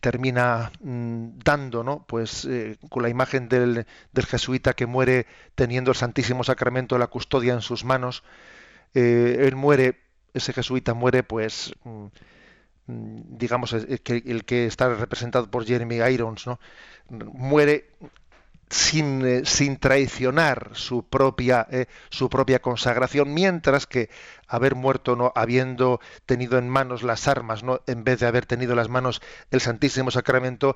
termina 0.00 0.72
mm, 0.80 1.38
dando, 1.44 1.84
¿no? 1.84 2.04
Pues 2.06 2.46
eh, 2.46 2.78
con 2.88 3.02
la 3.02 3.08
imagen 3.08 3.48
del, 3.48 3.86
del, 4.12 4.26
jesuita 4.26 4.74
que 4.74 4.86
muere 4.86 5.26
teniendo 5.54 5.90
el 5.90 5.96
Santísimo 5.96 6.44
Sacramento 6.44 6.94
de 6.94 7.00
la 7.00 7.08
custodia 7.08 7.52
en 7.52 7.60
sus 7.60 7.84
manos, 7.84 8.22
eh, 8.94 9.46
él 9.46 9.56
muere, 9.56 10.00
ese 10.34 10.52
jesuita 10.52 10.94
muere, 10.94 11.22
pues, 11.22 11.74
mm, 11.84 12.06
mm, 12.86 13.20
digamos, 13.38 13.72
el 13.72 14.00
que, 14.44 14.66
está 14.66 14.94
representado 14.94 15.50
por 15.50 15.64
Jeremy 15.64 15.96
Irons, 15.96 16.46
¿no? 16.46 16.58
muere 17.08 17.90
sin, 18.70 19.24
eh, 19.26 19.42
sin, 19.44 19.76
traicionar 19.78 20.70
su 20.72 21.04
propia, 21.04 21.66
eh, 21.70 21.86
su 22.10 22.30
propia 22.30 22.62
consagración, 22.62 23.34
mientras 23.34 23.86
que 23.86 24.08
haber 24.48 24.74
muerto, 24.74 25.16
no 25.16 25.32
habiendo 25.34 26.00
tenido 26.26 26.58
en 26.58 26.68
manos 26.68 27.02
las 27.02 27.28
armas, 27.28 27.62
no 27.62 27.82
en 27.86 28.04
vez 28.04 28.20
de 28.20 28.26
haber 28.26 28.46
tenido 28.46 28.72
en 28.72 28.78
las 28.78 28.88
manos 28.88 29.20
el 29.50 29.60
Santísimo 29.60 30.10
Sacramento, 30.10 30.74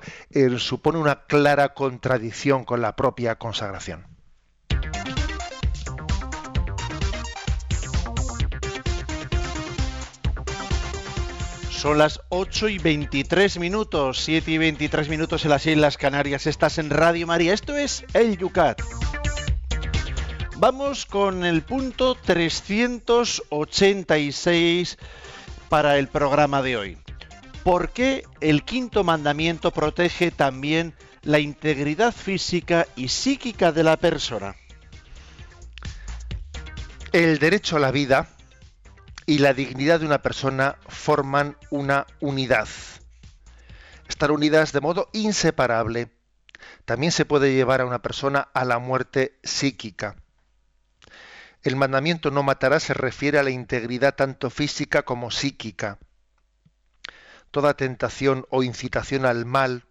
supone 0.57 0.99
una 0.99 1.25
clara 1.25 1.73
contradicción 1.73 2.65
con 2.65 2.81
la 2.81 2.95
propia 2.95 3.35
consagración. 3.35 4.16
Son 11.77 11.97
las 11.99 12.19
8 12.29 12.69
y 12.69 12.79
23 12.79 13.59
minutos, 13.59 14.23
7 14.23 14.49
y 14.49 14.57
23 14.57 15.09
minutos 15.09 15.45
en 15.45 15.51
las 15.51 15.67
Islas 15.67 15.95
Canarias. 15.95 16.47
Estás 16.47 16.79
en 16.79 16.89
Radio 16.89 17.27
María. 17.27 17.53
Esto 17.53 17.77
es 17.77 18.03
El 18.15 18.35
Yucat. 18.35 18.81
Vamos 20.55 21.05
con 21.05 21.45
el 21.45 21.61
punto 21.61 22.15
386 22.15 24.97
para 25.69 25.99
el 25.99 26.07
programa 26.07 26.63
de 26.63 26.77
hoy. 26.77 26.97
¿Por 27.63 27.91
qué 27.91 28.23
el 28.41 28.63
quinto 28.63 29.03
mandamiento 29.03 29.69
protege 29.69 30.31
también 30.31 30.95
la 31.21 31.37
integridad 31.37 32.11
física 32.11 32.87
y 32.95 33.09
psíquica 33.09 33.71
de 33.71 33.83
la 33.83 33.97
persona? 33.97 34.55
El 37.11 37.37
derecho 37.37 37.77
a 37.77 37.79
la 37.79 37.91
vida 37.91 38.29
y 39.29 39.39
la 39.39 39.53
dignidad 39.53 39.99
de 39.99 40.05
una 40.05 40.21
persona 40.21 40.77
forman 40.87 41.57
una 41.69 42.07
unidad. 42.21 42.69
Estar 44.07 44.31
unidas 44.31 44.71
de 44.71 44.79
modo 44.79 45.09
inseparable. 45.11 46.09
También 46.85 47.11
se 47.11 47.25
puede 47.25 47.53
llevar 47.53 47.81
a 47.81 47.85
una 47.85 48.01
persona 48.01 48.47
a 48.53 48.63
la 48.63 48.79
muerte 48.79 49.37
psíquica. 49.43 50.15
El 51.61 51.75
mandamiento 51.75 52.31
no 52.31 52.41
matará 52.41 52.79
se 52.79 52.93
refiere 52.93 53.37
a 53.37 53.43
la 53.43 53.49
integridad 53.49 54.15
tanto 54.15 54.49
física 54.49 55.03
como 55.03 55.29
psíquica. 55.29 55.99
Toda 57.51 57.75
tentación 57.75 58.45
o 58.49 58.63
incitación 58.63 59.25
al 59.25 59.45
mal, 59.45 59.83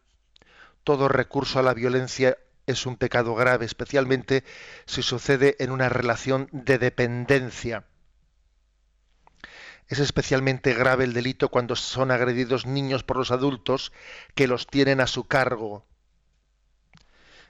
todo 0.82 1.08
recurso 1.08 1.58
a 1.58 1.62
la 1.62 1.74
violencia 1.74 2.38
es 2.64 2.86
un 2.86 2.96
pecado 2.96 3.34
grave, 3.34 3.66
especialmente 3.66 4.44
si 4.86 5.02
sucede 5.02 5.56
en 5.58 5.72
una 5.72 5.90
relación 5.90 6.48
de 6.52 6.78
dependencia 6.78 7.84
es 9.88 9.98
especialmente 9.98 10.74
grave 10.74 11.04
el 11.04 11.12
delito 11.12 11.48
cuando 11.48 11.76
son 11.76 12.10
agredidos 12.10 12.66
niños 12.66 13.04
por 13.04 13.16
los 13.16 13.30
adultos 13.30 13.92
que 14.34 14.48
los 14.48 14.66
tienen 14.66 15.00
a 15.00 15.06
su 15.06 15.26
cargo. 15.26 15.86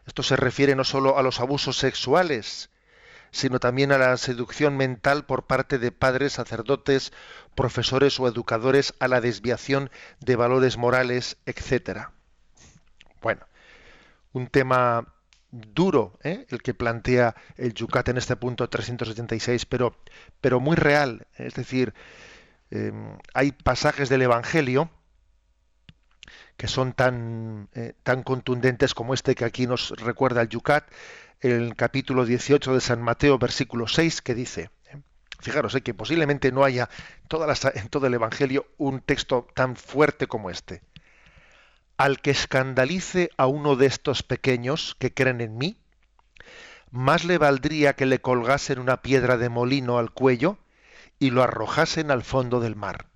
Esto 0.06 0.22
se 0.22 0.36
refiere 0.36 0.76
no 0.76 0.84
solo 0.84 1.18
a 1.18 1.22
los 1.22 1.40
abusos 1.40 1.76
sexuales, 1.78 2.70
sino 3.30 3.58
también 3.58 3.90
a 3.90 3.98
la 3.98 4.16
seducción 4.16 4.76
mental 4.76 5.24
por 5.24 5.46
parte 5.46 5.78
de 5.78 5.92
padres, 5.92 6.34
sacerdotes, 6.34 7.12
profesores 7.54 8.20
o 8.20 8.28
educadores 8.28 8.94
a 9.00 9.08
la 9.08 9.20
desviación 9.20 9.90
de 10.20 10.36
valores 10.36 10.76
morales, 10.76 11.38
etc. 11.46 12.08
Bueno, 13.20 13.46
un 14.32 14.46
tema 14.46 15.15
duro 15.50 16.18
¿eh? 16.22 16.46
el 16.48 16.62
que 16.62 16.74
plantea 16.74 17.34
el 17.56 17.74
Yucat 17.74 18.08
en 18.08 18.18
este 18.18 18.36
punto 18.36 18.68
376, 18.68 19.66
pero, 19.66 19.96
pero 20.40 20.60
muy 20.60 20.76
real. 20.76 21.26
Es 21.36 21.54
decir, 21.54 21.94
Em, 22.70 23.18
hay 23.32 23.52
pasajes 23.52 24.08
del 24.08 24.22
Evangelio 24.22 24.90
que 26.56 26.68
son 26.68 26.92
tan, 26.94 27.68
eh, 27.74 27.94
tan 28.02 28.22
contundentes 28.22 28.94
como 28.94 29.14
este 29.14 29.34
que 29.34 29.44
aquí 29.44 29.66
nos 29.66 29.90
recuerda 29.90 30.42
el 30.42 30.48
Yucat, 30.48 30.84
el 31.40 31.76
capítulo 31.76 32.24
18 32.24 32.74
de 32.74 32.80
San 32.80 33.02
Mateo, 33.02 33.38
versículo 33.38 33.86
6, 33.86 34.22
que 34.22 34.34
dice, 34.34 34.70
¿eh? 34.86 35.00
fijaros 35.40 35.76
que 35.84 35.94
posiblemente 35.94 36.50
no 36.50 36.64
haya 36.64 36.88
en 37.74 37.88
todo 37.88 38.06
el 38.06 38.14
Evangelio 38.14 38.66
un 38.78 39.00
texto 39.00 39.46
tan 39.54 39.76
fuerte 39.76 40.26
como 40.26 40.50
este. 40.50 40.82
Al 41.96 42.20
que 42.20 42.30
escandalice 42.30 43.30
a 43.36 43.46
uno 43.46 43.76
de 43.76 43.86
estos 43.86 44.22
pequeños 44.22 44.96
que 44.98 45.14
creen 45.14 45.40
en 45.40 45.56
mí, 45.56 45.78
más 46.90 47.24
le 47.24 47.38
valdría 47.38 47.94
que 47.94 48.06
le 48.06 48.20
colgasen 48.20 48.78
una 48.78 49.02
piedra 49.02 49.36
de 49.36 49.48
molino 49.48 49.98
al 49.98 50.10
cuello 50.10 50.58
y 51.18 51.30
lo 51.30 51.42
arrojasen 51.42 52.10
al 52.10 52.22
fondo 52.22 52.60
del 52.60 52.76
mar. 52.76 53.06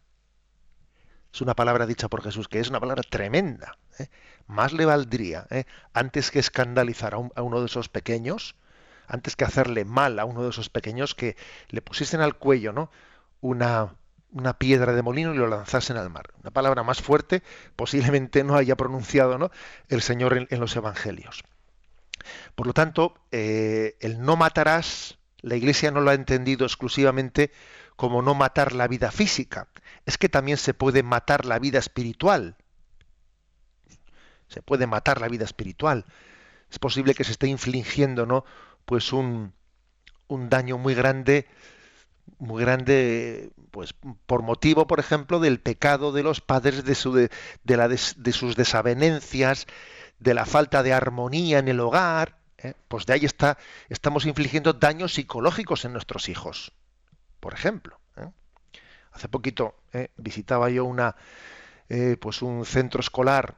Es 1.32 1.40
una 1.40 1.54
palabra 1.54 1.86
dicha 1.86 2.08
por 2.08 2.22
Jesús, 2.22 2.48
que 2.48 2.60
es 2.60 2.70
una 2.70 2.80
palabra 2.80 3.02
tremenda. 3.02 3.78
¿eh? 3.98 4.08
Más 4.46 4.72
le 4.72 4.84
valdría, 4.84 5.46
¿eh? 5.50 5.64
antes 5.94 6.30
que 6.30 6.40
escandalizar 6.40 7.14
a, 7.14 7.42
uno 7.42 7.60
de 7.60 7.66
esos 7.66 7.88
pequeños, 7.88 8.56
antes 9.06 9.36
que 9.36 9.44
hacerle 9.44 9.84
mal 9.84 10.18
a 10.18 10.24
uno 10.24 10.42
de 10.42 10.50
esos 10.50 10.70
pequeños, 10.70 11.14
que 11.14 11.36
le 11.68 11.82
pusiesen 11.82 12.20
al 12.20 12.36
cuello 12.36 12.72
¿no? 12.72 12.90
una, 13.40 13.94
una 14.32 14.54
piedra 14.58 14.92
de 14.92 15.02
molino 15.02 15.34
y 15.34 15.38
lo 15.38 15.48
lanzasen 15.48 15.96
al 15.96 16.10
mar. 16.10 16.30
Una 16.40 16.50
palabra 16.50 16.82
más 16.82 17.02
fuerte 17.02 17.42
posiblemente 17.76 18.44
no 18.44 18.56
haya 18.56 18.76
pronunciado 18.76 19.38
¿no? 19.38 19.50
el 19.88 20.02
Señor 20.02 20.46
en, 20.48 20.60
los 20.60 20.76
Evangelios. 20.76 21.42
Por 22.54 22.66
lo 22.66 22.74
tanto, 22.74 23.14
eh, 23.32 23.96
el 24.00 24.20
no 24.20 24.36
matarás, 24.36 25.18
la 25.40 25.56
Iglesia 25.56 25.90
no 25.90 26.00
lo 26.00 26.10
ha 26.10 26.14
entendido 26.14 26.66
exclusivamente 26.66 27.50
como 27.96 28.22
no 28.22 28.34
matar 28.34 28.72
la 28.72 28.88
vida 28.88 29.10
física, 29.10 29.68
es 30.06 30.16
que 30.16 30.28
también 30.28 30.56
se 30.56 30.74
puede 30.74 31.02
matar 31.02 31.44
la 31.44 31.58
vida 31.58 31.78
espiritual. 31.78 32.56
Se 34.48 34.62
puede 34.62 34.86
matar 34.86 35.20
la 35.20 35.28
vida 35.28 35.44
espiritual. 35.44 36.06
Es 36.70 36.78
posible 36.78 37.14
que 37.14 37.24
se 37.24 37.32
esté 37.32 37.46
infligiendo, 37.46 38.26
¿no? 38.26 38.44
Pues 38.84 39.12
un, 39.12 39.52
un 40.28 40.48
daño 40.48 40.78
muy 40.78 40.94
grande, 40.94 41.46
muy 42.38 42.62
grande, 42.62 43.50
pues 43.70 43.94
por 44.26 44.42
motivo, 44.42 44.86
por 44.86 45.00
ejemplo, 45.00 45.40
del 45.40 45.60
pecado 45.60 46.12
de 46.12 46.22
los 46.22 46.40
padres, 46.40 46.84
de, 46.84 46.94
su, 46.94 47.12
de, 47.12 47.30
la, 47.64 47.88
de, 47.88 47.98
sus 48.32 48.56
desavenencias, 48.56 49.66
de 50.18 50.34
la 50.34 50.46
falta 50.46 50.82
de 50.82 50.92
armonía 50.92 51.58
en 51.58 51.68
el 51.68 51.80
hogar. 51.80 52.38
¿eh? 52.58 52.74
Pues 52.88 53.06
de 53.06 53.14
ahí 53.14 53.24
está, 53.24 53.58
estamos 53.88 54.26
infligiendo 54.26 54.72
daños 54.72 55.14
psicológicos 55.14 55.84
en 55.84 55.92
nuestros 55.92 56.28
hijos 56.28 56.72
por 57.40 57.54
ejemplo. 57.54 57.98
¿eh? 58.16 58.30
Hace 59.12 59.28
poquito 59.28 59.74
¿eh? 59.92 60.08
visitaba 60.16 60.70
yo 60.70 60.84
una, 60.84 61.16
eh, 61.88 62.16
pues 62.20 62.42
un 62.42 62.64
centro 62.64 63.00
escolar 63.00 63.56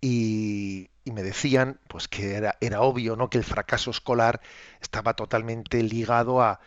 y, 0.00 0.90
me 1.04 1.22
decían 1.22 1.78
pues 1.86 2.08
que 2.08 2.34
era, 2.34 2.56
era 2.60 2.80
obvio 2.80 3.14
¿no? 3.14 3.30
que 3.30 3.38
el 3.38 3.44
fracaso 3.44 3.90
escolar 3.90 4.40
estaba 4.80 5.14
totalmente 5.14 5.82
ligado 5.82 6.42
a 6.42 6.60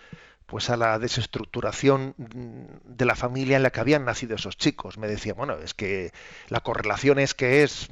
pues 0.48 0.70
a 0.70 0.78
la 0.78 0.98
desestructuración 0.98 2.16
de 2.18 3.06
la 3.06 3.16
familia 3.16 3.58
en 3.58 3.64
la 3.64 3.70
que 3.70 3.82
habían 3.82 4.06
nacido 4.06 4.36
esos 4.36 4.58
chicos. 4.58 4.98
Me 4.98 5.08
decían, 5.08 5.36
bueno, 5.36 5.58
es 5.58 5.74
que 5.74 6.14
la 6.48 6.62
correlación 6.62 7.20
es 7.20 7.34
que 7.34 7.64
es, 7.64 7.90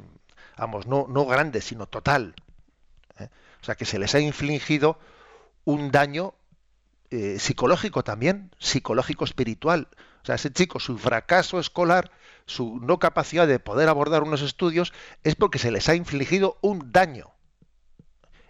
vamos, 0.58 0.88
no, 0.88 1.06
no 1.10 1.26
grande, 1.26 1.62
sino 1.62 1.86
total. 1.86 2.34
O 3.20 3.65
sea, 3.65 3.76
que 3.76 3.86
se 3.86 4.00
les 4.00 4.15
ha 4.15 4.20
infligido 4.20 5.00
un 5.65 5.91
daño 5.91 6.34
eh, 7.12 7.39
psicológico 7.39 8.04
también, 8.04 8.52
psicológico 8.58 9.26
espiritual. 9.26 9.89
O 10.22 10.26
sea, 10.26 10.36
ese 10.36 10.54
chico, 10.54 10.80
su 10.80 10.98
fracaso 10.98 11.60
escolar, 11.60 12.12
su 12.46 12.80
no 12.80 13.00
capacidad 13.00 13.48
de 13.48 13.60
poder 13.60 13.89
abordar 13.89 14.24
unos 14.24 14.41
estudios, 14.41 14.94
es 15.24 15.36
porque 15.36 15.60
se 15.60 15.72
les 15.72 15.89
ha 15.89 15.96
infligido 15.96 16.58
un 16.62 16.91
daño. 16.94 17.32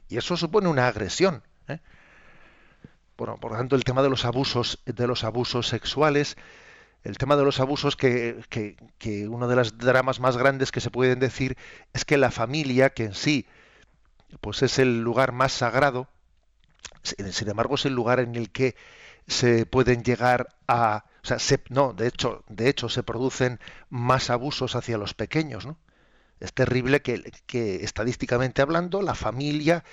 Y 0.09 0.17
eso 0.17 0.37
supone 0.37 0.67
una 0.67 0.87
agresión. 0.87 1.43
Bueno, 3.17 3.37
por 3.37 3.51
lo 3.51 3.57
tanto, 3.57 3.75
el 3.75 3.83
tema 3.83 4.03
de 4.03 4.09
los 4.09 4.25
abusos, 4.25 4.79
de 4.85 5.07
los 5.07 5.23
abusos 5.23 5.67
sexuales, 5.67 6.35
el 7.03 7.17
tema 7.17 7.35
de 7.37 7.43
los 7.45 7.59
abusos, 7.59 7.95
que, 7.95 8.41
que, 8.49 8.77
que 8.97 9.27
uno 9.29 9.47
de 9.47 9.55
los 9.55 9.77
dramas 9.77 10.19
más 10.19 10.37
grandes 10.37 10.71
que 10.71 10.81
se 10.81 10.91
pueden 10.91 11.19
decir 11.19 11.57
es 11.93 12.05
que 12.05 12.17
la 12.17 12.31
familia, 12.31 12.91
que 12.91 13.05
en 13.05 13.13
sí, 13.15 13.47
pues 14.41 14.63
es 14.63 14.79
el 14.79 15.01
lugar 15.01 15.31
más 15.31 15.53
sagrado, 15.53 16.09
sin 17.03 17.49
embargo, 17.49 17.75
es 17.75 17.85
el 17.85 17.93
lugar 17.93 18.19
en 18.19 18.35
el 18.35 18.51
que 18.51 18.75
se 19.27 19.65
pueden 19.65 20.03
llegar 20.03 20.55
a, 20.67 21.05
o 21.23 21.27
sea, 21.27 21.37
no, 21.69 21.93
de 21.93 22.07
hecho, 22.07 22.43
de 22.47 22.69
hecho 22.69 22.89
se 22.89 23.03
producen 23.03 23.59
más 23.89 24.29
abusos 24.29 24.75
hacia 24.75 24.97
los 24.97 25.13
pequeños, 25.13 25.65
¿no? 25.65 25.77
Es 26.39 26.53
terrible 26.53 27.01
que, 27.01 27.31
que 27.45 27.83
estadísticamente 27.83 28.61
hablando, 28.61 29.01
la 29.01 29.15
familia, 29.15 29.83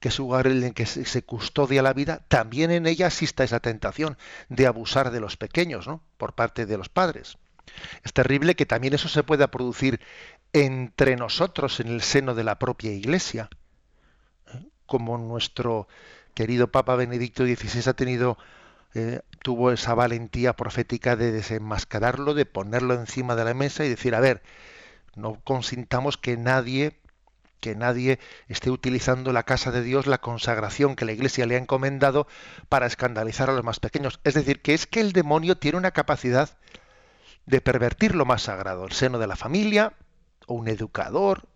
que 0.00 0.08
es 0.08 0.18
el 0.18 0.24
lugar 0.24 0.46
en 0.46 0.62
el 0.62 0.74
que 0.74 0.86
se, 0.86 1.22
custodia 1.22 1.82
la 1.82 1.92
vida, 1.92 2.24
también 2.28 2.70
en 2.70 2.86
ella 2.86 3.06
exista 3.06 3.44
esa 3.44 3.60
tentación 3.60 4.16
de 4.48 4.66
abusar 4.66 5.10
de 5.10 5.20
los 5.20 5.36
pequeños, 5.36 5.86
¿no? 5.86 6.02
Por 6.16 6.34
parte 6.34 6.66
de 6.66 6.78
los 6.78 6.88
padres. 6.88 7.38
Es 8.04 8.12
terrible 8.12 8.54
que 8.54 8.66
también 8.66 8.94
eso 8.94 9.08
se 9.08 9.22
pueda 9.22 9.50
producir 9.50 10.00
entre 10.52 11.16
nosotros 11.16 11.80
en 11.80 11.88
el 11.88 12.02
seno 12.02 12.34
de 12.34 12.44
la 12.44 12.58
propia 12.58 12.92
Iglesia, 12.92 13.50
como 14.86 15.18
nuestro 15.18 15.88
querido 16.34 16.68
Papa 16.70 16.96
Benedicto 16.96 17.44
XVI 17.44 17.90
ha 17.90 17.94
tenido 17.94 18.38
eh, 18.94 19.20
tuvo 19.42 19.70
esa 19.70 19.94
valentía 19.94 20.54
profética 20.54 21.14
de 21.14 21.30
desenmascararlo, 21.30 22.34
de 22.34 22.46
ponerlo 22.46 22.94
encima 22.94 23.36
de 23.36 23.44
la 23.44 23.54
mesa 23.54 23.84
y 23.84 23.88
decir, 23.88 24.14
a 24.14 24.20
ver, 24.20 24.42
no 25.14 25.40
consintamos 25.44 26.16
que 26.16 26.36
nadie 26.36 26.97
que 27.60 27.74
nadie 27.74 28.18
esté 28.48 28.70
utilizando 28.70 29.32
la 29.32 29.42
casa 29.42 29.70
de 29.70 29.82
Dios, 29.82 30.06
la 30.06 30.18
consagración 30.18 30.96
que 30.96 31.04
la 31.04 31.12
Iglesia 31.12 31.46
le 31.46 31.56
ha 31.56 31.58
encomendado 31.58 32.26
para 32.68 32.86
escandalizar 32.86 33.50
a 33.50 33.52
los 33.52 33.64
más 33.64 33.80
pequeños. 33.80 34.20
Es 34.24 34.34
decir, 34.34 34.62
que 34.62 34.74
es 34.74 34.86
que 34.86 35.00
el 35.00 35.12
demonio 35.12 35.56
tiene 35.56 35.78
una 35.78 35.90
capacidad 35.90 36.56
de 37.46 37.60
pervertir 37.60 38.14
lo 38.14 38.24
más 38.24 38.42
sagrado, 38.42 38.84
el 38.84 38.92
seno 38.92 39.18
de 39.18 39.26
la 39.26 39.36
familia, 39.36 39.94
o 40.46 40.54
un 40.54 40.68
educador, 40.68 41.48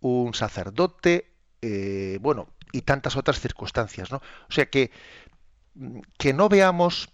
un 0.00 0.34
sacerdote, 0.34 1.32
eh, 1.62 2.18
bueno, 2.20 2.48
y 2.72 2.82
tantas 2.82 3.16
otras 3.16 3.40
circunstancias. 3.40 4.10
¿no? 4.12 4.18
O 4.18 4.52
sea 4.52 4.66
que, 4.66 4.90
que 6.18 6.32
no 6.32 6.48
veamos 6.48 7.10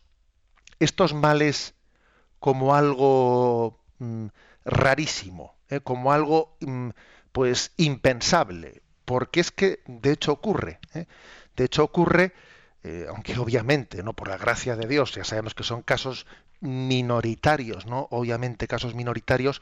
estos 0.78 1.14
males 1.14 1.74
como 2.38 2.74
algo 2.74 3.78
mm, 3.98 4.26
rarísimo, 4.64 5.54
¿eh? 5.68 5.80
como 5.80 6.12
algo 6.12 6.56
mm, 6.60 6.90
pues 7.32 7.72
impensable, 7.76 8.82
porque 9.04 9.40
es 9.40 9.50
que 9.50 9.80
de 9.86 10.12
hecho 10.12 10.32
ocurre. 10.32 10.78
¿eh? 10.94 11.06
De 11.56 11.64
hecho 11.64 11.84
ocurre, 11.84 12.32
eh, 12.84 13.06
aunque 13.08 13.38
obviamente, 13.38 14.02
no 14.02 14.12
por 14.12 14.28
la 14.28 14.38
gracia 14.38 14.76
de 14.76 14.86
Dios, 14.86 15.14
ya 15.14 15.24
sabemos 15.24 15.54
que 15.54 15.64
son 15.64 15.82
casos 15.82 16.26
minoritarios, 16.60 17.86
¿no? 17.86 18.06
Obviamente 18.10 18.68
casos 18.68 18.94
minoritarios, 18.94 19.60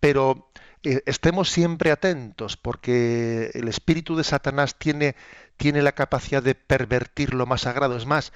pero 0.00 0.50
eh, 0.82 1.02
estemos 1.04 1.50
siempre 1.50 1.90
atentos 1.90 2.56
porque 2.56 3.50
el 3.52 3.68
espíritu 3.68 4.16
de 4.16 4.24
Satanás 4.24 4.76
tiene, 4.78 5.14
tiene 5.56 5.82
la 5.82 5.92
capacidad 5.92 6.42
de 6.42 6.54
pervertir 6.54 7.34
lo 7.34 7.44
más 7.46 7.62
sagrado. 7.62 7.96
Es 7.96 8.06
más, 8.06 8.32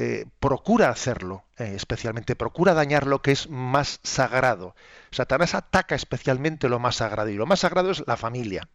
eh, 0.00 0.26
procura 0.38 0.90
hacerlo, 0.90 1.42
eh, 1.56 1.72
especialmente, 1.74 2.36
procura 2.36 2.72
dañar 2.72 3.04
lo 3.04 3.20
que 3.20 3.32
es 3.32 3.50
más 3.50 3.98
sagrado. 4.04 4.76
Satanás 5.10 5.56
ataca 5.56 5.96
especialmente 5.96 6.68
lo 6.68 6.78
más 6.78 6.94
sagrado 6.94 7.30
y 7.30 7.34
lo 7.34 7.46
más 7.46 7.58
sagrado 7.58 7.90
es 7.90 8.04
la 8.06 8.16
familia 8.16 8.68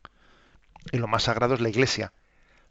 y 0.92 0.98
lo 0.98 1.08
más 1.08 1.24
sagrado 1.24 1.54
es 1.54 1.62
la 1.62 1.70
iglesia. 1.70 2.12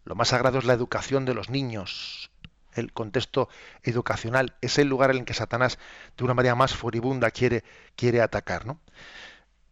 Lo 0.05 0.17
más 0.17 0.29
sagrado 0.29 0.59
es 0.59 0.67
la 0.67 0.75
educación 0.75 1.25
de 1.25 1.33
los 1.33 1.49
niños, 1.49 2.31
el 2.75 2.93
contexto 2.93 3.49
educacional. 3.85 4.55
Es 4.61 4.77
el 4.79 4.87
lugar 4.87 5.13
en 5.13 5.21
el 5.21 5.25
que 5.25 5.33
Satanás, 5.33 5.79
de 6.19 6.25
una 6.25 6.35
manera 6.35 6.55
más 6.55 6.75
furibunda, 6.75 7.31
quiere, 7.31 7.65
quiere 7.97 8.21
atacar. 8.21 8.67
¿no? 8.67 8.81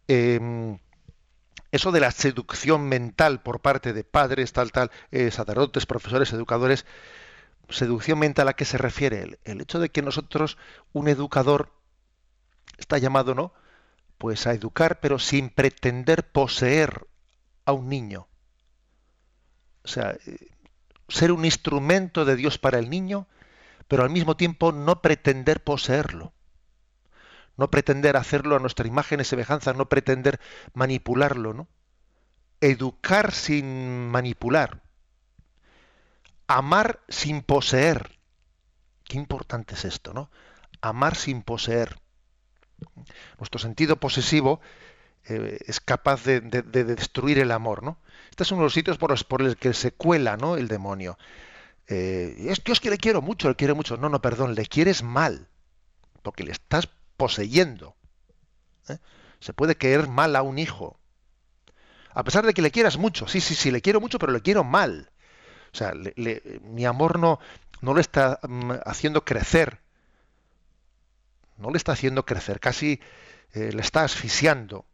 Em, 0.07 0.79
eso 1.71 1.91
de 1.91 1.99
la 1.99 2.09
seducción 2.09 2.89
mental 2.89 3.43
por 3.43 3.59
parte 3.59 3.93
de 3.93 4.03
padres, 4.03 4.53
tal, 4.53 4.71
tal, 4.71 4.89
eh, 5.11 5.29
sacerdotes, 5.29 5.85
profesores, 5.85 6.33
educadores, 6.33 6.87
seducción 7.71 8.19
mental 8.19 8.47
a 8.47 8.53
qué 8.53 8.65
se 8.65 8.77
refiere? 8.77 9.39
El, 9.43 9.61
hecho 9.61 9.79
de 9.79 9.89
que 9.89 10.01
nosotros, 10.01 10.57
un 10.93 11.07
educador, 11.07 11.71
está 12.77 12.97
llamado, 12.97 13.35
¿no? 13.35 13.53
Pues 14.17 14.47
a 14.47 14.53
educar, 14.53 14.99
pero 14.99 15.19
sin 15.19 15.49
pretender 15.49 16.31
poseer 16.31 17.07
a 17.65 17.73
un 17.73 17.89
niño. 17.89 18.27
O 19.83 19.87
sea, 19.87 20.17
eh, 20.25 20.49
ser 21.07 21.31
un 21.31 21.45
instrumento 21.45 22.25
de 22.25 22.35
Dios 22.35 22.57
para 22.57 22.79
el 22.79 22.89
niño, 22.89 23.27
pero 23.87 24.03
al 24.03 24.09
mismo 24.09 24.37
tiempo 24.37 24.71
no 24.71 25.01
pretender 25.01 25.63
poseerlo 25.63 26.33
no 27.61 27.69
pretender 27.69 28.17
hacerlo 28.17 28.55
a 28.55 28.59
nuestra 28.59 28.87
imagen 28.87 29.19
y 29.19 29.23
semejanza, 29.23 29.73
no 29.73 29.87
pretender 29.87 30.39
manipularlo, 30.73 31.53
¿no? 31.53 31.67
Educar 32.59 33.31
sin 33.31 34.09
manipular. 34.09 34.81
Amar 36.53 36.99
sin 37.07 37.43
poseer. 37.43 38.19
Qué 39.05 39.17
importante 39.17 39.75
es 39.75 39.85
esto, 39.85 40.13
¿no? 40.13 40.29
Amar 40.81 41.15
sin 41.15 41.43
poseer. 41.43 41.97
Nuestro 43.37 43.57
sentido 43.57 43.95
posesivo 43.95 44.59
eh, 45.29 45.59
es 45.65 45.79
capaz 45.79 46.25
de, 46.25 46.41
destruir 46.41 47.39
el 47.39 47.51
amor, 47.51 47.83
¿no? 47.83 47.99
Este 48.29 48.43
es 48.43 48.51
uno 48.51 48.61
de 48.61 48.65
los 48.65 48.73
sitios 48.73 48.97
por 48.97 49.11
los, 49.11 49.23
por 49.23 49.55
que 49.55 49.73
se 49.73 49.93
cuela, 49.93 50.35
¿no? 50.35 50.57
El 50.57 50.67
demonio. 50.67 51.17
Eh, 51.87 52.35
es 52.49 52.61
Dios 52.61 52.81
que 52.81 52.89
le 52.89 52.97
quiero 52.97 53.21
mucho, 53.21 53.47
le 53.47 53.55
quiero 53.55 53.73
mucho. 53.73 53.95
No, 53.95 54.09
no, 54.09 54.21
perdón, 54.21 54.53
le 54.53 54.65
quieres 54.65 55.03
mal, 55.03 55.47
porque 56.21 56.43
le 56.43 56.51
estás 56.51 56.89
poseyendo. 57.15 57.95
¿eh? 58.89 58.97
Se 59.39 59.53
puede 59.53 59.75
querer 59.77 60.09
mal 60.09 60.35
a 60.35 60.41
un 60.41 60.59
hijo. 60.59 60.99
A 62.13 62.25
pesar 62.25 62.45
de 62.45 62.53
que 62.53 62.61
le 62.61 62.71
quieras 62.71 62.97
mucho, 62.97 63.25
sí, 63.29 63.39
sí, 63.39 63.55
sí, 63.55 63.71
le 63.71 63.81
quiero 63.81 64.01
mucho, 64.01 64.19
pero 64.19 64.33
le 64.33 64.41
quiero 64.41 64.65
mal. 64.65 65.11
O 65.73 65.77
sea, 65.77 65.93
mi 66.63 66.85
amor 66.85 67.19
no, 67.19 67.39
no 67.81 67.93
le 67.93 68.01
está 68.01 68.39
mm, 68.43 68.71
haciendo 68.85 69.23
crecer. 69.23 69.79
No 71.57 71.69
le 71.69 71.77
está 71.77 71.91
haciendo 71.91 72.25
crecer, 72.25 72.59
casi 72.59 72.99
le 73.53 73.81
está 73.81 74.03
asfixiando. 74.03 74.85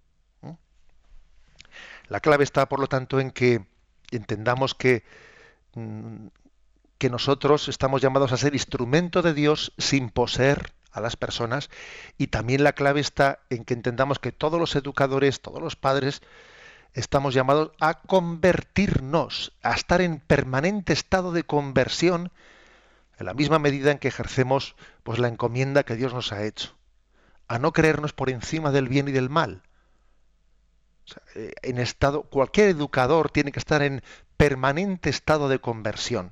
La 2.08 2.20
clave 2.20 2.44
está, 2.44 2.68
por 2.68 2.80
lo 2.80 2.88
tanto, 2.88 3.20
en 3.20 3.32
que 3.32 3.66
entendamos 4.12 4.76
que, 4.76 5.04
mm, 5.76 6.28
que 6.98 7.10
nosotros 7.10 7.68
estamos 7.68 8.02
llamados 8.02 8.32
a 8.32 8.38
ser 8.38 8.54
instrumento 8.54 9.22
de 9.22 9.34
Dios 9.34 9.74
sin 9.78 10.10
poseer 10.10 10.74
a 10.92 11.02
las 11.02 11.16
personas 11.16 11.70
y 12.18 12.28
también 12.28 12.63
la 12.63 12.74
clave 12.74 13.02
está 13.02 13.40
en 13.50 13.66
que 13.66 13.74
entendamos 13.74 14.20
que 14.20 14.32
todos 14.32 14.60
los 14.60 14.76
educadores, 14.76 15.42
todos 15.42 15.62
los 15.62 15.76
padres, 15.76 16.22
estamos 16.93 17.34
llamados 17.34 17.71
a 17.80 18.02
convertirnos, 18.02 19.54
a 19.62 19.73
estar 19.73 20.02
en 20.02 20.19
permanente 20.19 20.93
estado 20.93 21.32
de 21.32 21.43
conversión 21.43 22.32
en 23.19 23.26
la 23.26 23.34
misma 23.34 23.60
medida 23.60 23.91
en 23.91 23.97
que 23.97 24.08
ejercemos 24.08 24.76
pues 25.04 25.19
la 25.19 25.28
encomienda 25.28 25.84
que 25.84 25.95
Dios 25.95 26.13
nos 26.13 26.32
ha 26.32 26.43
hecho, 26.43 26.76
a 27.47 27.60
no 27.60 27.73
creernos 27.73 28.13
por 28.13 28.30
encima 28.30 28.71
del 28.71 28.88
bien 28.88 29.08
y 29.08 29.12
del 29.12 29.30
mal, 29.30 29.63
eh, 31.36 31.54
en 31.62 31.78
estado, 31.78 32.23
cualquier 32.23 32.69
educador 32.69 33.32
tiene 33.32 33.52
que 33.52 33.60
estar 33.60 33.82
en 33.82 34.04
permanente 34.36 35.10
estado 35.10 35.50
de 35.50 35.60
conversión. 35.60 36.32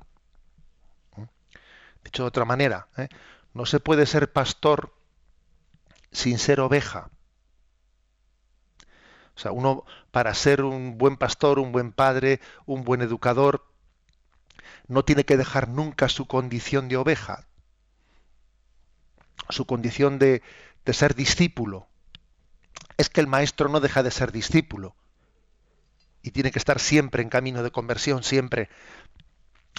Dicho 2.04 2.22
de 2.22 2.28
otra 2.28 2.44
manera, 2.44 2.88
¿eh? 2.96 3.08
no 3.52 3.66
se 3.66 3.80
puede 3.80 4.06
ser 4.06 4.32
pastor 4.32 4.94
sin 6.12 6.38
ser 6.38 6.60
oveja. 6.60 7.10
O 9.36 9.38
sea, 9.38 9.52
uno 9.52 9.84
para 10.10 10.34
ser 10.34 10.62
un 10.62 10.98
buen 10.98 11.16
pastor, 11.16 11.58
un 11.58 11.72
buen 11.72 11.92
padre, 11.92 12.40
un 12.64 12.84
buen 12.84 13.02
educador, 13.02 13.66
no 14.88 15.04
tiene 15.04 15.24
que 15.24 15.36
dejar 15.36 15.68
nunca 15.68 16.08
su 16.08 16.26
condición 16.26 16.88
de 16.88 16.96
oveja, 16.96 17.46
su 19.50 19.66
condición 19.66 20.18
de, 20.18 20.42
de 20.84 20.92
ser 20.92 21.14
discípulo. 21.14 21.86
Es 22.96 23.10
que 23.10 23.20
el 23.20 23.26
maestro 23.26 23.68
no 23.68 23.80
deja 23.80 24.02
de 24.02 24.10
ser 24.10 24.32
discípulo. 24.32 24.96
Y 26.22 26.30
tiene 26.30 26.50
que 26.50 26.58
estar 26.58 26.80
siempre 26.80 27.22
en 27.22 27.28
camino 27.28 27.62
de 27.62 27.70
conversión, 27.70 28.22
siempre. 28.22 28.70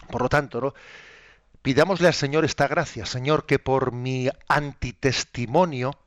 Por 0.09 0.21
lo 0.21 0.29
tanto, 0.29 0.61
¿no? 0.61 0.73
pidámosle 1.67 2.07
al 2.07 2.13
Señor 2.13 2.45
esta 2.45 2.67
gracia, 2.67 3.05
Señor, 3.05 3.45
que 3.45 3.59
por 3.59 3.91
mi 3.91 4.29
antitestimonio 4.47 5.99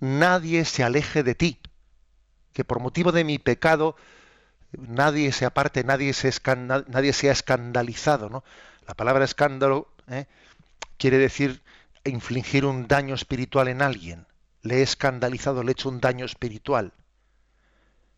nadie 0.00 0.64
se 0.64 0.84
aleje 0.84 1.22
de 1.22 1.34
ti, 1.34 1.60
que 2.52 2.64
por 2.64 2.80
motivo 2.80 3.12
de 3.12 3.24
mi 3.24 3.38
pecado 3.38 3.96
nadie 4.72 5.32
se 5.32 5.44
aparte, 5.44 5.84
nadie, 5.84 6.12
se 6.12 6.30
nadie 6.88 7.12
sea 7.12 7.32
escandalizado. 7.32 8.28
¿no? 8.28 8.44
La 8.86 8.94
palabra 8.94 9.24
escándalo 9.24 9.88
¿eh? 10.08 10.26
quiere 10.98 11.18
decir 11.18 11.62
infligir 12.04 12.64
un 12.64 12.88
daño 12.88 13.14
espiritual 13.14 13.68
en 13.68 13.82
alguien 13.82 14.26
le 14.62 14.78
he 14.78 14.82
escandalizado, 14.82 15.62
le 15.62 15.70
he 15.70 15.72
hecho 15.72 15.88
un 15.88 16.00
daño 16.00 16.24
espiritual. 16.24 16.92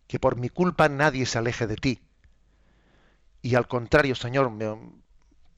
Que 0.06 0.20
por 0.20 0.36
mi 0.36 0.50
culpa 0.50 0.88
nadie 0.88 1.26
se 1.26 1.38
aleje 1.38 1.66
de 1.66 1.76
ti. 1.76 2.00
Y 3.42 3.56
al 3.56 3.66
contrario, 3.66 4.14
Señor, 4.14 4.52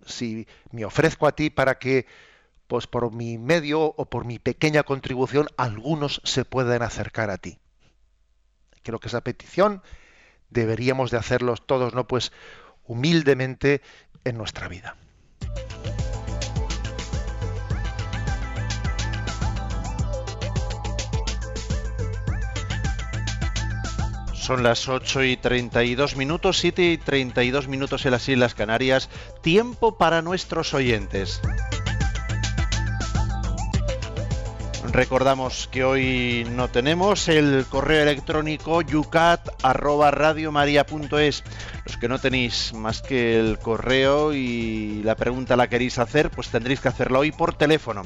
si 0.06 0.46
me 0.70 0.84
ofrezco 0.84 1.26
a 1.26 1.32
ti 1.32 1.50
para 1.50 1.78
que, 1.78 2.06
pues 2.66 2.86
por 2.86 3.12
mi 3.12 3.38
medio 3.38 3.80
o 3.96 4.06
por 4.06 4.24
mi 4.24 4.38
pequeña 4.38 4.84
contribución, 4.84 5.48
algunos 5.56 6.20
se 6.24 6.44
puedan 6.44 6.82
acercar 6.82 7.30
a 7.30 7.38
ti. 7.38 7.58
Creo 8.86 9.00
que 9.00 9.08
esa 9.08 9.20
petición 9.20 9.82
deberíamos 10.48 11.10
de 11.10 11.16
hacerlos 11.16 11.66
todos, 11.66 11.92
¿no? 11.92 12.06
Pues 12.06 12.30
humildemente 12.84 13.82
en 14.22 14.38
nuestra 14.38 14.68
vida. 14.68 14.94
Son 24.34 24.62
las 24.62 24.88
8 24.88 25.24
y 25.24 25.36
32 25.36 26.14
minutos, 26.14 26.58
7 26.58 26.92
y 26.92 26.96
32 26.96 27.66
minutos 27.66 28.06
en 28.06 28.12
las 28.12 28.28
Islas 28.28 28.54
Canarias. 28.54 29.10
Tiempo 29.42 29.98
para 29.98 30.22
nuestros 30.22 30.72
oyentes. 30.74 31.40
Recordamos 34.92 35.68
que 35.70 35.84
hoy 35.84 36.44
no 36.50 36.68
tenemos 36.68 37.28
el 37.28 37.64
correo 37.68 38.02
electrónico 38.02 38.82
yucat@radiomaria.es. 38.82 41.44
Los 41.84 41.96
que 41.96 42.08
no 42.08 42.18
tenéis 42.18 42.72
más 42.72 43.02
que 43.02 43.38
el 43.38 43.58
correo 43.58 44.32
y 44.32 45.02
la 45.02 45.14
pregunta 45.16 45.56
la 45.56 45.68
queréis 45.68 45.98
hacer, 45.98 46.30
pues 46.30 46.48
tendréis 46.48 46.80
que 46.80 46.88
hacerlo 46.88 47.18
hoy 47.20 47.32
por 47.32 47.52
teléfono. 47.54 48.04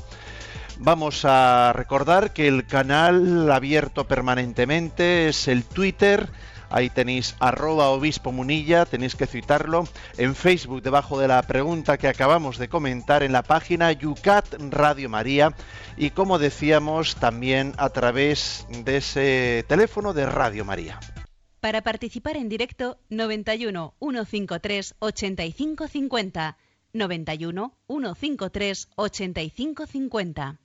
Vamos 0.79 1.25
a 1.27 1.73
recordar 1.75 2.33
que 2.33 2.49
el 2.49 2.66
canal 2.66 3.51
abierto 3.51 4.09
permanentemente 4.09 5.29
es 5.29 5.47
el 5.49 5.64
Twitter. 5.64 6.31
Ahí 6.70 6.88
tenéis 6.88 7.37
arroba 7.40 7.90
obispo 7.90 8.33
munilla, 8.33 8.87
tenéis 8.87 9.16
que 9.16 9.26
citarlo. 9.26 9.87
En 10.16 10.35
Facebook, 10.35 10.83
debajo 10.83 11.18
de 11.18 11.28
la 11.28 11.42
pregunta 11.42 11.98
que 11.98 12.09
acabamos 12.09 12.59
de 12.59 12.68
comentar, 12.68 13.22
en 13.22 13.33
la 13.33 13.42
página 13.42 13.92
Yucat 13.92 14.54
Radio 14.70 15.09
María. 15.09 15.54
Y 15.96 16.11
como 16.11 16.38
decíamos, 16.38 17.16
también 17.16 17.74
a 17.76 17.90
través 17.90 18.66
de 18.70 18.98
ese 18.98 19.64
teléfono 19.68 20.14
de 20.14 20.26
Radio 20.26 20.64
María. 20.64 21.00
Para 21.61 21.83
participar 21.83 22.37
en 22.37 22.48
directo, 22.48 22.98
91 23.11 23.94
153 24.00 24.94
8550. 24.98 26.56
91 26.92 27.74
153 27.87 28.88
8550. 28.96 30.61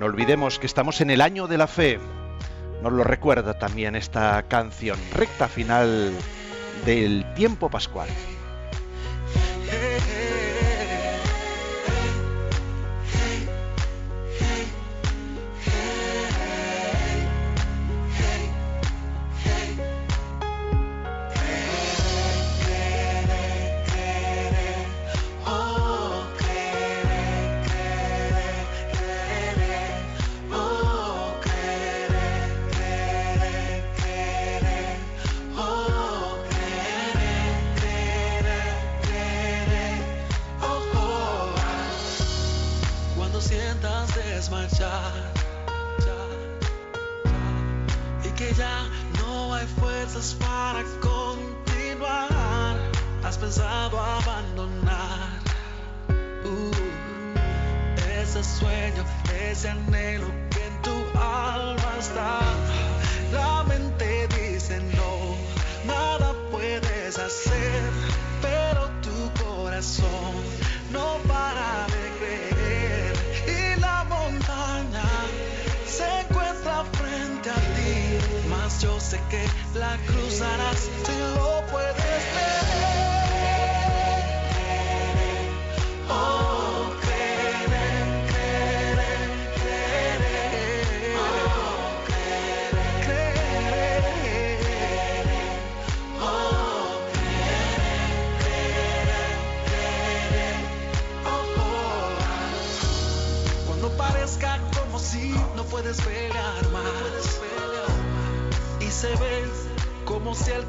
No 0.00 0.06
olvidemos 0.06 0.58
que 0.58 0.64
estamos 0.64 1.02
en 1.02 1.10
el 1.10 1.20
año 1.20 1.46
de 1.46 1.58
la 1.58 1.66
fe. 1.66 2.00
Nos 2.82 2.90
lo 2.90 3.04
recuerda 3.04 3.58
también 3.58 3.94
esta 3.94 4.42
canción, 4.44 4.98
recta 5.12 5.46
final 5.46 6.10
del 6.86 7.26
tiempo 7.34 7.68
pascual. 7.68 8.08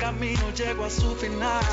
Camino 0.01 0.49
llegó 0.55 0.85
a 0.85 0.89
su 0.89 1.15
final. 1.15 1.63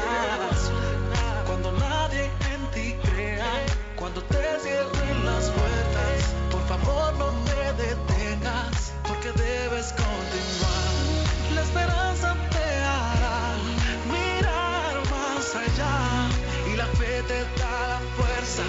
Cuando 1.46 1.72
nadie 1.72 2.24
en 2.52 2.62
ti 2.74 2.94
crea, 3.08 3.50
cuando 3.96 4.22
te 4.22 4.42
cierren 4.62 5.24
las 5.24 5.44
puertas, 5.48 6.18
por 6.52 6.62
favor 6.68 7.16
no 7.16 7.28
te 7.48 7.84
detengas, 7.84 8.92
porque 9.08 9.32
debes 9.32 9.94
continuar. 10.04 10.94
La 11.54 11.62
esperanza 11.62 12.36
te 12.50 12.68
hará 12.94 13.56
mirar 14.12 14.94
más 15.14 15.44
allá 15.64 15.96
y 16.70 16.76
la 16.76 16.86
fe 16.98 17.22
te 17.30 17.40
da 17.58 17.76
la 17.94 18.00
fuerza 18.18 18.64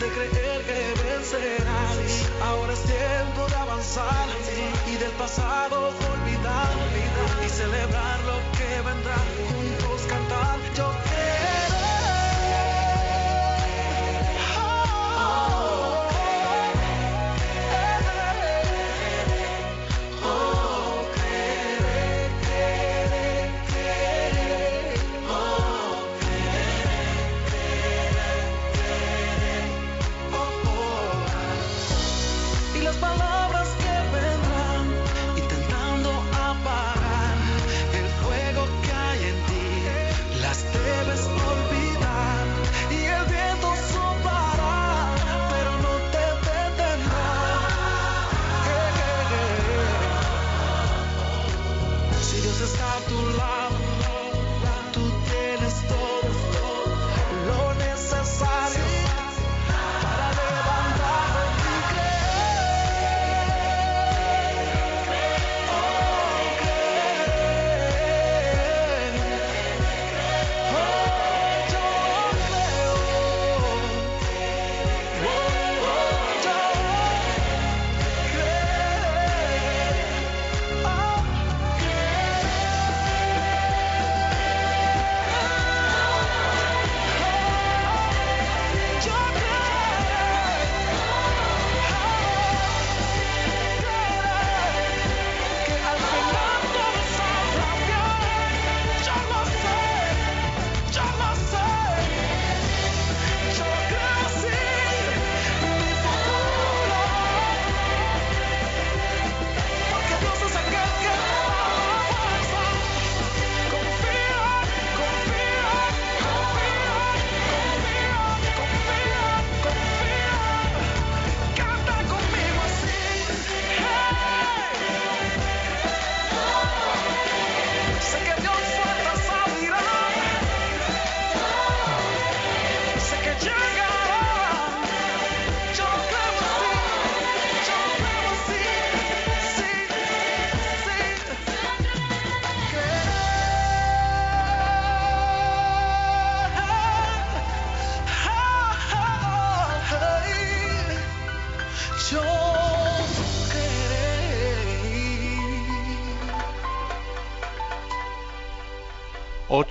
de 0.00 0.06
creer 0.16 0.60
que 0.68 0.80
vencerás. 1.04 1.96
Ahora 2.42 2.72
es 2.72 2.82
tiempo 2.82 3.46
de 3.48 3.54
avanzar 3.54 4.26
y 4.92 4.96
del 4.96 5.12
pasado 5.12 5.92
y 7.44 7.48
celebrar 7.48 8.20
lo 8.24 8.38
que 8.56 8.82
vendrá. 8.82 9.53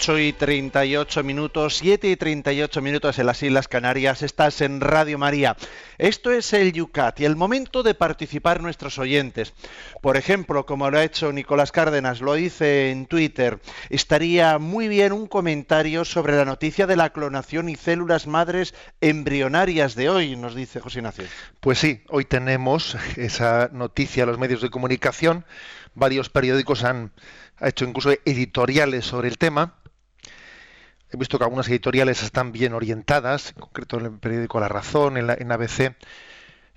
8 0.03 0.19
y 0.19 0.33
38 0.33 1.23
minutos, 1.23 1.77
7 1.77 2.09
y 2.09 2.17
38 2.17 2.81
minutos 2.81 3.19
en 3.19 3.25
las 3.25 3.41
Islas 3.41 3.69
Canarias. 3.69 4.21
Estás 4.21 4.59
en 4.59 4.81
Radio 4.81 5.17
María. 5.17 5.55
Esto 5.97 6.33
es 6.33 6.51
el 6.51 6.73
Yucat 6.73 7.21
y 7.21 7.25
el 7.25 7.37
momento 7.37 7.83
de 7.83 7.93
participar 7.93 8.61
nuestros 8.61 8.99
oyentes. 8.99 9.53
Por 10.01 10.17
ejemplo, 10.17 10.65
como 10.65 10.89
lo 10.89 10.97
ha 10.97 11.05
hecho 11.05 11.31
Nicolás 11.31 11.71
Cárdenas, 11.71 12.19
lo 12.19 12.33
dice 12.33 12.91
en 12.91 13.05
Twitter, 13.05 13.59
estaría 13.89 14.59
muy 14.59 14.89
bien 14.89 15.13
un 15.13 15.25
comentario 15.25 16.03
sobre 16.03 16.35
la 16.35 16.43
noticia 16.43 16.85
de 16.85 16.97
la 16.97 17.11
clonación 17.11 17.69
y 17.69 17.77
células 17.77 18.27
madres 18.27 18.75
embrionarias 18.99 19.95
de 19.95 20.09
hoy, 20.09 20.35
nos 20.35 20.53
dice 20.53 20.81
José 20.81 20.99
Ignacio. 20.99 21.23
Pues 21.61 21.79
sí, 21.79 22.01
hoy 22.09 22.25
tenemos 22.25 22.97
esa 23.15 23.69
noticia 23.71 24.25
los 24.25 24.37
medios 24.37 24.61
de 24.61 24.69
comunicación. 24.69 25.45
Varios 25.95 26.29
periódicos 26.29 26.83
han 26.83 27.13
ha 27.59 27.69
hecho 27.69 27.85
incluso 27.85 28.11
editoriales 28.25 29.05
sobre 29.05 29.29
el 29.29 29.37
tema. 29.37 29.75
He 31.13 31.17
visto 31.17 31.37
que 31.37 31.43
algunas 31.43 31.67
editoriales 31.69 32.23
están 32.23 32.51
bien 32.51 32.73
orientadas, 32.73 33.49
en 33.51 33.61
concreto 33.61 33.99
en 33.99 34.05
el 34.05 34.13
periódico 34.13 34.59
La 34.59 34.67
Razón, 34.67 35.17
en, 35.17 35.27
la, 35.27 35.35
en 35.35 35.51
ABC, 35.51 35.95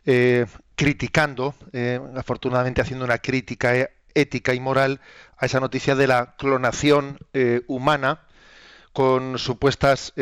eh, 0.04 0.44
criticando, 0.74 1.54
eh, 1.72 1.98
afortunadamente 2.14 2.82
haciendo 2.82 3.06
una 3.06 3.16
crítica 3.16 3.74
eh, 3.74 3.94
ética 4.14 4.52
y 4.52 4.60
moral 4.60 5.00
a 5.38 5.46
esa 5.46 5.58
noticia 5.58 5.94
de 5.94 6.06
la 6.06 6.36
clonación 6.36 7.18
humana 7.66 8.22
con 8.92 9.38
supuestas 9.38 10.14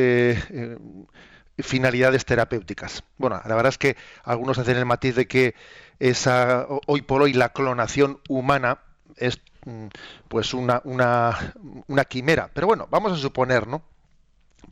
finalidades 1.58 2.24
terapéuticas. 2.24 3.04
Bueno, 3.18 3.40
la 3.44 3.54
verdad 3.54 3.70
es 3.70 3.78
que 3.78 3.96
algunos 4.24 4.58
hacen 4.58 4.76
el 4.76 4.84
matiz 4.84 5.14
de 5.14 5.28
que 5.28 5.54
esa 6.00 6.66
hoy 6.86 7.02
por 7.02 7.22
hoy 7.22 7.32
la 7.32 7.50
clonación 7.50 8.20
humana 8.28 8.78
es 9.16 9.40
mm, 9.64 9.86
pues 10.26 10.54
una, 10.54 10.80
una, 10.84 11.54
una 11.86 12.04
quimera. 12.04 12.50
Pero 12.52 12.66
bueno, 12.66 12.88
vamos 12.90 13.12
a 13.12 13.16
suponer, 13.16 13.68
¿no? 13.68 13.93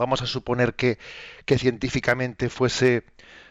Vamos 0.02 0.20
a 0.20 0.26
suponer 0.26 0.74
que, 0.74 0.98
científicamente 1.46 2.48
fuese, 2.48 3.04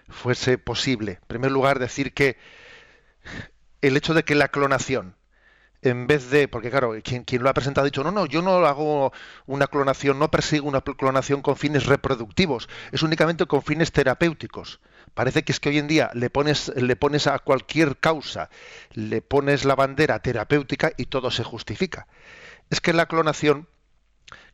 fuese 0.10 0.58
posible. 0.58 1.14
En 1.14 1.28
primer 1.28 1.50
lugar, 1.50 1.80
decir 1.80 2.14
que 2.14 2.38
el 3.82 3.96
hecho 3.96 4.14
de 4.14 4.26
que 4.26 4.36
la 4.36 4.50
clonación, 4.50 5.16
en 5.82 6.08
vez 6.08 6.30
de, 6.30 6.50
porque 6.50 6.70
claro, 6.70 6.94
quien, 7.02 7.24
quien, 7.24 7.42
lo 7.42 7.50
ha 7.50 7.54
presentado 7.54 7.86
ha 7.86 7.90
dicho, 7.90 8.04
no, 8.04 8.12
no, 8.12 8.26
yo 8.26 8.42
no 8.42 8.66
hago 8.66 9.14
una 9.46 9.68
clonación, 9.68 10.20
no 10.20 10.30
persigo 10.30 10.68
una 10.68 10.82
clonación 10.82 11.42
con 11.42 11.56
fines 11.56 11.86
reproductivos, 11.86 12.68
es 12.92 13.02
únicamente 13.02 13.46
con 13.46 13.62
fines 13.62 13.94
terapéuticos. 13.94 14.82
Parece 15.14 15.44
que 15.44 15.54
es 15.54 15.62
que 15.62 15.70
hoy 15.70 15.78
en 15.78 15.88
día 15.88 16.12
le 16.14 16.30
pones, 16.30 16.68
le 16.76 16.98
pones 16.98 17.28
a 17.28 17.40
cualquier 17.40 17.98
causa, 17.98 18.50
le 18.94 19.22
pones 19.22 19.64
la 19.64 19.76
bandera 19.76 20.20
terapéutica 20.20 20.92
y 20.98 21.06
todo 21.06 21.32
se 21.32 21.46
justifica. 21.46 22.08
Es 22.70 22.82
que 22.82 22.92
la 22.92 23.06
clonación, 23.06 23.70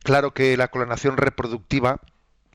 claro 0.03 0.33
que 0.33 0.57
la 0.57 0.69
clonación 0.69 1.17
reproductiva 1.17 1.99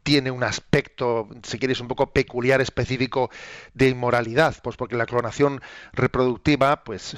tiene 0.02 0.30
un 0.30 0.42
aspecto, 0.42 1.28
si 1.44 1.58
quieres, 1.58 1.80
un 1.80 1.88
poco 1.88 2.12
peculiar, 2.12 2.60
específico 2.60 3.30
de 3.74 3.88
inmoralidad, 3.88 4.56
pues 4.62 4.76
porque 4.76 4.96
la 4.96 5.06
clonación 5.06 5.60
reproductiva, 5.92 6.84
pues 6.84 7.16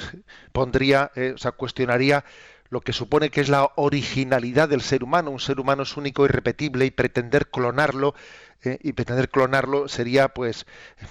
pondría, 0.52 1.10
eh, 1.14 1.32
o 1.34 1.38
sea, 1.38 1.52
cuestionaría 1.52 2.24
lo 2.68 2.80
que 2.80 2.92
supone 2.92 3.30
que 3.30 3.40
es 3.40 3.48
la 3.48 3.70
originalidad 3.76 4.68
del 4.68 4.82
ser 4.82 5.04
humano. 5.04 5.30
Un 5.30 5.40
ser 5.40 5.60
humano 5.60 5.84
es 5.84 5.96
único, 5.96 6.24
irrepetible 6.24 6.84
y 6.86 6.90
pretender 6.90 7.48
clonarlo 7.48 8.14
eh, 8.62 8.78
y 8.82 8.92
pretender 8.92 9.30
clonarlo 9.30 9.88
sería, 9.88 10.28
pues, 10.28 10.66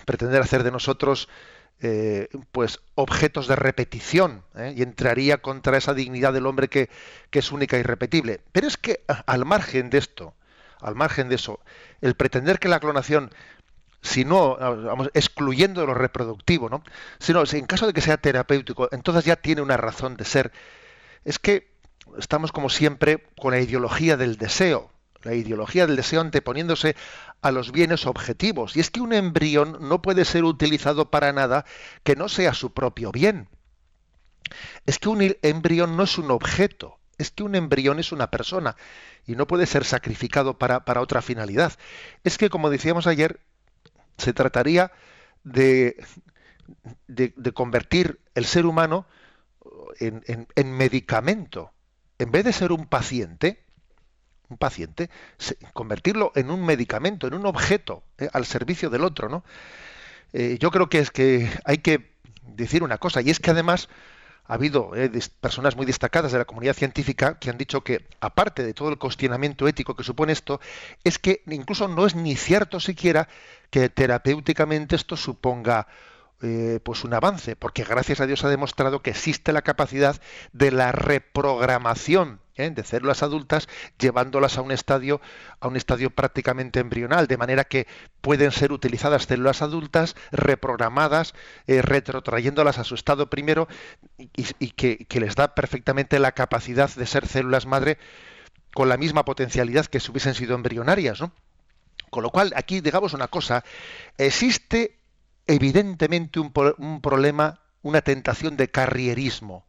pretender 0.05 0.41
hacer 0.41 0.64
de 0.64 0.72
nosotros 0.72 1.30
eh, 1.82 2.30
pues 2.51 2.80
objetos 2.95 3.47
de 3.47 3.57
repetición 3.57 4.43
¿eh? 4.55 4.74
y 4.76 4.84
entraría 4.84 5.39
contra 5.39 5.78
esa 5.78 5.93
dignidad 5.93 6.32
del 6.32 6.45
hombre 6.45 6.69
que, 6.69 6.89
que, 7.30 7.39
es 7.39 7.51
única 7.51 7.76
y 7.76 7.82
irrepetible. 7.82 8.39
Pero 8.51 8.67
es 8.67 8.78
que 8.78 9.03
al 9.07 9.43
margen 9.43 9.89
de 9.89 9.97
esto, 9.97 10.34
al 10.80 10.95
margen 10.95 11.28
de 11.28 11.36
eso, 11.36 11.59
el 11.99 12.15
pretender 12.15 12.59
que 12.59 12.69
la 12.69 12.80
clonación, 12.80 13.32
si 14.01 14.24
no, 14.24 14.55
vamos, 14.57 15.09
excluyendo 15.13 15.86
lo 15.86 15.93
reproductivo, 15.93 16.69
¿no? 16.69 16.84
sino 17.19 17.45
si 17.45 17.57
en 17.57 17.65
caso 17.65 17.88
de 17.88 17.93
que 17.93 18.01
sea 18.01 18.17
terapéutico, 18.17 18.88
entonces 18.91 19.26
ya 19.26 19.36
tiene 19.36 19.61
una 19.61 19.76
razón 19.76 20.15
de 20.15 20.26
ser. 20.26 20.51
Es 21.26 21.38
que 21.38 21.74
estamos 22.17 22.51
como 22.51 22.69
siempre 22.69 23.28
con 23.38 23.51
la 23.51 23.59
ideología 23.59 24.15
del 24.15 24.38
deseo, 24.38 24.93
la 25.24 25.34
ideología 25.34 25.88
del 25.88 25.95
deseo 25.95 26.21
anteponiéndose 26.21 26.95
a 27.41 27.51
los 27.51 27.71
bienes 27.71 28.05
objetivos. 28.05 28.76
Y 28.76 28.80
es 28.80 28.91
que 28.91 29.01
un 29.01 29.13
embrión 29.13 29.78
no 29.82 30.01
puede 30.01 30.26
ser 30.26 30.43
utilizado 30.43 31.09
para 31.09 31.34
nada 31.34 31.65
que 32.03 32.15
no 32.15 32.30
sea 32.30 32.53
su 32.53 32.74
propio 32.74 33.11
bien. 33.11 33.49
Es 34.86 34.99
que 34.99 35.09
un 35.09 35.36
embrión 35.41 35.97
no 35.97 36.03
es 36.03 36.17
un 36.17 36.30
objeto, 36.32 36.99
es 37.17 37.32
que 37.32 37.43
un 37.43 37.55
embrión 37.55 37.99
es 37.99 38.11
una 38.11 38.30
persona 38.30 38.76
y 39.26 39.36
no 39.36 39.47
puede 39.47 39.65
ser 39.65 39.86
sacrificado 39.86 40.57
para, 40.57 40.86
para 40.86 41.01
otra 41.01 41.21
finalidad. 41.21 41.74
Es 42.24 42.38
que, 42.38 42.49
como 42.49 42.69
decíamos 42.69 43.07
ayer, 43.07 43.39
se 44.17 44.34
trataría 44.34 44.91
de, 45.43 46.03
de, 47.07 47.51
convertir 47.53 48.19
el 48.36 48.45
ser 48.45 48.65
humano 48.65 49.07
en, 49.99 50.47
en 50.55 50.71
medicamento. 50.71 51.71
En 52.19 52.32
vez 52.32 52.43
de 52.43 52.53
ser 52.53 52.71
un 52.71 52.86
paciente, 52.86 53.62
un 54.50 54.58
paciente, 54.58 55.10
convertirlo 55.74 56.32
en 56.36 56.50
un 56.50 56.66
medicamento, 56.66 57.28
en 57.28 57.34
un 57.34 57.46
objeto 57.46 58.04
eh, 58.18 58.30
al 58.34 58.46
servicio 58.46 58.89
del 58.89 59.04
otro, 59.04 59.30
¿no? 59.30 59.44
Eh, 60.34 60.58
yo 60.60 60.72
creo 60.72 60.89
que 60.89 61.00
es 61.00 61.12
que 61.12 61.50
hay 61.66 61.80
que 61.80 62.12
decir 62.48 62.84
una 62.84 62.98
cosa, 62.98 63.22
y 63.22 63.30
es 63.30 63.39
que 63.39 63.52
además 63.52 63.89
ha 64.46 64.56
habido 64.56 64.96
eh, 64.96 65.10
personas 65.39 65.76
muy 65.76 65.86
destacadas 65.86 66.32
de 66.32 66.38
la 66.38 66.46
comunidad 66.46 66.76
científica 66.76 67.39
que 67.39 67.50
han 67.50 67.58
dicho 67.58 67.82
que, 67.82 68.06
aparte 68.20 68.64
de 68.64 68.74
todo 68.74 68.89
el 68.89 68.98
cuestionamiento 68.98 69.68
ético 69.68 69.96
que 69.96 70.04
supone 70.04 70.34
esto, 70.34 70.60
es 71.04 71.18
que 71.18 71.44
incluso 71.48 71.88
no 71.88 72.06
es 72.06 72.16
ni 72.16 72.36
cierto 72.36 72.80
siquiera 72.80 73.30
que 73.70 73.89
terapéuticamente 73.89 74.96
esto 74.96 75.16
suponga 75.18 75.88
pues 76.84 77.06
un 77.06 77.14
avance, 77.14 77.56
porque 77.56 77.86
gracias 77.86 78.20
a 78.20 78.26
Dios 78.26 78.44
ha 78.44 78.50
demostrado 78.50 79.02
que 79.02 79.12
existe 79.12 79.54
la 79.54 79.62
capacidad 79.62 80.20
de 80.52 80.72
la 80.72 80.91
reprogramación 80.91 82.41
¿eh? 82.56 82.70
de 82.70 82.84
células 82.84 83.24
adultas, 83.24 83.68
llevándolas 83.97 84.58
a 84.58 84.62
un 84.62 84.72
estadio, 84.72 85.22
a 85.60 85.68
un 85.68 85.76
estadio 85.76 86.10
prácticamente 86.10 86.80
embrional, 86.80 87.28
de 87.28 87.38
manera 87.38 87.64
que 87.64 87.88
pueden 88.22 88.51
ser 88.51 88.72
utilizadas 88.72 89.26
células 89.26 89.62
adultas, 89.62 90.16
reprogramadas, 90.32 91.34
eh, 91.68 91.82
retrotrayéndolas 91.82 92.78
a 92.78 92.84
su 92.84 92.95
estado 92.95 93.30
primero, 93.30 93.68
y, 94.18 94.72
que, 94.72 95.20
les 95.20 95.36
da 95.36 95.56
perfectamente 95.56 96.20
la 96.20 96.34
capacidad 96.34 96.93
de 96.93 97.06
ser 97.06 97.28
células 97.28 97.66
madre 97.66 97.97
con 98.74 98.89
la 98.89 98.97
misma 98.97 99.26
potencialidad 99.26 99.86
que 99.86 99.99
si 99.99 100.12
hubiesen 100.12 100.34
sido 100.34 100.56
embrionarias, 100.56 101.22
¿no? 101.22 101.32
Con 102.10 102.24
lo 102.24 102.30
cual, 102.30 102.54
aquí 102.56 102.82
digamos 102.82 103.14
una 103.14 103.28
cosa, 103.28 103.64
existe 104.18 104.99
evidentemente 105.47 106.39
un, 106.39 106.51
un 106.78 107.01
problema, 107.01 107.62
una 107.82 108.01
tentación 108.01 108.56
de 108.58 108.70
carrierismo 108.70 109.66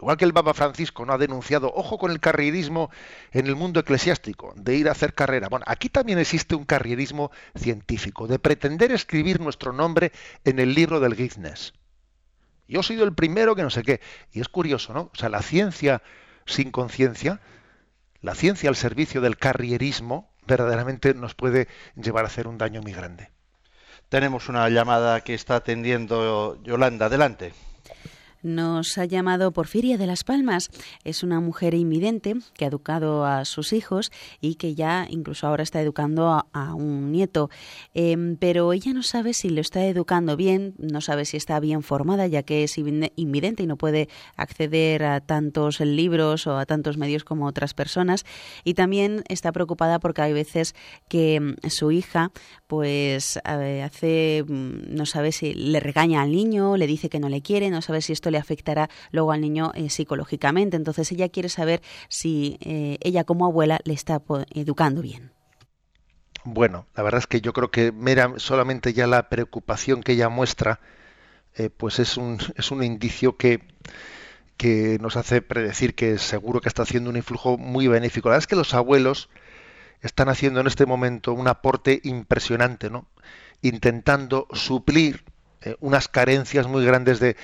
Igual 0.00 0.16
que 0.16 0.24
el 0.24 0.32
Papa 0.32 0.54
Francisco 0.54 1.04
no 1.04 1.12
ha 1.12 1.18
denunciado, 1.18 1.72
ojo 1.74 1.98
con 1.98 2.12
el 2.12 2.20
carrierismo 2.20 2.90
en 3.32 3.46
el 3.46 3.56
mundo 3.56 3.80
eclesiástico, 3.80 4.54
de 4.56 4.76
ir 4.76 4.88
a 4.88 4.92
hacer 4.92 5.12
carrera. 5.12 5.48
Bueno, 5.48 5.64
aquí 5.66 5.88
también 5.88 6.20
existe 6.20 6.54
un 6.54 6.64
carrierismo 6.64 7.32
científico, 7.56 8.28
de 8.28 8.38
pretender 8.38 8.92
escribir 8.92 9.40
nuestro 9.40 9.72
nombre 9.72 10.12
en 10.44 10.60
el 10.60 10.74
libro 10.74 11.00
del 11.00 11.16
Guinness. 11.16 11.74
Yo 12.68 12.80
he 12.80 12.82
sido 12.84 13.04
el 13.04 13.14
primero 13.14 13.56
que 13.56 13.62
no 13.62 13.70
sé 13.70 13.82
qué. 13.82 14.00
Y 14.30 14.40
es 14.40 14.48
curioso, 14.48 14.92
¿no? 14.92 15.10
O 15.12 15.16
sea, 15.16 15.30
la 15.30 15.42
ciencia 15.42 16.02
sin 16.44 16.70
conciencia, 16.70 17.40
la 18.20 18.34
ciencia 18.34 18.68
al 18.68 18.76
servicio 18.76 19.20
del 19.20 19.36
carrierismo, 19.36 20.30
verdaderamente 20.46 21.14
nos 21.14 21.34
puede 21.34 21.66
llevar 21.96 22.24
a 22.24 22.28
hacer 22.28 22.46
un 22.46 22.58
daño 22.58 22.82
muy 22.82 22.92
grande. 22.92 23.30
Tenemos 24.08 24.48
una 24.48 24.68
llamada 24.68 25.22
que 25.22 25.34
está 25.34 25.56
atendiendo 25.56 26.62
Yolanda. 26.62 27.06
Adelante. 27.06 27.52
Nos 28.42 28.98
ha 28.98 29.04
llamado 29.04 29.50
Porfiria 29.52 29.98
de 29.98 30.06
las 30.06 30.22
Palmas. 30.22 30.70
Es 31.02 31.24
una 31.24 31.40
mujer 31.40 31.74
invidente 31.74 32.34
que 32.54 32.64
ha 32.64 32.68
educado 32.68 33.24
a 33.24 33.44
sus 33.44 33.72
hijos 33.72 34.12
y 34.40 34.54
que 34.54 34.76
ya 34.76 35.06
incluso 35.10 35.46
ahora 35.46 35.64
está 35.64 35.80
educando 35.80 36.44
a, 36.52 36.74
un 36.74 37.10
nieto. 37.10 37.50
Em, 37.94 38.36
pero 38.36 38.72
ella 38.72 38.92
no 38.92 39.02
sabe 39.02 39.34
si 39.34 39.48
lo 39.50 39.60
está 39.60 39.84
educando 39.86 40.36
bien, 40.36 40.74
no 40.78 41.00
sabe 41.00 41.24
si 41.24 41.36
está 41.36 41.58
bien 41.58 41.82
formada, 41.82 42.26
ya 42.28 42.42
que 42.44 42.62
es 42.62 42.78
invidente 42.78 43.62
y 43.64 43.66
no 43.66 43.76
puede 43.76 44.08
acceder 44.36 45.04
a 45.04 45.20
tantos 45.20 45.80
libros 45.80 46.46
o 46.46 46.58
a 46.58 46.66
tantos 46.66 46.96
medios 46.96 47.24
como 47.24 47.46
otras 47.46 47.74
personas. 47.74 48.24
Y 48.62 48.74
también 48.74 49.24
está 49.28 49.50
preocupada 49.50 49.98
porque 49.98 50.22
hay 50.22 50.32
veces 50.32 50.74
que 51.08 51.34
em, 51.36 51.56
su 51.68 51.90
hija, 51.90 52.30
pues 52.68 53.40
hace, 53.44 54.44
mm, 54.46 54.94
no 54.94 55.06
sabe 55.06 55.32
si 55.32 55.54
le 55.54 55.80
regaña 55.80 56.22
al 56.22 56.30
niño, 56.30 56.76
le 56.76 56.86
dice 56.86 57.08
que 57.08 57.18
no 57.18 57.28
le 57.28 57.40
quiere, 57.40 57.70
no 57.70 57.82
sabe 57.82 58.02
si 58.02 58.12
esto 58.12 58.30
le 58.30 58.38
afectará 58.38 58.88
luego 59.10 59.32
al 59.32 59.40
niño 59.40 59.72
eh, 59.74 59.90
psicológicamente. 59.90 60.76
Entonces 60.76 61.10
ella 61.10 61.30
quiere 61.30 61.48
saber 61.48 61.80
si 62.08 62.58
eh, 62.60 62.98
ella 63.00 63.24
como 63.24 63.46
abuela 63.46 63.80
le 63.84 63.94
está 63.94 64.22
educando 64.54 65.00
bien. 65.00 65.32
Bueno, 66.44 66.86
la 66.94 67.02
verdad 67.02 67.20
es 67.20 67.26
que 67.26 67.40
yo 67.40 67.52
creo 67.52 67.70
que 67.70 67.90
mira, 67.90 68.34
solamente 68.36 68.92
ya 68.92 69.06
la 69.06 69.30
preocupación 69.30 70.02
que 70.02 70.12
ella 70.12 70.28
muestra, 70.28 70.80
eh, 71.56 71.70
pues 71.70 71.98
es 71.98 72.18
un, 72.18 72.38
es 72.56 72.70
un 72.70 72.84
indicio 72.84 73.38
que, 73.38 73.62
que 74.58 74.98
nos 75.00 75.16
hace 75.16 75.40
predecir 75.40 75.94
que 75.94 76.18
seguro 76.18 76.60
que 76.60 76.68
está 76.68 76.82
haciendo 76.82 77.08
un 77.08 77.16
influjo 77.16 77.56
muy 77.56 77.88
benéfico. 77.88 78.28
La 78.28 78.34
verdad 78.34 78.44
es 78.44 78.46
que 78.46 78.56
los 78.56 78.74
abuelos 78.74 79.30
están 80.00 80.28
haciendo 80.28 80.60
en 80.60 80.66
este 80.66 80.86
momento 80.86 81.32
un 81.32 81.48
aporte 81.48 82.00
impresionante, 82.04 82.90
¿no? 82.90 83.06
Intentando 83.62 84.46
suplir 84.52 85.24
eh, 85.60 85.76
unas 85.80 86.06
carencias 86.06 86.68
muy 86.68 86.84
grandes 86.84 87.18
de, 87.18 87.36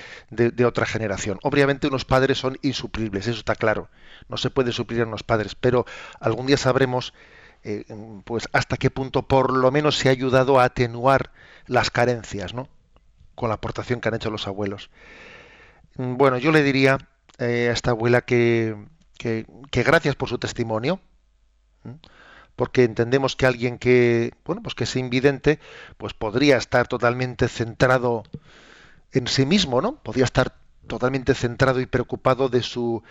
otra 0.65 0.85
generación. 0.85 1.37
Obviamente 1.43 1.87
unos 1.87 2.05
padres 2.05 2.37
son 2.37 2.57
insuplibles, 2.61 3.27
eso 3.27 3.39
está 3.39 3.55
claro. 3.55 3.89
No 4.29 4.37
se 4.37 4.49
puede 4.49 4.71
suplir 4.71 5.01
a 5.01 5.05
unos 5.05 5.23
padres, 5.23 5.55
pero 5.55 5.85
algún 6.21 6.45
día 6.45 6.57
sabremos 6.57 7.13
eh, 7.63 7.83
pues 8.23 8.47
hasta 8.53 8.77
qué 8.77 8.89
punto 8.89 9.23
por 9.23 9.51
lo 9.51 9.69
menos 9.71 9.97
se 9.97 10.07
ha 10.07 10.11
ayudado 10.11 10.59
a 10.59 10.65
atenuar 10.65 11.31
las 11.67 11.89
carencias, 11.89 12.53
¿no? 12.53 12.69
Con 13.33 13.49
la 13.49 13.55
aportación 13.55 13.99
que 13.99 14.07
han 14.07 14.15
hecho 14.15 14.31
los 14.31 14.47
abuelos. 14.47 14.89
Bueno, 15.97 16.37
yo 16.37 16.51
le 16.51 16.63
diría 16.63 16.97
eh, 17.37 17.67
a 17.69 17.73
esta 17.73 17.91
abuela 17.91 18.21
que, 18.21 18.75
que, 19.17 19.45
gracias 19.71 20.15
por 20.15 20.29
su 20.29 20.37
testimonio 20.37 21.01
porque 22.55 22.83
entendemos 22.83 23.35
que 23.35 23.45
alguien 23.45 23.77
que, 23.77 24.33
bueno, 24.45 24.61
pues 24.61 24.75
que 24.75 24.85
es 24.85 24.95
invidente, 24.95 25.59
pues 25.97 26.13
podría 26.13 26.57
estar 26.57 26.87
totalmente 26.87 27.47
centrado 27.47 28.23
en 29.11 29.27
sí 29.27 29.45
mismo, 29.45 29.81
¿no? 29.81 29.95
Podría 29.95 30.25
estar 30.25 30.53
totalmente 30.87 31.33
centrado 31.33 31.79
y 31.81 31.85
preocupado 31.85 32.49
de 32.49 32.61
su 32.61 33.03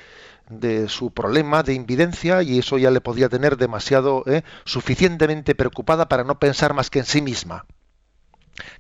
de 0.49 0.89
su 0.89 1.11
problema 1.11 1.63
de 1.63 1.75
invidencia 1.75 2.43
y 2.43 2.59
eso 2.59 2.77
ya 2.77 2.91
le 2.91 3.01
podía 3.01 3.29
tener 3.29 3.57
demasiado 3.57 4.25
¿eh? 4.27 4.43
suficientemente 4.65 5.55
preocupada 5.55 6.09
para 6.09 6.23
no 6.23 6.39
pensar 6.39 6.75
más 6.75 6.91
que 6.91 6.99
en 6.99 7.07
sí 7.07 7.23
misma 7.23 7.65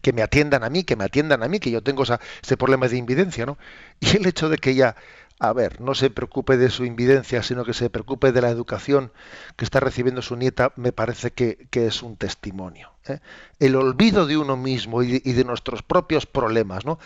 que 0.03 0.13
me 0.13 0.23
atiendan 0.23 0.63
a 0.63 0.69
mí 0.69 0.85
que 0.85 0.95
me 0.95 1.05
atiendan 1.05 1.43
a 1.43 1.49
mí 1.49 1.61
que 1.61 1.71
yo 1.71 1.83
tengo 1.83 2.03
ese 2.03 2.57
problema 2.59 2.87
de 2.87 2.99
invidencia 2.99 3.47
no 3.47 3.57
y 4.01 4.17
el 4.17 4.27
hecho 4.27 4.51
de 4.51 4.59
que 4.59 4.71
ella 4.71 4.95
a 5.41 5.53
ver, 5.53 5.81
no 5.81 5.95
se 5.95 6.11
preocupe 6.11 6.57
de 6.57 6.71
su 6.71 6.85
invidencia, 6.85 7.43
sino 7.43 7.65
que 7.65 7.75
se 7.75 7.91
preocupe 7.91 8.31
de 8.31 8.41
la 8.41 8.51
educación 8.51 9.13
que 9.57 9.65
está 9.65 9.81
recibiendo 9.81 10.23
su 10.23 10.37
nieta, 10.37 10.73
me 10.77 10.93
parece 10.93 11.33
que, 11.33 11.69
es 11.73 12.03
un 12.03 12.17
testimonio. 12.17 12.93
¿eh? 13.07 13.19
El 13.59 13.75
olvido 13.77 14.27
de 14.27 14.37
uno 14.37 14.57
mismo 14.57 15.03
y 15.03 15.19
de, 15.19 15.45
nuestros 15.45 15.83
propios 15.83 16.27
problemas, 16.27 16.85
¿no? 16.85 16.99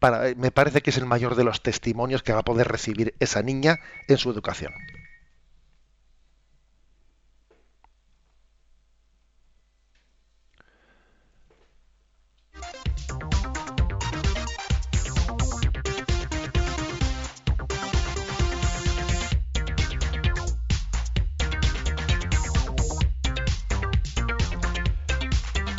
Para, 0.00 0.34
me 0.36 0.50
parece 0.50 0.82
que 0.82 0.90
es 0.90 0.96
el 0.98 1.06
mayor 1.06 1.36
de 1.36 1.44
los 1.44 1.62
testimonios 1.62 2.22
que 2.22 2.32
va 2.32 2.40
a 2.40 2.44
poder 2.44 2.68
recibir 2.68 3.14
esa 3.20 3.42
niña 3.42 3.78
en 4.08 4.18
su 4.18 4.30
educación. 4.30 4.72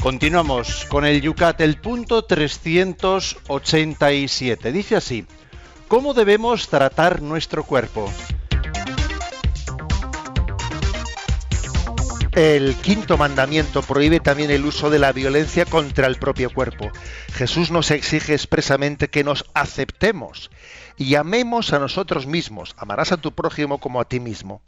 Continuamos 0.08 0.86
con 0.86 1.04
el 1.04 1.20
Yucat, 1.20 1.60
el 1.60 1.82
punto 1.82 2.24
387. 2.24 4.72
Dice 4.72 4.96
así, 4.96 5.28
¿cómo 5.90 6.14
debemos 6.14 6.70
tratar 6.70 7.22
nuestro 7.22 7.66
cuerpo? 7.66 8.10
El 12.32 12.74
quinto 12.76 13.18
mandamiento 13.18 13.82
prohíbe 13.82 14.22
también 14.22 14.50
el 14.50 14.64
uso 14.64 14.90
de 14.90 15.00
la 15.00 15.12
violencia 15.12 15.66
contra 15.66 16.08
el 16.08 16.16
propio 16.16 16.54
cuerpo. 16.54 16.90
Jesús 17.34 17.70
nos 17.70 17.92
exige 17.92 18.34
expresamente 18.34 19.10
que 19.10 19.26
nos 19.26 19.44
aceptemos 19.54 20.52
y 20.96 21.16
amemos 21.16 21.74
a 21.74 21.80
nosotros 21.80 22.28
mismos. 22.28 22.76
Amarás 22.78 23.12
a 23.12 23.18
tu 23.18 23.34
prójimo 23.34 23.82
como 23.82 24.00
a 24.00 24.08
ti 24.08 24.22
mismo. 24.22 24.62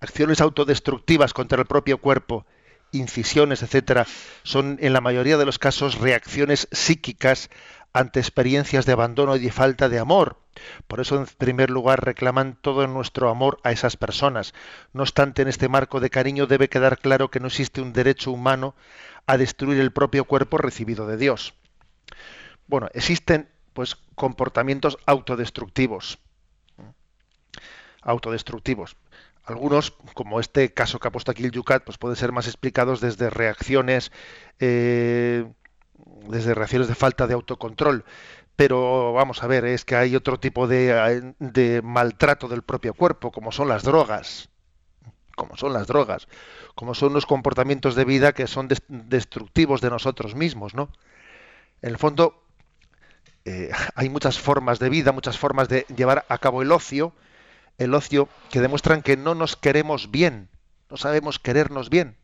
Acciones 0.00 0.40
autodestructivas 0.40 1.34
contra 1.34 1.60
el 1.60 1.66
propio 1.66 1.98
cuerpo, 1.98 2.46
incisiones, 2.94 3.62
etcétera, 3.62 4.06
son 4.42 4.78
en 4.80 4.92
la 4.92 5.00
mayoría 5.00 5.36
de 5.36 5.46
los 5.46 5.58
casos 5.58 5.98
reacciones 5.98 6.68
psíquicas 6.72 7.50
ante 7.92 8.20
experiencias 8.20 8.86
de 8.86 8.92
abandono 8.92 9.36
y 9.36 9.40
de 9.40 9.52
falta 9.52 9.88
de 9.88 9.98
amor. 9.98 10.38
Por 10.86 11.00
eso, 11.00 11.16
en 11.16 11.26
primer 11.26 11.70
lugar, 11.70 12.04
reclaman 12.04 12.58
todo 12.60 12.86
nuestro 12.86 13.30
amor 13.30 13.60
a 13.62 13.72
esas 13.72 13.96
personas. 13.96 14.52
No 14.92 15.02
obstante, 15.02 15.42
en 15.42 15.48
este 15.48 15.68
marco 15.68 16.00
de 16.00 16.10
cariño 16.10 16.46
debe 16.46 16.68
quedar 16.68 16.98
claro 16.98 17.30
que 17.30 17.40
no 17.40 17.46
existe 17.46 17.80
un 17.80 17.92
derecho 17.92 18.32
humano 18.32 18.74
a 19.26 19.36
destruir 19.36 19.80
el 19.80 19.92
propio 19.92 20.24
cuerpo 20.24 20.58
recibido 20.58 21.06
de 21.06 21.16
Dios. 21.16 21.54
Bueno, 22.66 22.88
existen 22.94 23.48
pues 23.72 23.96
comportamientos 24.14 24.98
autodestructivos. 25.06 26.18
Autodestructivos. 28.02 28.96
Algunos, 29.44 29.92
como 30.14 30.40
este 30.40 30.72
caso 30.72 30.98
que 30.98 31.08
ha 31.08 31.12
puesto 31.12 31.30
aquí 31.30 31.44
el 31.44 31.50
Yucat, 31.50 31.84
pues 31.84 31.98
pueden 31.98 32.16
ser 32.16 32.32
más 32.32 32.46
explicados 32.46 33.00
desde 33.00 33.28
reacciones 33.30 34.10
eh, 34.58 35.46
desde 36.28 36.54
reacciones 36.54 36.88
de 36.88 36.94
falta 36.94 37.26
de 37.26 37.34
autocontrol. 37.34 38.04
Pero 38.56 39.12
vamos 39.12 39.42
a 39.42 39.46
ver, 39.46 39.64
es 39.64 39.84
que 39.84 39.96
hay 39.96 40.14
otro 40.14 40.38
tipo 40.38 40.68
de, 40.68 41.80
maltrato 41.82 42.48
del 42.48 42.62
propio 42.62 42.94
cuerpo, 42.94 43.32
como 43.32 43.50
son 43.50 43.68
las 43.68 43.82
drogas, 43.82 44.48
como 45.34 45.56
son 45.56 45.72
las 45.72 45.88
drogas, 45.88 46.28
como 46.76 46.94
son 46.94 47.12
los 47.12 47.26
comportamientos 47.26 47.96
de 47.96 48.04
vida 48.04 48.32
que 48.32 48.46
son 48.46 48.68
destructivos 48.88 49.80
de 49.80 49.90
nosotros 49.90 50.36
mismos, 50.36 50.74
¿no? 50.74 50.90
En 51.82 51.90
el 51.90 51.98
fondo, 51.98 52.44
eh, 53.44 53.70
hay 53.96 54.08
muchas 54.08 54.38
formas 54.38 54.78
de 54.78 54.88
vida, 54.88 55.10
muchas 55.10 55.36
formas 55.36 55.68
de 55.68 55.84
llevar 55.94 56.24
a 56.28 56.38
cabo 56.38 56.62
el 56.62 56.70
ocio, 56.70 57.12
el 57.78 57.94
ocio 57.94 58.28
que 58.50 58.60
demuestran 58.60 59.02
que 59.02 59.16
no 59.16 59.34
nos 59.34 59.56
queremos 59.56 60.10
bien, 60.10 60.48
no 60.90 60.96
sabemos 60.96 61.38
querernos 61.38 61.90
bien. 61.90 62.16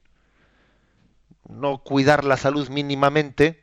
No 1.49 1.79
cuidar 1.79 2.25
la 2.25 2.37
salud 2.37 2.69
mínimamente 2.69 3.61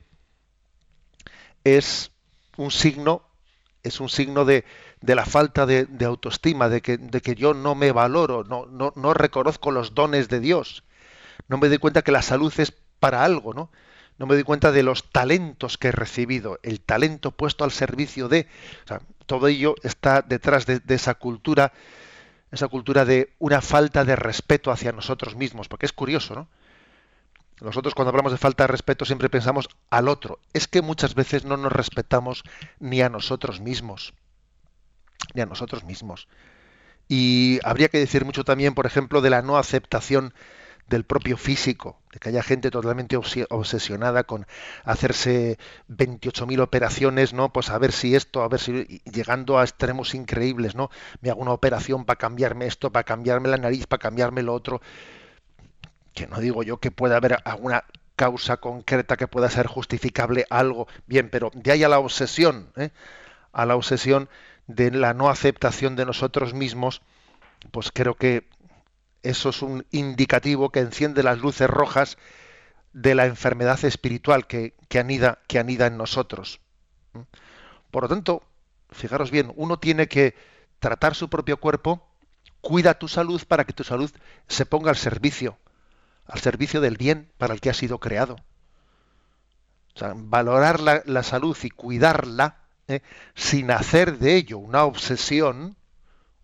es 1.63 2.11
un 2.57 2.71
signo, 2.71 3.21
es 3.83 3.99
un 3.99 4.09
signo 4.09 4.43
de, 4.43 4.65
la 5.01 5.25
falta 5.25 5.65
de, 5.65 5.88
autoestima, 6.05 6.67
de 6.67 6.81
que, 6.81 6.97
de 6.97 7.21
que, 7.21 7.35
yo 7.35 7.53
no 7.53 7.75
me 7.75 7.91
valoro, 7.91 8.43
no, 8.43 8.65
no, 8.65 8.91
no, 8.95 9.13
reconozco 9.13 9.71
los 9.71 9.95
dones 9.95 10.27
de 10.27 10.39
Dios. 10.39 10.83
No 11.47 11.57
me 11.57 11.69
doy 11.69 11.77
cuenta 11.77 12.01
que 12.01 12.11
la 12.11 12.21
salud 12.21 12.53
es 12.57 12.73
para 12.99 13.23
algo, 13.23 13.53
¿no? 13.53 13.69
No 14.18 14.26
me 14.26 14.34
doy 14.34 14.43
cuenta 14.43 14.72
de 14.72 14.84
los 14.84 15.03
talentos 15.11 15.78
que 15.78 15.89
he 15.89 15.91
recibido, 15.91 16.59
el 16.63 16.82
talento 16.82 17.32
puesto 17.32 17.63
al 17.63 17.72
servicio 17.72 18.28
de. 18.28 18.47
todo 19.26 19.47
ello 19.47 19.76
está 19.84 20.22
detrás 20.22 20.65
de, 20.65 20.80
de 20.80 20.95
esa 20.95 21.15
cultura, 21.15 21.72
esa 22.51 22.68
cultura 22.68 23.05
de 23.05 23.34
una 23.39 23.61
falta 23.61 24.05
de 24.05 24.15
respeto 24.15 24.72
hacia 24.72 24.91
nosotros 24.91 25.36
mismos, 25.36 25.68
porque 25.68 25.86
es 25.86 25.93
curioso, 25.93 26.34
¿no? 26.34 26.47
Nosotros 27.61 27.95
cuando 27.95 28.09
hablamos 28.09 28.32
de 28.32 28.38
falta 28.38 28.63
de 28.63 28.68
respeto 28.68 29.05
siempre 29.05 29.30
pensamos 29.30 29.68
al 29.89 30.07
otro. 30.07 30.39
Es 30.53 30.68
que 30.68 30.82
muchas 30.82 31.15
veces 31.15 31.43
no 31.43 31.57
nos 31.57 31.72
respetamos 31.72 32.43
ni 32.80 33.01
a 33.01 33.09
nosotros 33.09 33.59
mismos. 33.59 34.13
Ni 35.34 35.41
a 35.41 35.47
nosotros 35.47 35.84
mismos. 35.84 36.28
Y 37.07 37.59
habría 37.63 37.89
que 37.89 37.97
decir 37.97 38.26
mucho 38.26 38.43
también, 38.43 38.76
por 38.76 38.86
ejemplo, 38.86 39.22
de 39.22 39.32
la 39.32 39.41
no 39.41 39.57
aceptación 39.57 40.34
del 40.88 41.03
propio 41.03 41.38
físico, 41.38 41.99
de 42.13 42.19
que 42.19 42.29
haya 42.29 42.43
gente 42.43 42.71
totalmente 42.71 43.17
obsesionada 43.17 44.23
con 44.23 44.47
hacerse 44.83 45.57
28.000 45.89 46.61
operaciones, 46.61 47.33
¿no? 47.33 47.51
Pues 47.51 47.69
a 47.69 47.77
ver 47.77 47.91
si 47.91 48.15
esto, 48.15 48.41
a 48.41 48.47
ver 48.47 48.59
si 48.59 49.01
llegando 49.11 49.59
a 49.59 49.63
extremos 49.63 50.15
increíbles, 50.15 50.75
¿no? 50.75 50.89
Me 51.21 51.29
hago 51.29 51.41
una 51.41 51.51
operación 51.51 52.05
para 52.05 52.17
cambiarme 52.17 52.67
esto, 52.67 52.91
para 52.91 53.03
cambiarme 53.03 53.49
la 53.49 53.57
nariz, 53.57 53.85
para 53.88 53.99
cambiarme 53.99 54.43
lo 54.43 54.53
otro 54.53 54.81
que 56.17 56.25
no 56.25 56.39
digo 56.39 56.63
yo 56.63 56.77
que 56.77 56.89
pueda 56.89 57.17
haber 57.17 57.38
alguna 57.45 57.83
causa 58.15 58.57
concreta 58.57 59.15
que 59.15 59.27
pueda 59.27 59.49
ser 59.51 59.67
justificable 59.67 60.47
algo, 60.49 60.88
bien, 61.05 61.29
pero 61.29 61.51
de 61.53 61.71
ahí 61.71 61.83
a 61.83 61.89
la 61.89 61.99
obsesión, 61.99 62.71
¿eh? 62.75 62.89
a 63.53 63.67
la 63.67 63.75
obsesión 63.75 64.27
de 64.65 64.89
la 64.89 65.13
no 65.13 65.29
aceptación 65.29 65.95
de 65.95 66.07
nosotros 66.07 66.55
mismos, 66.55 67.03
pues 67.71 67.91
creo 67.93 68.15
que 68.15 68.47
eso 69.24 69.49
es 69.49 69.61
un 69.61 69.86
indicativo 69.91 70.70
que 70.70 70.80
enciende 70.80 71.24
las 71.24 71.39
luces 71.39 71.70
rojas 71.70 72.18
de 72.93 73.15
la 73.15 73.26
enfermedad 73.26 73.84
espiritual 73.86 74.47
que, 74.47 74.74
anida, 74.97 75.39
que 75.47 75.59
anida 75.59 75.88
en 75.88 75.97
nosotros. 75.97 76.59
Por 77.91 78.03
lo 78.03 78.09
tanto, 78.09 78.43
fijaros 78.91 79.32
bien, 79.32 79.51
uno 79.55 79.80
tiene 79.80 80.07
que 80.07 80.36
tratar 80.80 81.15
su 81.15 81.30
propio 81.30 81.57
cuerpo, 81.57 82.07
cuida 82.61 82.99
tu 82.99 83.07
salud 83.07 83.41
para 83.47 83.65
que 83.65 83.74
tu 83.74 83.84
salud 83.84 84.11
se 84.47 84.65
ponga 84.65 84.89
al 84.89 84.97
servicio 84.97 85.57
al 86.28 86.39
servicio 86.39 86.82
del 86.82 86.97
bien 86.97 87.32
para 87.38 87.53
el 87.53 87.61
que 87.61 87.70
ha 87.70 87.74
sido 87.74 87.99
creado. 87.99 88.36
O 89.95 89.99
sea, 89.99 90.13
valorar 90.15 90.80
la, 90.80 91.24
salud 91.24 91.57
y 91.63 91.70
cuidarla 91.70 92.57
¿eh? 92.88 93.01
sin 93.34 93.72
hacer 93.72 94.20
de 94.20 94.36
ello 94.36 94.59
una 94.59 94.84
obsesión, 94.84 95.76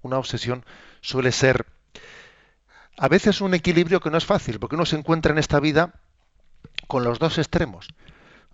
una 0.02 0.18
obsesión 0.18 0.66
suele 1.02 1.32
ser 1.32 1.68
a 2.98 3.08
veces 3.08 3.42
un 3.42 3.54
equilibrio 3.54 4.00
que 4.00 4.10
no 4.10 4.18
es 4.18 4.26
fácil, 4.26 4.60
porque 4.60 4.76
uno 4.76 4.86
se 4.86 4.96
encuentra 4.96 5.32
en 5.32 5.40
esta 5.40 5.60
vida 5.60 5.94
con 6.88 7.04
los 7.04 7.20
dos 7.20 7.38
extremos. 7.38 7.88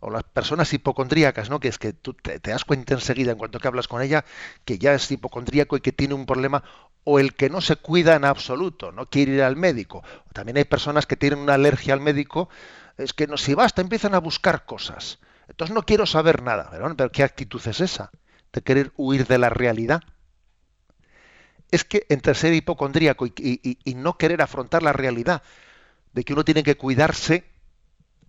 O 0.01 0.09
las 0.09 0.23
personas 0.23 0.71
hipocondríacas, 0.73 1.49
¿no? 1.49 1.59
Que 1.59 1.67
es 1.67 1.77
que 1.77 1.91
tú 1.91 2.13
te, 2.13 2.39
das 2.39 2.63
cuenta 2.63 2.93
enseguida, 2.93 3.33
en 3.33 3.37
cuanto 3.37 3.59
que 3.59 3.67
hablas 3.67 3.89
con 3.89 4.01
ella, 4.01 4.23
que 4.63 4.79
ya 4.79 4.93
es 4.93 5.11
hipocondríaco 5.11 5.75
y 5.75 5.81
que 5.81 5.91
tiene 5.91 6.13
un 6.13 6.25
problema, 6.25 6.63
o 7.03 7.19
el 7.19 7.33
que 7.33 7.49
no 7.49 7.59
se 7.59 7.75
cuida 7.75 8.15
en 8.15 8.23
absoluto, 8.23 8.93
no 8.93 9.09
quiere 9.09 9.33
ir 9.33 9.41
al 9.41 9.57
médico. 9.57 10.03
También 10.31 10.57
hay 10.57 10.63
personas 10.63 11.05
que 11.05 11.17
tienen 11.17 11.39
una 11.39 11.55
alergia 11.55 11.93
al 11.93 11.99
médico, 11.99 12.47
es 12.97 13.13
que 13.13 13.27
no, 13.27 13.35
si 13.35 13.53
basta 13.55 13.81
empiezan 13.81 14.15
a 14.15 14.19
buscar 14.19 14.65
cosas. 14.65 15.19
Entonces 15.49 15.73
no 15.73 15.83
quiero 15.83 16.05
saber 16.05 16.43
nada. 16.43 16.69
Pero, 16.71 17.11
¿qué 17.11 17.23
actitud 17.23 17.61
es 17.67 17.81
esa? 17.81 18.11
De 18.53 18.61
querer 18.61 18.93
huir 18.95 19.27
de 19.27 19.37
la 19.37 19.49
realidad. 19.49 20.01
Es 21.71 21.83
que 21.83 22.05
entre 22.09 22.33
ser 22.35 22.53
hipocondríaco 22.53 23.27
y, 23.27 23.77
no 23.95 24.17
querer 24.17 24.41
afrontar 24.41 24.83
la 24.83 24.93
realidad 24.93 25.43
de 26.13 26.23
que 26.23 26.33
uno 26.33 26.43
tiene 26.43 26.63
que 26.63 26.75
cuidarse, 26.75 27.45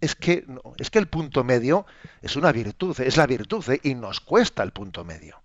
es 0.00 0.14
que, 0.14 0.46
es 0.78 0.90
que 0.90 0.98
el 0.98 1.08
punto 1.08 1.44
medio 1.44 1.86
es 2.22 2.36
una 2.36 2.52
virtud, 2.52 2.98
es 3.00 3.16
la 3.16 3.26
virtud, 3.26 3.68
¿eh? 3.70 3.80
y 3.82 3.94
nos 3.94 4.20
cuesta 4.20 4.62
el 4.62 4.72
punto 4.72 5.04
medio. 5.04 5.40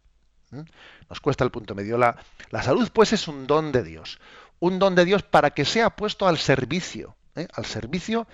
Nos 1.10 1.20
cuesta 1.20 1.44
el 1.44 1.52
punto 1.52 1.76
medio. 1.76 1.98
La, 1.98 2.18
la, 2.50 2.64
salud, 2.64 2.90
pues, 2.94 3.14
es 3.14 3.28
un 3.28 3.48
don 3.48 3.72
de 3.72 3.84
Dios. 3.84 4.20
Un 4.60 4.80
don 4.80 4.96
de 4.96 5.06
Dios 5.06 5.24
para 5.24 5.52
que 5.52 5.66
sea 5.66 5.90
puesto 5.90 6.28
al 6.28 6.38
servicio, 6.38 7.16
¿eh? 7.36 7.48
al 7.54 7.66
servicio, 7.66 8.28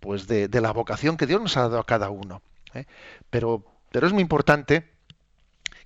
pues, 0.00 0.26
de, 0.26 0.48
la 0.48 0.72
vocación 0.72 1.16
que 1.16 1.26
Dios 1.26 1.40
nos 1.40 1.56
ha 1.56 1.62
dado 1.62 1.78
a 1.78 1.86
cada 1.86 2.10
uno. 2.10 2.42
¿eh? 2.74 2.86
Pero, 3.30 3.64
pero 3.90 4.06
es 4.06 4.12
muy 4.12 4.22
importante 4.22 4.95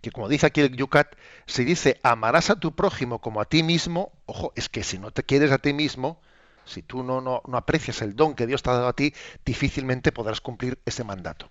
que, 0.01 0.11
como 0.11 0.28
dice 0.28 0.47
aquí 0.47 0.61
el 0.61 0.76
Yucat, 0.76 1.14
si 1.47 1.64
dice 1.64 2.01
amarás 2.03 2.51
a 2.51 2.57
tu 2.57 2.74
prójimo 2.74 3.20
como 3.20 3.41
a 3.41 3.45
ti 3.45 3.62
mismo, 3.62 4.12
ojo, 4.26 4.53
es 4.57 4.68
que 4.68 4.83
si 4.83 4.99
no 4.99 5.11
te 5.11 5.22
quieres 5.22 5.53
a 5.53 5.59
ti 5.59 5.72
mismo, 5.72 6.20
si 6.64 6.83
tú 6.83 7.03
no, 7.03 7.20
no, 7.20 7.43
no 7.47 7.57
aprecias 7.57 8.03
el 8.03 8.14
don 8.14 8.35
que 8.35 8.47
Dios 8.47 8.62
te 8.62 8.70
ha 8.70 8.74
dado 8.74 8.89
a 8.89 8.95
ti, 8.95 9.14
difícilmente 9.45 10.12
podrás 10.12 10.41
cumplir 10.41 10.78
ese 10.85 11.05
mandato. 11.05 11.51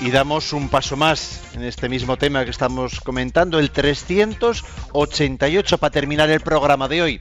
Y 0.00 0.10
damos 0.10 0.52
un 0.52 0.68
paso 0.68 0.96
más 0.96 1.54
en 1.54 1.62
este 1.62 1.88
mismo 1.88 2.16
tema 2.16 2.44
que 2.44 2.50
estamos 2.50 3.00
comentando, 3.00 3.60
el 3.60 3.70
388 3.70 5.78
para 5.78 5.92
terminar 5.92 6.28
el 6.28 6.40
programa 6.40 6.88
de 6.88 7.02
hoy. 7.02 7.20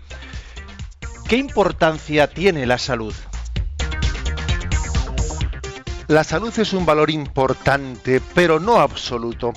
¿Qué 1.29 1.37
importancia 1.37 2.27
tiene 2.27 2.65
la 2.65 2.79
salud? 2.79 3.13
La 6.11 6.25
salud 6.25 6.51
es 6.59 6.73
un 6.73 6.85
valor 6.85 7.09
importante, 7.09 8.21
pero 8.35 8.59
no 8.59 8.81
absoluto. 8.81 9.53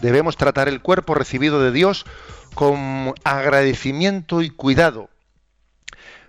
Debemos 0.00 0.38
tratar 0.38 0.66
el 0.66 0.80
cuerpo 0.80 1.14
recibido 1.14 1.62
de 1.62 1.70
Dios 1.70 2.06
con 2.54 3.12
agradecimiento 3.24 4.40
y 4.40 4.48
cuidado, 4.48 5.10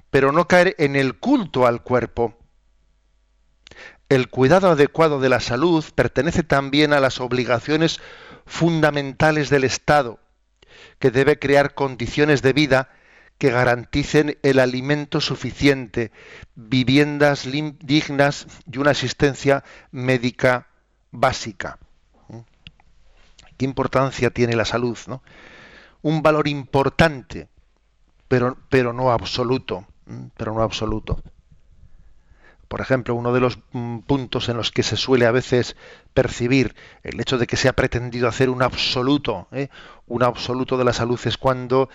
pero 0.09 0.34
no 0.34 0.49
caer 0.49 0.75
en 0.80 0.97
el 0.97 1.17
culto 1.17 1.65
al 1.65 1.82
cuerpo. 1.82 2.38
El 4.09 4.27
cuidado 4.27 4.69
adecuado 4.69 5.21
de 5.21 5.30
la 5.30 5.39
salud 5.39 5.86
pertenece 5.95 6.43
también 6.43 6.91
a 6.91 6.99
las 6.99 7.21
obligaciones 7.21 8.01
fundamentales 8.45 9.49
del 9.49 9.63
Estado, 9.63 10.19
que 10.99 11.09
debe 11.09 11.39
crear 11.39 11.73
condiciones 11.73 12.41
de 12.41 12.51
vida 12.51 12.89
que 13.39 13.51
garanticen 13.51 14.37
el 14.43 14.59
alimento 14.59 15.21
suficiente, 15.21 16.11
viviendas 16.55 17.47
dignas 17.79 18.45
y 18.71 18.77
una 18.77 18.91
asistencia 18.91 19.63
médica 19.91 20.67
básica. 21.09 21.79
¿Mm? 22.27 22.39
¿Qué 23.57 23.65
importancia 23.65 24.29
tiene 24.29 24.55
la 24.55 24.65
salud? 24.65 24.97
un 26.01 26.21
valor 26.21 26.47
importante, 26.47 27.49
pero, 28.27 28.57
pero 28.69 28.93
no 28.93 29.11
absoluto, 29.11 29.85
pero 30.37 30.53
no 30.53 30.61
absoluto. 30.61 31.21
Por 32.69 32.81
ejemplo, 32.81 33.15
uno 33.15 33.33
de 33.33 33.39
los 33.39 33.59
mm, 33.71 33.99
puntos 33.99 34.47
en 34.47 34.57
los 34.57 34.71
que 34.71 34.83
se 34.83 34.95
suele 34.95 35.25
a 35.25 35.31
veces 35.31 35.75
percibir 36.13 36.75
el 37.03 37.19
hecho 37.19 37.37
de 37.37 37.47
que 37.47 37.57
se 37.57 37.67
ha 37.67 37.73
pretendido 37.73 38.27
hacer 38.27 38.49
un 38.49 38.61
absoluto, 38.61 39.47
¿eh? 39.51 39.69
un 40.05 40.23
absoluto 40.23 40.77
de 40.77 40.83
la 40.83 40.93
salud 40.93 41.19
es 41.25 41.37
cuando 41.37 41.89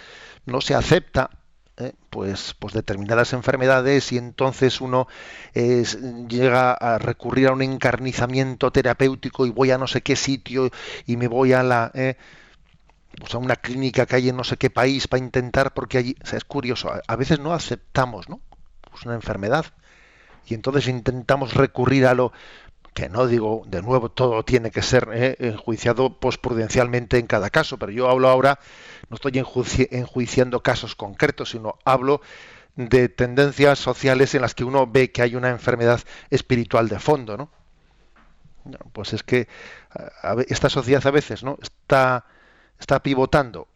no 0.47 0.61
se 0.61 0.74
acepta 0.74 1.30
¿eh? 1.76 1.92
pues, 2.11 2.55
pues 2.59 2.74
determinadas 2.74 3.32
enfermedades 3.32 4.12
y 4.12 4.18
entonces 4.18 4.80
uno 4.80 5.09
llega 5.55 6.72
a 6.72 6.99
recurrir 6.99 7.49
a 7.49 7.53
un 7.53 7.62
encarnizamiento 7.62 8.70
terapéutico 8.70 9.47
y 9.47 9.51
voy 9.51 9.70
a 9.70 9.78
no 9.78 9.86
sé 9.86 10.03
qué 10.03 10.16
sitio 10.16 10.70
y 11.07 11.16
me 11.16 11.28
voy 11.28 11.53
a 11.53 11.62
la 11.62 11.90
¿eh? 11.95 12.16
pues 13.18 13.34
a 13.34 13.38
una 13.38 13.57
clínica 13.57 14.07
que 14.07 14.16
hay 14.16 14.28
en 14.28 14.36
no 14.36 14.45
sé 14.45 14.57
qué 14.57 14.70
país 14.70 15.09
para 15.09 15.22
intentar 15.22 15.74
porque 15.74 15.99
allí 15.99 16.16
es 16.32 16.45
curioso 16.45 16.90
a, 17.07 17.16
veces 17.16 17.40
no 17.40 17.53
aceptamos 17.53 18.28
no 18.28 18.40
pues 18.90 19.05
una 19.05 19.14
enfermedad 19.14 19.66
y 20.47 20.55
entonces 20.55 20.88
intentamos 20.88 21.55
recurrir 21.55 22.07
a 22.07 22.14
lo 22.14 22.32
que 22.95 23.09
no 23.09 23.26
digo 23.26 23.64
de 23.66 23.82
nuevo 23.82 24.09
todo 24.09 24.45
tiene 24.45 24.70
que 24.70 24.80
ser 24.80 25.11
eh, 25.12 25.36
enjuiciado 25.40 26.18
posprudencialmente 26.18 27.18
en 27.18 27.26
cada 27.26 27.51
caso 27.51 27.76
pero 27.76 27.92
yo 27.92 28.09
hablo 28.09 28.28
ahora 28.28 28.61
no 29.11 29.16
estoy 29.16 29.32
enjuiciando 29.90 30.62
casos 30.62 30.95
concretos 30.95 31.51
sino 31.51 31.78
hablo 31.84 32.22
de 32.76 33.09
tendencias 33.09 33.78
sociales 33.78 34.34
en 34.34 34.42
las 34.42 34.55
que 34.55 34.64
uno 34.64 34.86
ve 34.86 35.11
que 35.11 35.22
hay 35.22 35.34
una 35.34 35.51
enfermedad 35.51 36.01
espiritual 36.30 36.88
de 36.88 37.01
fondo 37.01 37.36
no 37.36 37.51
pues 38.92 39.12
es 39.12 39.22
que 39.22 39.49
esta 40.49 40.70
sociedad 40.70 41.07
a 41.07 41.11
veces 41.11 41.42
no 41.42 41.59
está 41.61 42.24
está 42.78 43.03
pivotando 43.03 43.68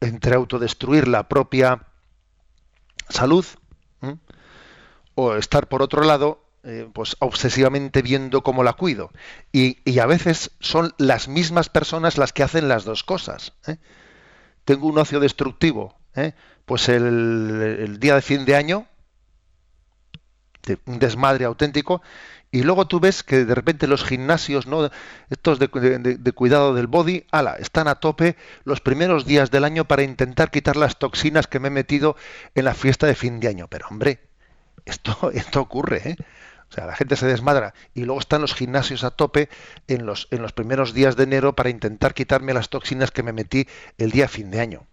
entre 0.00 0.34
autodestruir 0.34 1.08
la 1.08 1.28
propia 1.28 1.86
salud 3.08 3.44
o 5.14 5.34
estar 5.34 5.68
por 5.68 5.82
otro 5.82 6.02
lado 6.02 6.41
eh, 6.64 6.88
pues 6.92 7.16
obsesivamente 7.18 8.02
viendo 8.02 8.42
cómo 8.42 8.62
la 8.62 8.74
cuido 8.74 9.10
y, 9.50 9.98
a 9.98 10.06
veces 10.06 10.52
son 10.60 10.94
las 10.98 11.28
mismas 11.28 11.68
personas 11.68 12.18
las 12.18 12.32
que 12.32 12.42
hacen 12.42 12.68
las 12.68 12.84
dos 12.84 13.04
cosas 13.04 13.52
¿eh? 13.66 13.78
tengo 14.64 14.86
un 14.86 14.98
ocio 14.98 15.20
destructivo 15.20 15.96
¿eh? 16.14 16.34
pues 16.64 16.88
el, 16.88 17.78
el, 17.80 17.98
día 17.98 18.14
de 18.14 18.22
fin 18.22 18.44
de 18.44 18.56
año 18.56 18.86
un 20.86 20.98
desmadre 20.98 21.44
auténtico 21.44 22.02
y 22.54 22.64
luego 22.64 22.86
tú 22.86 23.00
ves 23.00 23.22
que 23.22 23.46
de 23.46 23.54
repente 23.54 23.86
los 23.86 24.04
gimnasios, 24.04 24.66
¿no? 24.66 24.90
estos 25.30 25.58
de, 25.58 25.68
cuidado 26.34 26.74
del 26.74 26.86
body, 26.86 27.24
ala, 27.32 27.56
están 27.58 27.88
a 27.88 27.94
tope 27.94 28.36
los 28.64 28.82
primeros 28.82 29.24
días 29.24 29.50
del 29.50 29.64
año 29.64 29.86
para 29.86 30.02
intentar 30.02 30.50
quitar 30.50 30.76
las 30.76 30.98
toxinas 30.98 31.46
que 31.46 31.60
me 31.60 31.68
he 31.68 31.70
metido 31.70 32.14
en 32.54 32.66
la 32.66 32.74
fiesta 32.74 33.06
de 33.06 33.14
fin 33.14 33.40
de 33.40 33.48
año. 33.48 33.68
Pero 33.68 33.86
hombre, 33.88 34.20
esto, 34.84 35.30
esto 35.34 35.62
ocurre. 35.62 36.16
O 36.72 36.74
sea, 36.74 36.86
la 36.86 36.96
gente 36.96 37.16
se 37.16 37.26
desmadra 37.26 37.74
y 37.92 38.04
luego 38.04 38.18
están 38.18 38.40
los 38.40 38.54
gimnasios 38.54 39.04
a 39.04 39.10
tope 39.10 39.50
en 39.88 40.06
los, 40.06 40.26
en 40.30 40.40
los 40.40 40.52
primeros 40.52 40.94
días 40.94 41.16
de 41.16 41.24
enero 41.24 41.54
para 41.54 41.68
intentar 41.68 42.14
quitarme 42.14 42.54
las 42.54 42.70
toxinas 42.70 43.10
que 43.10 43.22
me 43.22 43.34
metí 43.34 43.68
el 43.98 44.10
día 44.10 44.26
fin 44.26 44.50
de 44.50 44.60
año. 44.60 44.86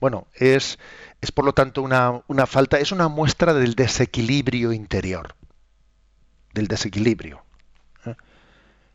Bueno, 0.00 0.26
es, 0.34 0.78
es 1.20 1.30
por 1.30 1.44
lo 1.44 1.52
tanto 1.52 1.82
una, 1.82 2.22
una 2.26 2.46
falta, 2.46 2.78
es 2.78 2.90
una 2.90 3.08
muestra 3.08 3.52
del 3.52 3.74
desequilibrio 3.74 4.72
interior 4.72 5.36
del 6.52 6.68
desequilibrio. 6.68 7.44
¿eh? 8.06 8.14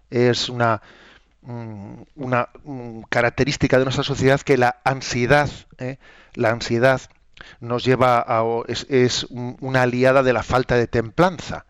Es 0.09 0.49
una, 0.49 0.81
mm, 1.41 2.01
una 2.15 2.49
mm, 2.63 3.01
característica 3.09 3.77
de 3.77 3.85
nuestra 3.85 4.03
sociedad 4.03 4.41
que 4.41 4.57
la 4.57 4.79
ansiedad, 4.83 5.49
¿eh? 5.77 5.97
la 6.33 6.49
ansiedad 6.49 7.01
nos 7.59 7.83
lleva 7.83 8.23
a 8.27 8.43
es, 8.67 9.27
una 9.29 9.83
aliada 9.83 10.23
de 10.23 10.33
la 10.33 10.43
falta 10.43 10.75
de 10.75 10.87
templanza. 10.87 11.65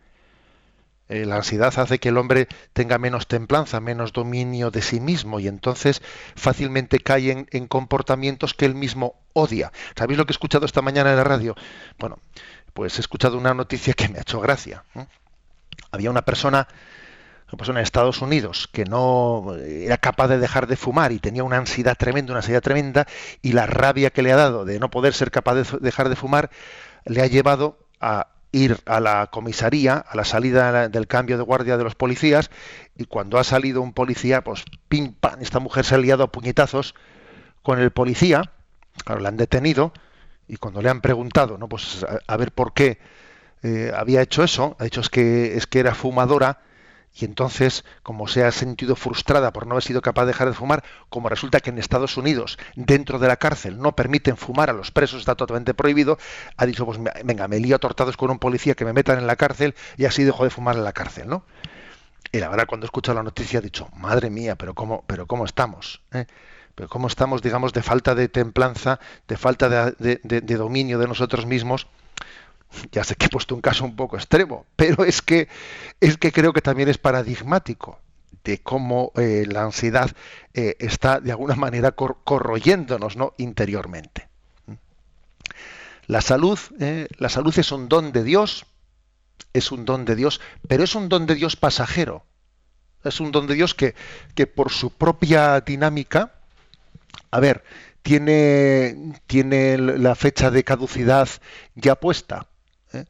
Eh, 1.10 1.26
la 1.26 1.38
ansiedad 1.38 1.74
hace 1.80 2.00
que 2.00 2.10
el 2.10 2.18
hombre 2.18 2.50
tenga 2.74 2.98
menos 2.98 3.28
templanza, 3.28 3.80
menos 3.80 4.12
dominio 4.12 4.72
de 4.72 4.82
sí 4.82 5.00
mismo 5.00 5.40
y 5.40 5.48
entonces 5.48 6.02
fácilmente 6.36 7.00
cae 7.00 7.48
en, 7.50 7.68
comportamientos 7.68 8.54
que 8.54 8.66
él 8.66 8.76
mismo 8.76 9.16
odia. 9.32 9.72
¿Sabéis 9.96 10.18
lo 10.18 10.26
que 10.26 10.32
he 10.32 10.36
escuchado 10.36 10.66
esta 10.66 10.82
mañana 10.82 11.12
en 11.12 11.16
la 11.16 11.24
radio? 11.24 11.56
Bueno, 11.98 12.20
pues 12.74 12.98
he 12.98 13.02
escuchado 13.02 13.38
una 13.38 13.54
noticia 13.54 13.94
que 13.94 14.10
me 14.10 14.18
ha 14.18 14.22
hecho 14.22 14.42
gracia 14.42 14.84
había 15.92 16.10
una 16.10 16.24
persona, 16.24 16.68
en 17.52 17.78
Estados 17.78 18.22
Unidos 18.22 18.70
que 18.72 18.86
no 18.86 19.56
era 19.56 19.98
capaz 19.98 20.28
de 20.28 20.38
dejar 20.38 20.68
de 20.68 20.76
fumar 20.76 21.12
y 21.12 21.20
tenía 21.20 21.44
una 21.44 21.58
ansiedad 21.58 21.96
tremenda, 21.98 22.34
una 22.34 22.40
ansiedad 22.40 22.62
tremenda, 22.62 23.08
y 23.42 23.54
la 23.54 23.66
rabia 23.66 24.10
que 24.10 24.22
le 24.22 24.32
ha 24.32 24.36
dado 24.36 24.66
de 24.66 24.80
no 24.80 24.90
poder 24.90 25.14
ser 25.14 25.32
capaz 25.32 25.56
de 25.56 25.80
dejar 25.80 26.10
de 26.10 26.16
fumar 26.16 26.50
le 27.06 27.22
ha 27.22 27.28
llevado 27.28 27.78
a 28.02 28.28
ir 28.52 28.78
a 28.86 29.00
la 29.00 29.28
comisaría, 29.28 29.96
a 29.96 30.16
la 30.16 30.24
salida 30.24 30.90
del 30.90 31.08
cambio 31.08 31.38
de 31.38 31.44
guardia 31.44 31.78
de 31.78 31.84
los 31.84 31.96
policías, 31.96 32.50
y 32.96 33.06
cuando 33.06 33.38
ha 33.38 33.44
salido 33.44 33.82
un 33.82 33.94
policía, 33.94 34.44
pues 34.44 34.64
pim 34.88 35.14
pam, 35.14 35.42
esta 35.42 35.60
mujer 35.60 35.86
se 35.86 35.96
ha 35.96 35.98
liado 35.98 36.24
a 36.24 36.32
puñetazos 36.32 36.96
con 37.62 37.80
el 37.80 37.92
policía, 37.92 38.52
claro, 39.04 39.22
la 39.22 39.30
han 39.30 39.38
detenido, 39.38 39.92
y 40.48 40.58
cuando 40.58 40.82
le 40.82 40.90
han 40.90 41.02
preguntado, 41.02 41.58
no, 41.58 41.68
pues 41.68 42.06
a 42.26 42.38
ver 42.38 42.52
por 42.52 42.74
qué 42.74 43.00
eh, 43.64 43.92
había 43.96 44.22
hecho 44.22 44.44
eso, 44.44 44.76
ha 44.80 44.86
dicho 44.86 45.02
es 45.02 45.10
que, 45.10 45.58
es 45.58 45.68
que 45.68 45.80
era 45.80 45.94
fumadora 45.94 46.62
y 47.20 47.26
entonces, 47.26 47.84
como 48.04 48.28
se 48.28 48.44
ha 48.44 48.52
sentido 48.52 48.96
frustrada 48.96 49.52
por 49.52 49.66
no 49.66 49.74
haber 49.74 49.84
sido 49.84 50.02
capaz 50.02 50.24
de 50.24 50.28
dejar 50.28 50.48
de 50.50 50.54
fumar, 50.54 50.84
como 51.10 51.30
resulta 51.30 51.60
que 51.60 51.72
en 51.72 51.80
Estados 51.80 52.16
Unidos, 52.18 52.60
dentro 52.76 53.18
de 53.18 53.28
la 53.28 53.38
cárcel, 53.38 53.80
no 53.80 53.96
permiten 53.96 54.38
fumar 54.38 54.70
a 54.70 54.74
los 54.74 54.92
presos, 54.92 55.20
está 55.20 55.36
totalmente 55.36 55.74
prohibido, 55.74 56.18
ha 56.58 56.66
dicho, 56.66 56.86
pues 56.86 57.00
venga, 57.24 57.48
me 57.48 57.60
lío 57.60 57.80
tortados 57.80 58.18
con 58.18 58.30
un 58.30 58.40
policía 58.40 58.76
que 58.76 58.86
me 58.86 58.94
metan 58.94 59.18
en 59.18 59.28
la 59.28 59.36
cárcel 59.36 59.74
y 59.98 60.06
así 60.06 60.24
dejo 60.24 60.44
de 60.44 60.50
fumar 60.52 60.76
en 60.76 60.84
la 60.84 60.94
cárcel, 60.94 61.28
¿no? 61.28 61.44
Y 62.32 62.40
la 62.40 62.50
verdad, 62.50 62.68
cuando 62.68 62.86
he 62.86 62.88
escuchado 62.88 63.16
la 63.16 63.24
noticia, 63.24 63.60
he 63.60 63.62
dicho, 63.62 63.90
madre 63.96 64.30
mía, 64.30 64.56
pero 64.56 64.76
cómo, 64.76 65.04
pero 65.08 65.26
cómo 65.26 65.46
estamos, 65.46 66.02
¿eh? 66.12 66.26
pero 66.76 66.90
cómo 66.90 67.08
estamos, 67.08 67.42
digamos, 67.42 67.74
de 67.74 67.82
falta 67.82 68.14
de 68.14 68.28
templanza, 68.28 69.00
de 69.28 69.38
falta 69.38 69.92
de 69.92 70.58
dominio 70.58 71.00
de 71.00 71.08
nosotros 71.08 71.48
mismos, 71.48 71.88
ya 72.92 73.04
sé 73.04 73.16
que 73.16 73.26
he 73.26 73.30
puesto 73.30 73.56
un 73.56 73.62
caso 73.62 73.86
un 73.86 73.96
poco 73.96 74.18
extremo, 74.18 74.66
pero 74.76 75.04
es 75.06 75.22
que, 75.22 75.48
es 76.00 76.18
que 76.18 76.32
creo 76.32 76.54
que 76.54 76.62
también 76.62 76.90
es 76.90 76.98
paradigmático 76.98 78.00
de 78.44 78.60
cómo 78.60 79.12
eh, 79.16 79.46
la 79.48 79.64
ansiedad 79.64 80.12
eh, 80.54 80.76
está 80.80 81.20
de 81.20 81.32
alguna 81.32 81.56
manera 81.56 81.92
corroyéndonos 81.92 83.18
¿no? 83.18 83.34
interiormente. 83.38 84.28
La 86.06 86.22
salud, 86.22 86.58
eh, 86.80 87.08
la 87.18 87.28
salud 87.28 87.58
es 87.60 87.72
un 87.72 87.90
don 87.90 88.14
de 88.14 88.24
Dios, 88.24 88.66
es 89.54 89.72
un 89.72 89.84
don 89.84 90.06
de 90.06 90.16
Dios, 90.16 90.40
pero 90.68 90.84
es 90.84 90.96
un 90.96 91.10
don 91.10 91.26
de 91.26 91.36
Dios 91.36 91.58
pasajero. 91.58 92.24
Es 93.04 93.20
un 93.20 93.32
don 93.32 93.48
de 93.48 93.56
Dios 93.56 93.76
que, 93.76 93.96
que 94.34 94.48
por 94.48 94.72
su 94.72 94.92
propia 94.92 95.60
dinámica, 95.62 96.34
a 97.32 97.40
ver, 97.40 97.64
tiene, 98.02 99.20
tiene 99.28 99.78
la 99.78 100.16
fecha 100.16 100.50
de 100.50 100.64
caducidad 100.64 101.28
ya 101.76 101.96
puesta. 101.96 102.48
¿Eh? 102.94 103.06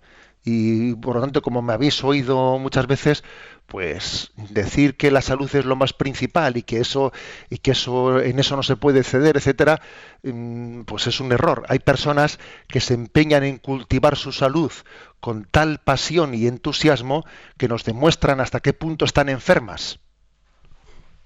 Y 0.49 0.95
por 0.95 1.15
lo 1.15 1.21
tanto, 1.21 1.41
como 1.41 1.61
me 1.61 1.73
habéis 1.73 2.01
oído 2.05 2.57
muchas 2.57 2.87
veces, 2.87 3.21
pues 3.65 4.31
decir 4.37 4.95
que 4.95 5.11
la 5.11 5.21
salud 5.21 5.53
es 5.53 5.65
lo 5.65 5.75
más 5.75 5.91
principal 5.91 6.55
y 6.55 6.63
que 6.63 6.79
eso 6.79 7.11
y 7.49 7.57
que 7.57 7.71
eso 7.71 8.21
en 8.21 8.39
eso 8.39 8.55
no 8.55 8.63
se 8.63 8.77
puede 8.77 9.03
ceder, 9.03 9.35
etcétera, 9.35 9.81
mm, 10.23 10.83
pues 10.83 11.05
es 11.07 11.19
un 11.19 11.33
error. 11.33 11.65
Hay 11.67 11.79
personas 11.79 12.39
que 12.69 12.79
se 12.79 12.93
empeñan 12.93 13.43
en 13.43 13.57
cultivar 13.57 14.15
su 14.15 14.31
salud 14.31 14.71
con 15.19 15.43
tal 15.43 15.79
pasión 15.79 16.33
y 16.33 16.47
entusiasmo 16.47 17.25
que 17.57 17.67
nos 17.67 17.83
demuestran 17.83 18.39
hasta 18.39 18.61
qué 18.61 18.71
punto 18.71 19.03
están 19.03 19.27
enfermas. 19.27 19.99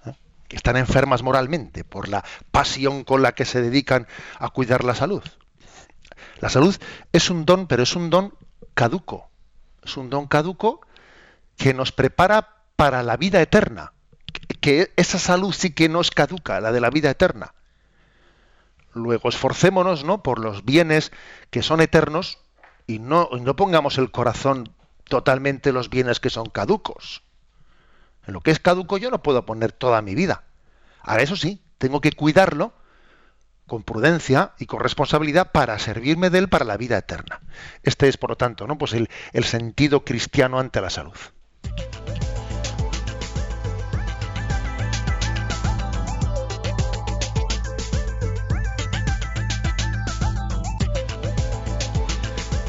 ¿eh? 0.07 0.13
Que 0.47 0.55
están 0.55 0.77
enfermas 0.77 1.21
moralmente 1.21 1.83
por 1.83 2.09
la 2.09 2.23
pasión 2.49 3.03
con 3.03 3.21
la 3.21 3.33
que 3.33 3.45
se 3.45 3.61
dedican 3.61 4.07
a 4.39 4.49
cuidar 4.49 4.83
la 4.83 4.95
salud. 4.95 5.21
La 6.41 6.49
salud 6.49 6.75
es 7.13 7.29
un 7.29 7.45
don, 7.45 7.67
pero 7.67 7.83
es 7.83 7.95
un 7.95 8.09
don 8.09 8.33
caduco. 8.73 9.29
Es 9.83 9.95
un 9.95 10.09
don 10.09 10.27
caduco 10.27 10.81
que 11.55 11.73
nos 11.73 11.91
prepara 11.91 12.57
para 12.75 13.03
la 13.03 13.15
vida 13.15 13.41
eterna. 13.41 13.93
Que 14.59 14.91
esa 14.95 15.19
salud 15.19 15.53
sí 15.53 15.71
que 15.71 15.87
nos 15.87 16.09
caduca, 16.09 16.59
la 16.59 16.71
de 16.71 16.81
la 16.81 16.89
vida 16.89 17.11
eterna. 17.11 17.53
Luego 18.93 19.29
esforcémonos 19.29 20.03
¿no? 20.03 20.23
por 20.23 20.39
los 20.39 20.65
bienes 20.65 21.11
que 21.51 21.61
son 21.61 21.79
eternos 21.79 22.39
y 22.87 22.97
no, 22.97 23.29
no 23.39 23.55
pongamos 23.55 23.99
el 23.99 24.11
corazón 24.11 24.73
totalmente 25.07 25.69
en 25.69 25.75
los 25.75 25.91
bienes 25.91 26.19
que 26.19 26.31
son 26.31 26.47
caducos. 26.49 27.21
En 28.25 28.33
lo 28.33 28.41
que 28.41 28.49
es 28.49 28.59
caduco 28.59 28.97
yo 28.97 29.11
no 29.11 29.21
puedo 29.21 29.45
poner 29.45 29.71
toda 29.71 30.01
mi 30.01 30.15
vida. 30.15 30.43
Ahora 31.01 31.21
eso 31.21 31.35
sí, 31.35 31.61
tengo 31.77 32.01
que 32.01 32.11
cuidarlo 32.11 32.73
con 33.71 33.83
prudencia 33.83 34.51
y 34.59 34.65
con 34.65 34.81
responsabilidad 34.81 35.53
para 35.53 35.79
servirme 35.79 36.29
de 36.29 36.39
él 36.39 36.49
para 36.49 36.65
la 36.65 36.75
vida 36.75 36.97
eterna. 36.97 37.39
Este 37.83 38.09
es, 38.09 38.17
por 38.17 38.31
lo 38.31 38.35
tanto, 38.35 38.67
¿no? 38.67 38.77
pues 38.77 38.91
el, 38.91 39.09
el 39.31 39.45
sentido 39.45 40.03
cristiano 40.03 40.59
ante 40.59 40.81
la 40.81 40.89
salud. 40.89 41.15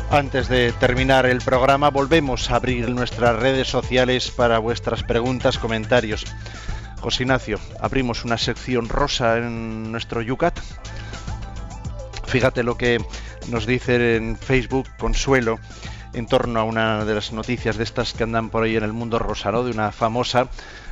Antes 0.09 0.48
de 0.48 0.70
terminar 0.78 1.26
el 1.26 1.40
programa, 1.40 1.90
volvemos 1.90 2.48
a 2.48 2.55
abrir 2.55 2.88
nuestras 2.90 3.34
redes 3.40 3.66
sociales 3.66 4.30
para 4.30 4.61
vuestras 4.61 5.03
preguntas, 5.03 5.59
comentarios. 5.59 6.26
José 7.00 7.24
Ignacio, 7.24 7.59
abrimos 7.80 8.24
una 8.24 8.38
sección 8.38 8.88
rosa 8.88 9.38
en 9.38 9.90
nuestro 9.90 10.22
Yucat. 10.22 10.61
Fíjate 12.32 12.62
lo 12.62 12.78
que 12.78 12.98
nos 13.48 13.66
dice 13.66 14.16
en 14.16 14.38
Facebook 14.38 14.88
Consuelo 14.98 15.60
en 16.14 16.24
torno 16.24 16.60
a 16.60 16.64
una 16.64 17.04
de 17.04 17.14
las 17.14 17.30
noticias 17.30 17.76
de 17.76 17.84
estas 17.84 18.14
que 18.14 18.22
andan 18.22 18.48
por 18.48 18.62
ahí 18.62 18.74
en 18.74 18.84
el 18.84 18.94
mundo 18.94 19.18
rosado, 19.18 19.66
de 19.66 19.70
una 19.70 19.92
famosa. 19.92 20.48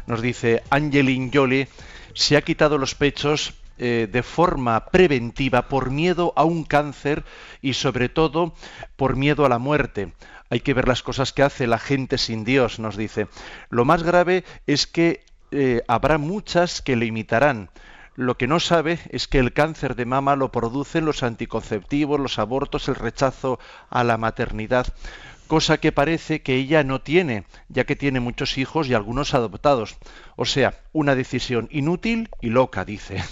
Nos 0.07 0.21
dice 0.21 0.63
Angeline 0.69 1.31
Jolie 1.33 1.69
se 2.13 2.37
ha 2.37 2.43
quitado 2.43 2.77
los 2.77 2.95
pechos 2.95 3.55
eh, 3.79 4.07
de 4.13 4.23
forma 4.23 4.85
preventiva 4.91 5.67
por 5.71 5.91
miedo 5.91 6.35
a 6.37 6.45
un 6.45 6.63
cáncer 6.63 7.25
y 7.63 7.73
sobre 7.73 8.11
todo 8.11 8.53
por 8.97 9.17
miedo 9.17 9.47
a 9.47 9.49
la 9.49 9.59
muerte. 9.59 10.13
Hay 10.51 10.61
que 10.61 10.75
ver 10.75 10.87
las 10.87 11.03
cosas 11.03 11.33
que 11.33 11.43
hace 11.43 11.67
la 11.67 11.79
gente 11.79 12.19
sin 12.19 12.45
Dios, 12.45 12.79
nos 12.79 12.99
dice. 12.99 13.29
Lo 13.71 13.87
más 13.87 14.03
grave 14.03 14.45
es 14.67 14.87
que 14.87 15.25
eh, 15.53 15.81
habrá 15.89 16.19
muchas 16.19 16.83
que 16.83 16.97
le 16.97 17.07
imitarán. 17.07 17.71
Lo 18.21 18.37
que 18.37 18.47
no 18.47 18.61
sabe 18.61 18.99
es 19.09 19.29
que 19.29 19.39
el 19.39 19.55
cáncer 19.55 19.97
de 19.97 20.05
mama 20.05 20.37
lo 20.37 20.53
producen 20.53 21.07
los 21.07 21.23
anticonceptivos, 21.23 22.21
los 22.21 22.39
abortos, 22.39 22.87
el 22.89 22.95
rechazo 22.95 23.59
a 23.89 24.05
la 24.05 24.19
maternidad 24.19 24.89
cosa 25.47 25.79
que 25.79 25.91
parece 25.91 26.43
que 26.43 26.55
ella 26.55 26.85
no 26.85 27.01
tiene, 27.01 27.45
ya 27.69 27.85
que 27.85 27.97
tiene 27.97 28.21
muchos 28.21 28.59
hijos 28.59 28.87
y 28.87 28.95
algunos 28.95 29.33
adoptados. 29.35 29.97
O 30.37 30.45
sea, 30.45 30.75
una 30.93 31.17
decisión 31.17 31.67
inútil 31.73 32.29
y 32.43 32.51
loca, 32.51 32.85
dice. 32.85 33.25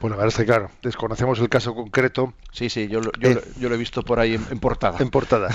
Bueno, 0.00 0.16
la 0.16 0.24
verdad 0.24 0.40
es 0.40 0.46
que, 0.46 0.46
claro, 0.46 0.70
desconocemos 0.82 1.38
el 1.40 1.50
caso 1.50 1.74
concreto. 1.74 2.32
Sí, 2.52 2.70
sí, 2.70 2.88
yo 2.88 3.02
lo, 3.02 3.12
yo, 3.20 3.32
eh, 3.32 3.42
lo 3.60 3.74
he 3.74 3.76
visto 3.76 4.02
por 4.02 4.18
ahí 4.18 4.34
en, 4.34 4.58
portada. 4.58 4.96
En 4.98 5.10
portada. 5.10 5.50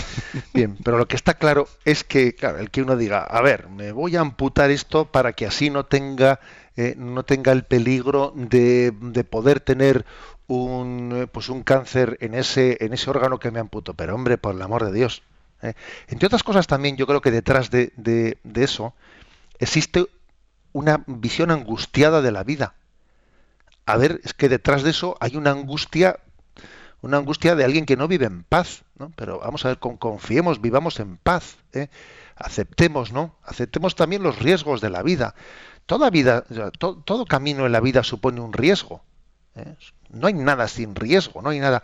Bien, 0.53 0.77
pero 0.83 0.99
lo 0.99 1.07
que 1.07 1.15
está 1.15 1.33
claro 1.33 1.67
es 1.83 2.03
que, 2.03 2.35
claro, 2.35 2.59
el 2.59 2.69
que 2.69 2.83
uno 2.83 2.95
diga, 2.95 3.23
a 3.23 3.41
ver, 3.41 3.69
me 3.69 3.91
voy 3.91 4.15
a 4.15 4.21
amputar 4.21 4.69
esto 4.69 5.05
para 5.05 5.33
que 5.33 5.47
así 5.47 5.71
no 5.71 5.87
tenga, 5.87 6.39
eh, 6.77 6.95
no 6.97 7.23
tenga 7.23 7.51
el 7.51 7.63
peligro 7.63 8.33
de, 8.35 8.93
de 8.99 9.23
poder 9.23 9.59
tener 9.59 10.05
un, 10.47 11.11
eh, 11.13 11.27
pues 11.27 11.49
un 11.49 11.63
cáncer 11.63 12.17
en 12.21 12.33
ese, 12.33 12.77
en 12.81 12.93
ese 12.93 13.09
órgano 13.09 13.39
que 13.39 13.51
me 13.51 13.59
amputo. 13.59 13.93
Pero 13.93 14.15
hombre, 14.15 14.37
por 14.37 14.55
el 14.55 14.61
amor 14.61 14.85
de 14.85 14.93
Dios. 14.93 15.23
Entre 16.07 16.27
otras 16.27 16.43
cosas 16.43 16.67
también 16.67 16.95
yo 16.95 17.07
creo 17.07 17.21
que 17.21 17.31
detrás 17.31 17.71
de, 17.71 17.91
de, 17.95 18.37
de 18.43 18.63
eso 18.63 18.93
existe 19.57 20.05
una 20.73 21.03
visión 21.07 21.49
angustiada 21.49 22.21
de 22.21 22.31
la 22.31 22.43
vida 22.43 22.75
a 23.85 23.97
ver, 23.97 24.19
es 24.23 24.33
que 24.33 24.49
detrás 24.49 24.83
de 24.83 24.89
eso 24.89 25.15
hay 25.19 25.35
una 25.35 25.51
angustia, 25.51 26.19
una 27.01 27.17
angustia 27.17 27.55
de 27.55 27.63
alguien 27.63 27.85
que 27.85 27.97
no 27.97 28.07
vive 28.07 28.25
en 28.25 28.43
paz, 28.43 28.83
¿no? 28.97 29.11
Pero 29.15 29.39
vamos 29.39 29.63
a 29.65 29.69
ver, 29.69 29.79
confiemos, 29.79 30.61
vivamos 30.61 30.99
en 30.99 31.17
paz, 31.17 31.57
¿eh? 31.73 31.87
aceptemos, 32.35 33.11
¿no? 33.11 33.35
Aceptemos 33.43 33.95
también 33.95 34.23
los 34.23 34.39
riesgos 34.39 34.81
de 34.81 34.89
la 34.89 35.03
vida. 35.03 35.35
Toda 35.85 36.09
vida, 36.09 36.43
todo, 36.77 37.25
camino 37.25 37.65
en 37.65 37.71
la 37.71 37.79
vida 37.79 38.03
supone 38.03 38.41
un 38.41 38.53
riesgo. 38.53 39.03
¿eh? 39.55 39.75
No 40.09 40.27
hay 40.27 40.33
nada 40.33 40.67
sin 40.67 40.95
riesgo, 40.95 41.41
no 41.41 41.49
hay 41.49 41.59
nada. 41.59 41.83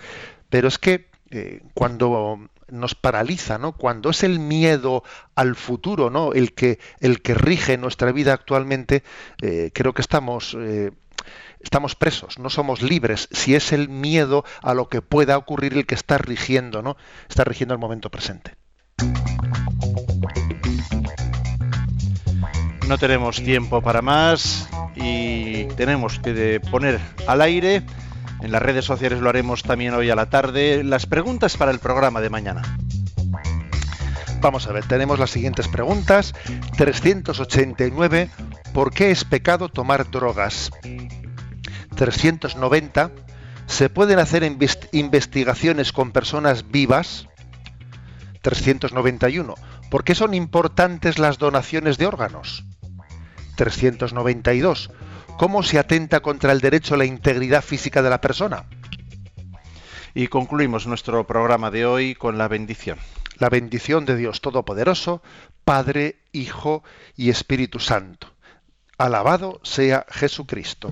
Pero 0.49 0.67
es 0.67 0.77
que 0.77 1.09
eh, 1.29 1.61
cuando 1.73 2.49
nos 2.67 2.95
paraliza, 2.95 3.57
¿no? 3.57 3.73
Cuando 3.73 4.09
es 4.09 4.23
el 4.23 4.39
miedo 4.39 5.03
al 5.35 5.55
futuro, 5.55 6.09
¿no? 6.09 6.33
El 6.33 6.53
que 6.53 6.79
el 6.99 7.21
que 7.21 7.33
rige 7.33 7.77
nuestra 7.77 8.11
vida 8.11 8.33
actualmente, 8.33 9.03
creo 9.73 9.93
que 9.93 10.01
estamos 10.01 10.55
estamos 11.59 11.95
presos, 11.95 12.39
no 12.39 12.49
somos 12.49 12.81
libres, 12.81 13.27
si 13.31 13.55
es 13.55 13.71
el 13.71 13.89
miedo 13.89 14.43
a 14.61 14.73
lo 14.73 14.89
que 14.89 15.01
pueda 15.01 15.37
ocurrir 15.37 15.73
el 15.73 15.85
que 15.85 15.95
está 15.95 16.17
rigiendo, 16.17 16.81
¿no? 16.81 16.97
Está 17.29 17.43
rigiendo 17.43 17.73
el 17.73 17.79
momento 17.79 18.09
presente. 18.09 18.55
No 22.91 22.97
tenemos 22.97 23.41
tiempo 23.41 23.81
para 23.81 24.01
más 24.01 24.67
y 24.97 25.63
tenemos 25.77 26.19
que 26.19 26.59
poner 26.59 26.99
al 27.25 27.39
aire, 27.39 27.83
en 28.41 28.51
las 28.51 28.61
redes 28.61 28.83
sociales 28.83 29.21
lo 29.21 29.29
haremos 29.29 29.63
también 29.63 29.93
hoy 29.93 30.09
a 30.09 30.15
la 30.15 30.29
tarde, 30.29 30.83
las 30.83 31.05
preguntas 31.05 31.55
para 31.55 31.71
el 31.71 31.79
programa 31.79 32.19
de 32.19 32.29
mañana. 32.29 32.77
Vamos 34.41 34.67
a 34.67 34.73
ver, 34.73 34.83
tenemos 34.83 35.19
las 35.19 35.29
siguientes 35.29 35.69
preguntas. 35.69 36.33
389. 36.75 38.29
¿Por 38.73 38.93
qué 38.93 39.11
es 39.11 39.23
pecado 39.23 39.69
tomar 39.69 40.11
drogas? 40.11 40.69
390, 41.95 43.11
¿se 43.67 43.87
pueden 43.87 44.19
hacer 44.19 44.43
investigaciones 44.91 45.93
con 45.93 46.11
personas 46.11 46.69
vivas? 46.69 47.29
391, 48.41 49.55
¿por 49.89 50.03
qué 50.03 50.13
son 50.13 50.33
importantes 50.33 51.19
las 51.19 51.37
donaciones 51.37 51.97
de 51.97 52.07
órganos? 52.07 52.65
392, 53.61 54.89
¿cómo 55.37 55.61
se 55.61 55.77
atenta 55.77 56.21
contra 56.21 56.51
el 56.51 56.61
derecho 56.61 56.95
a 56.95 56.97
la 56.97 57.05
integridad 57.05 57.63
física 57.63 58.01
de 58.01 58.09
la 58.09 58.19
persona? 58.19 58.65
Y 60.15 60.29
concluimos 60.29 60.87
nuestro 60.87 61.27
programa 61.27 61.69
de 61.69 61.85
hoy 61.85 62.15
con 62.15 62.39
la 62.39 62.47
bendición. 62.47 62.97
La 63.37 63.49
bendición 63.49 64.05
de 64.05 64.15
Dios 64.15 64.41
Todopoderoso, 64.41 65.21
Padre, 65.63 66.15
Hijo 66.31 66.83
y 67.15 67.29
Espíritu 67.29 67.77
Santo. 67.77 68.33
Alabado 68.97 69.59
sea 69.61 70.07
Jesucristo. 70.09 70.91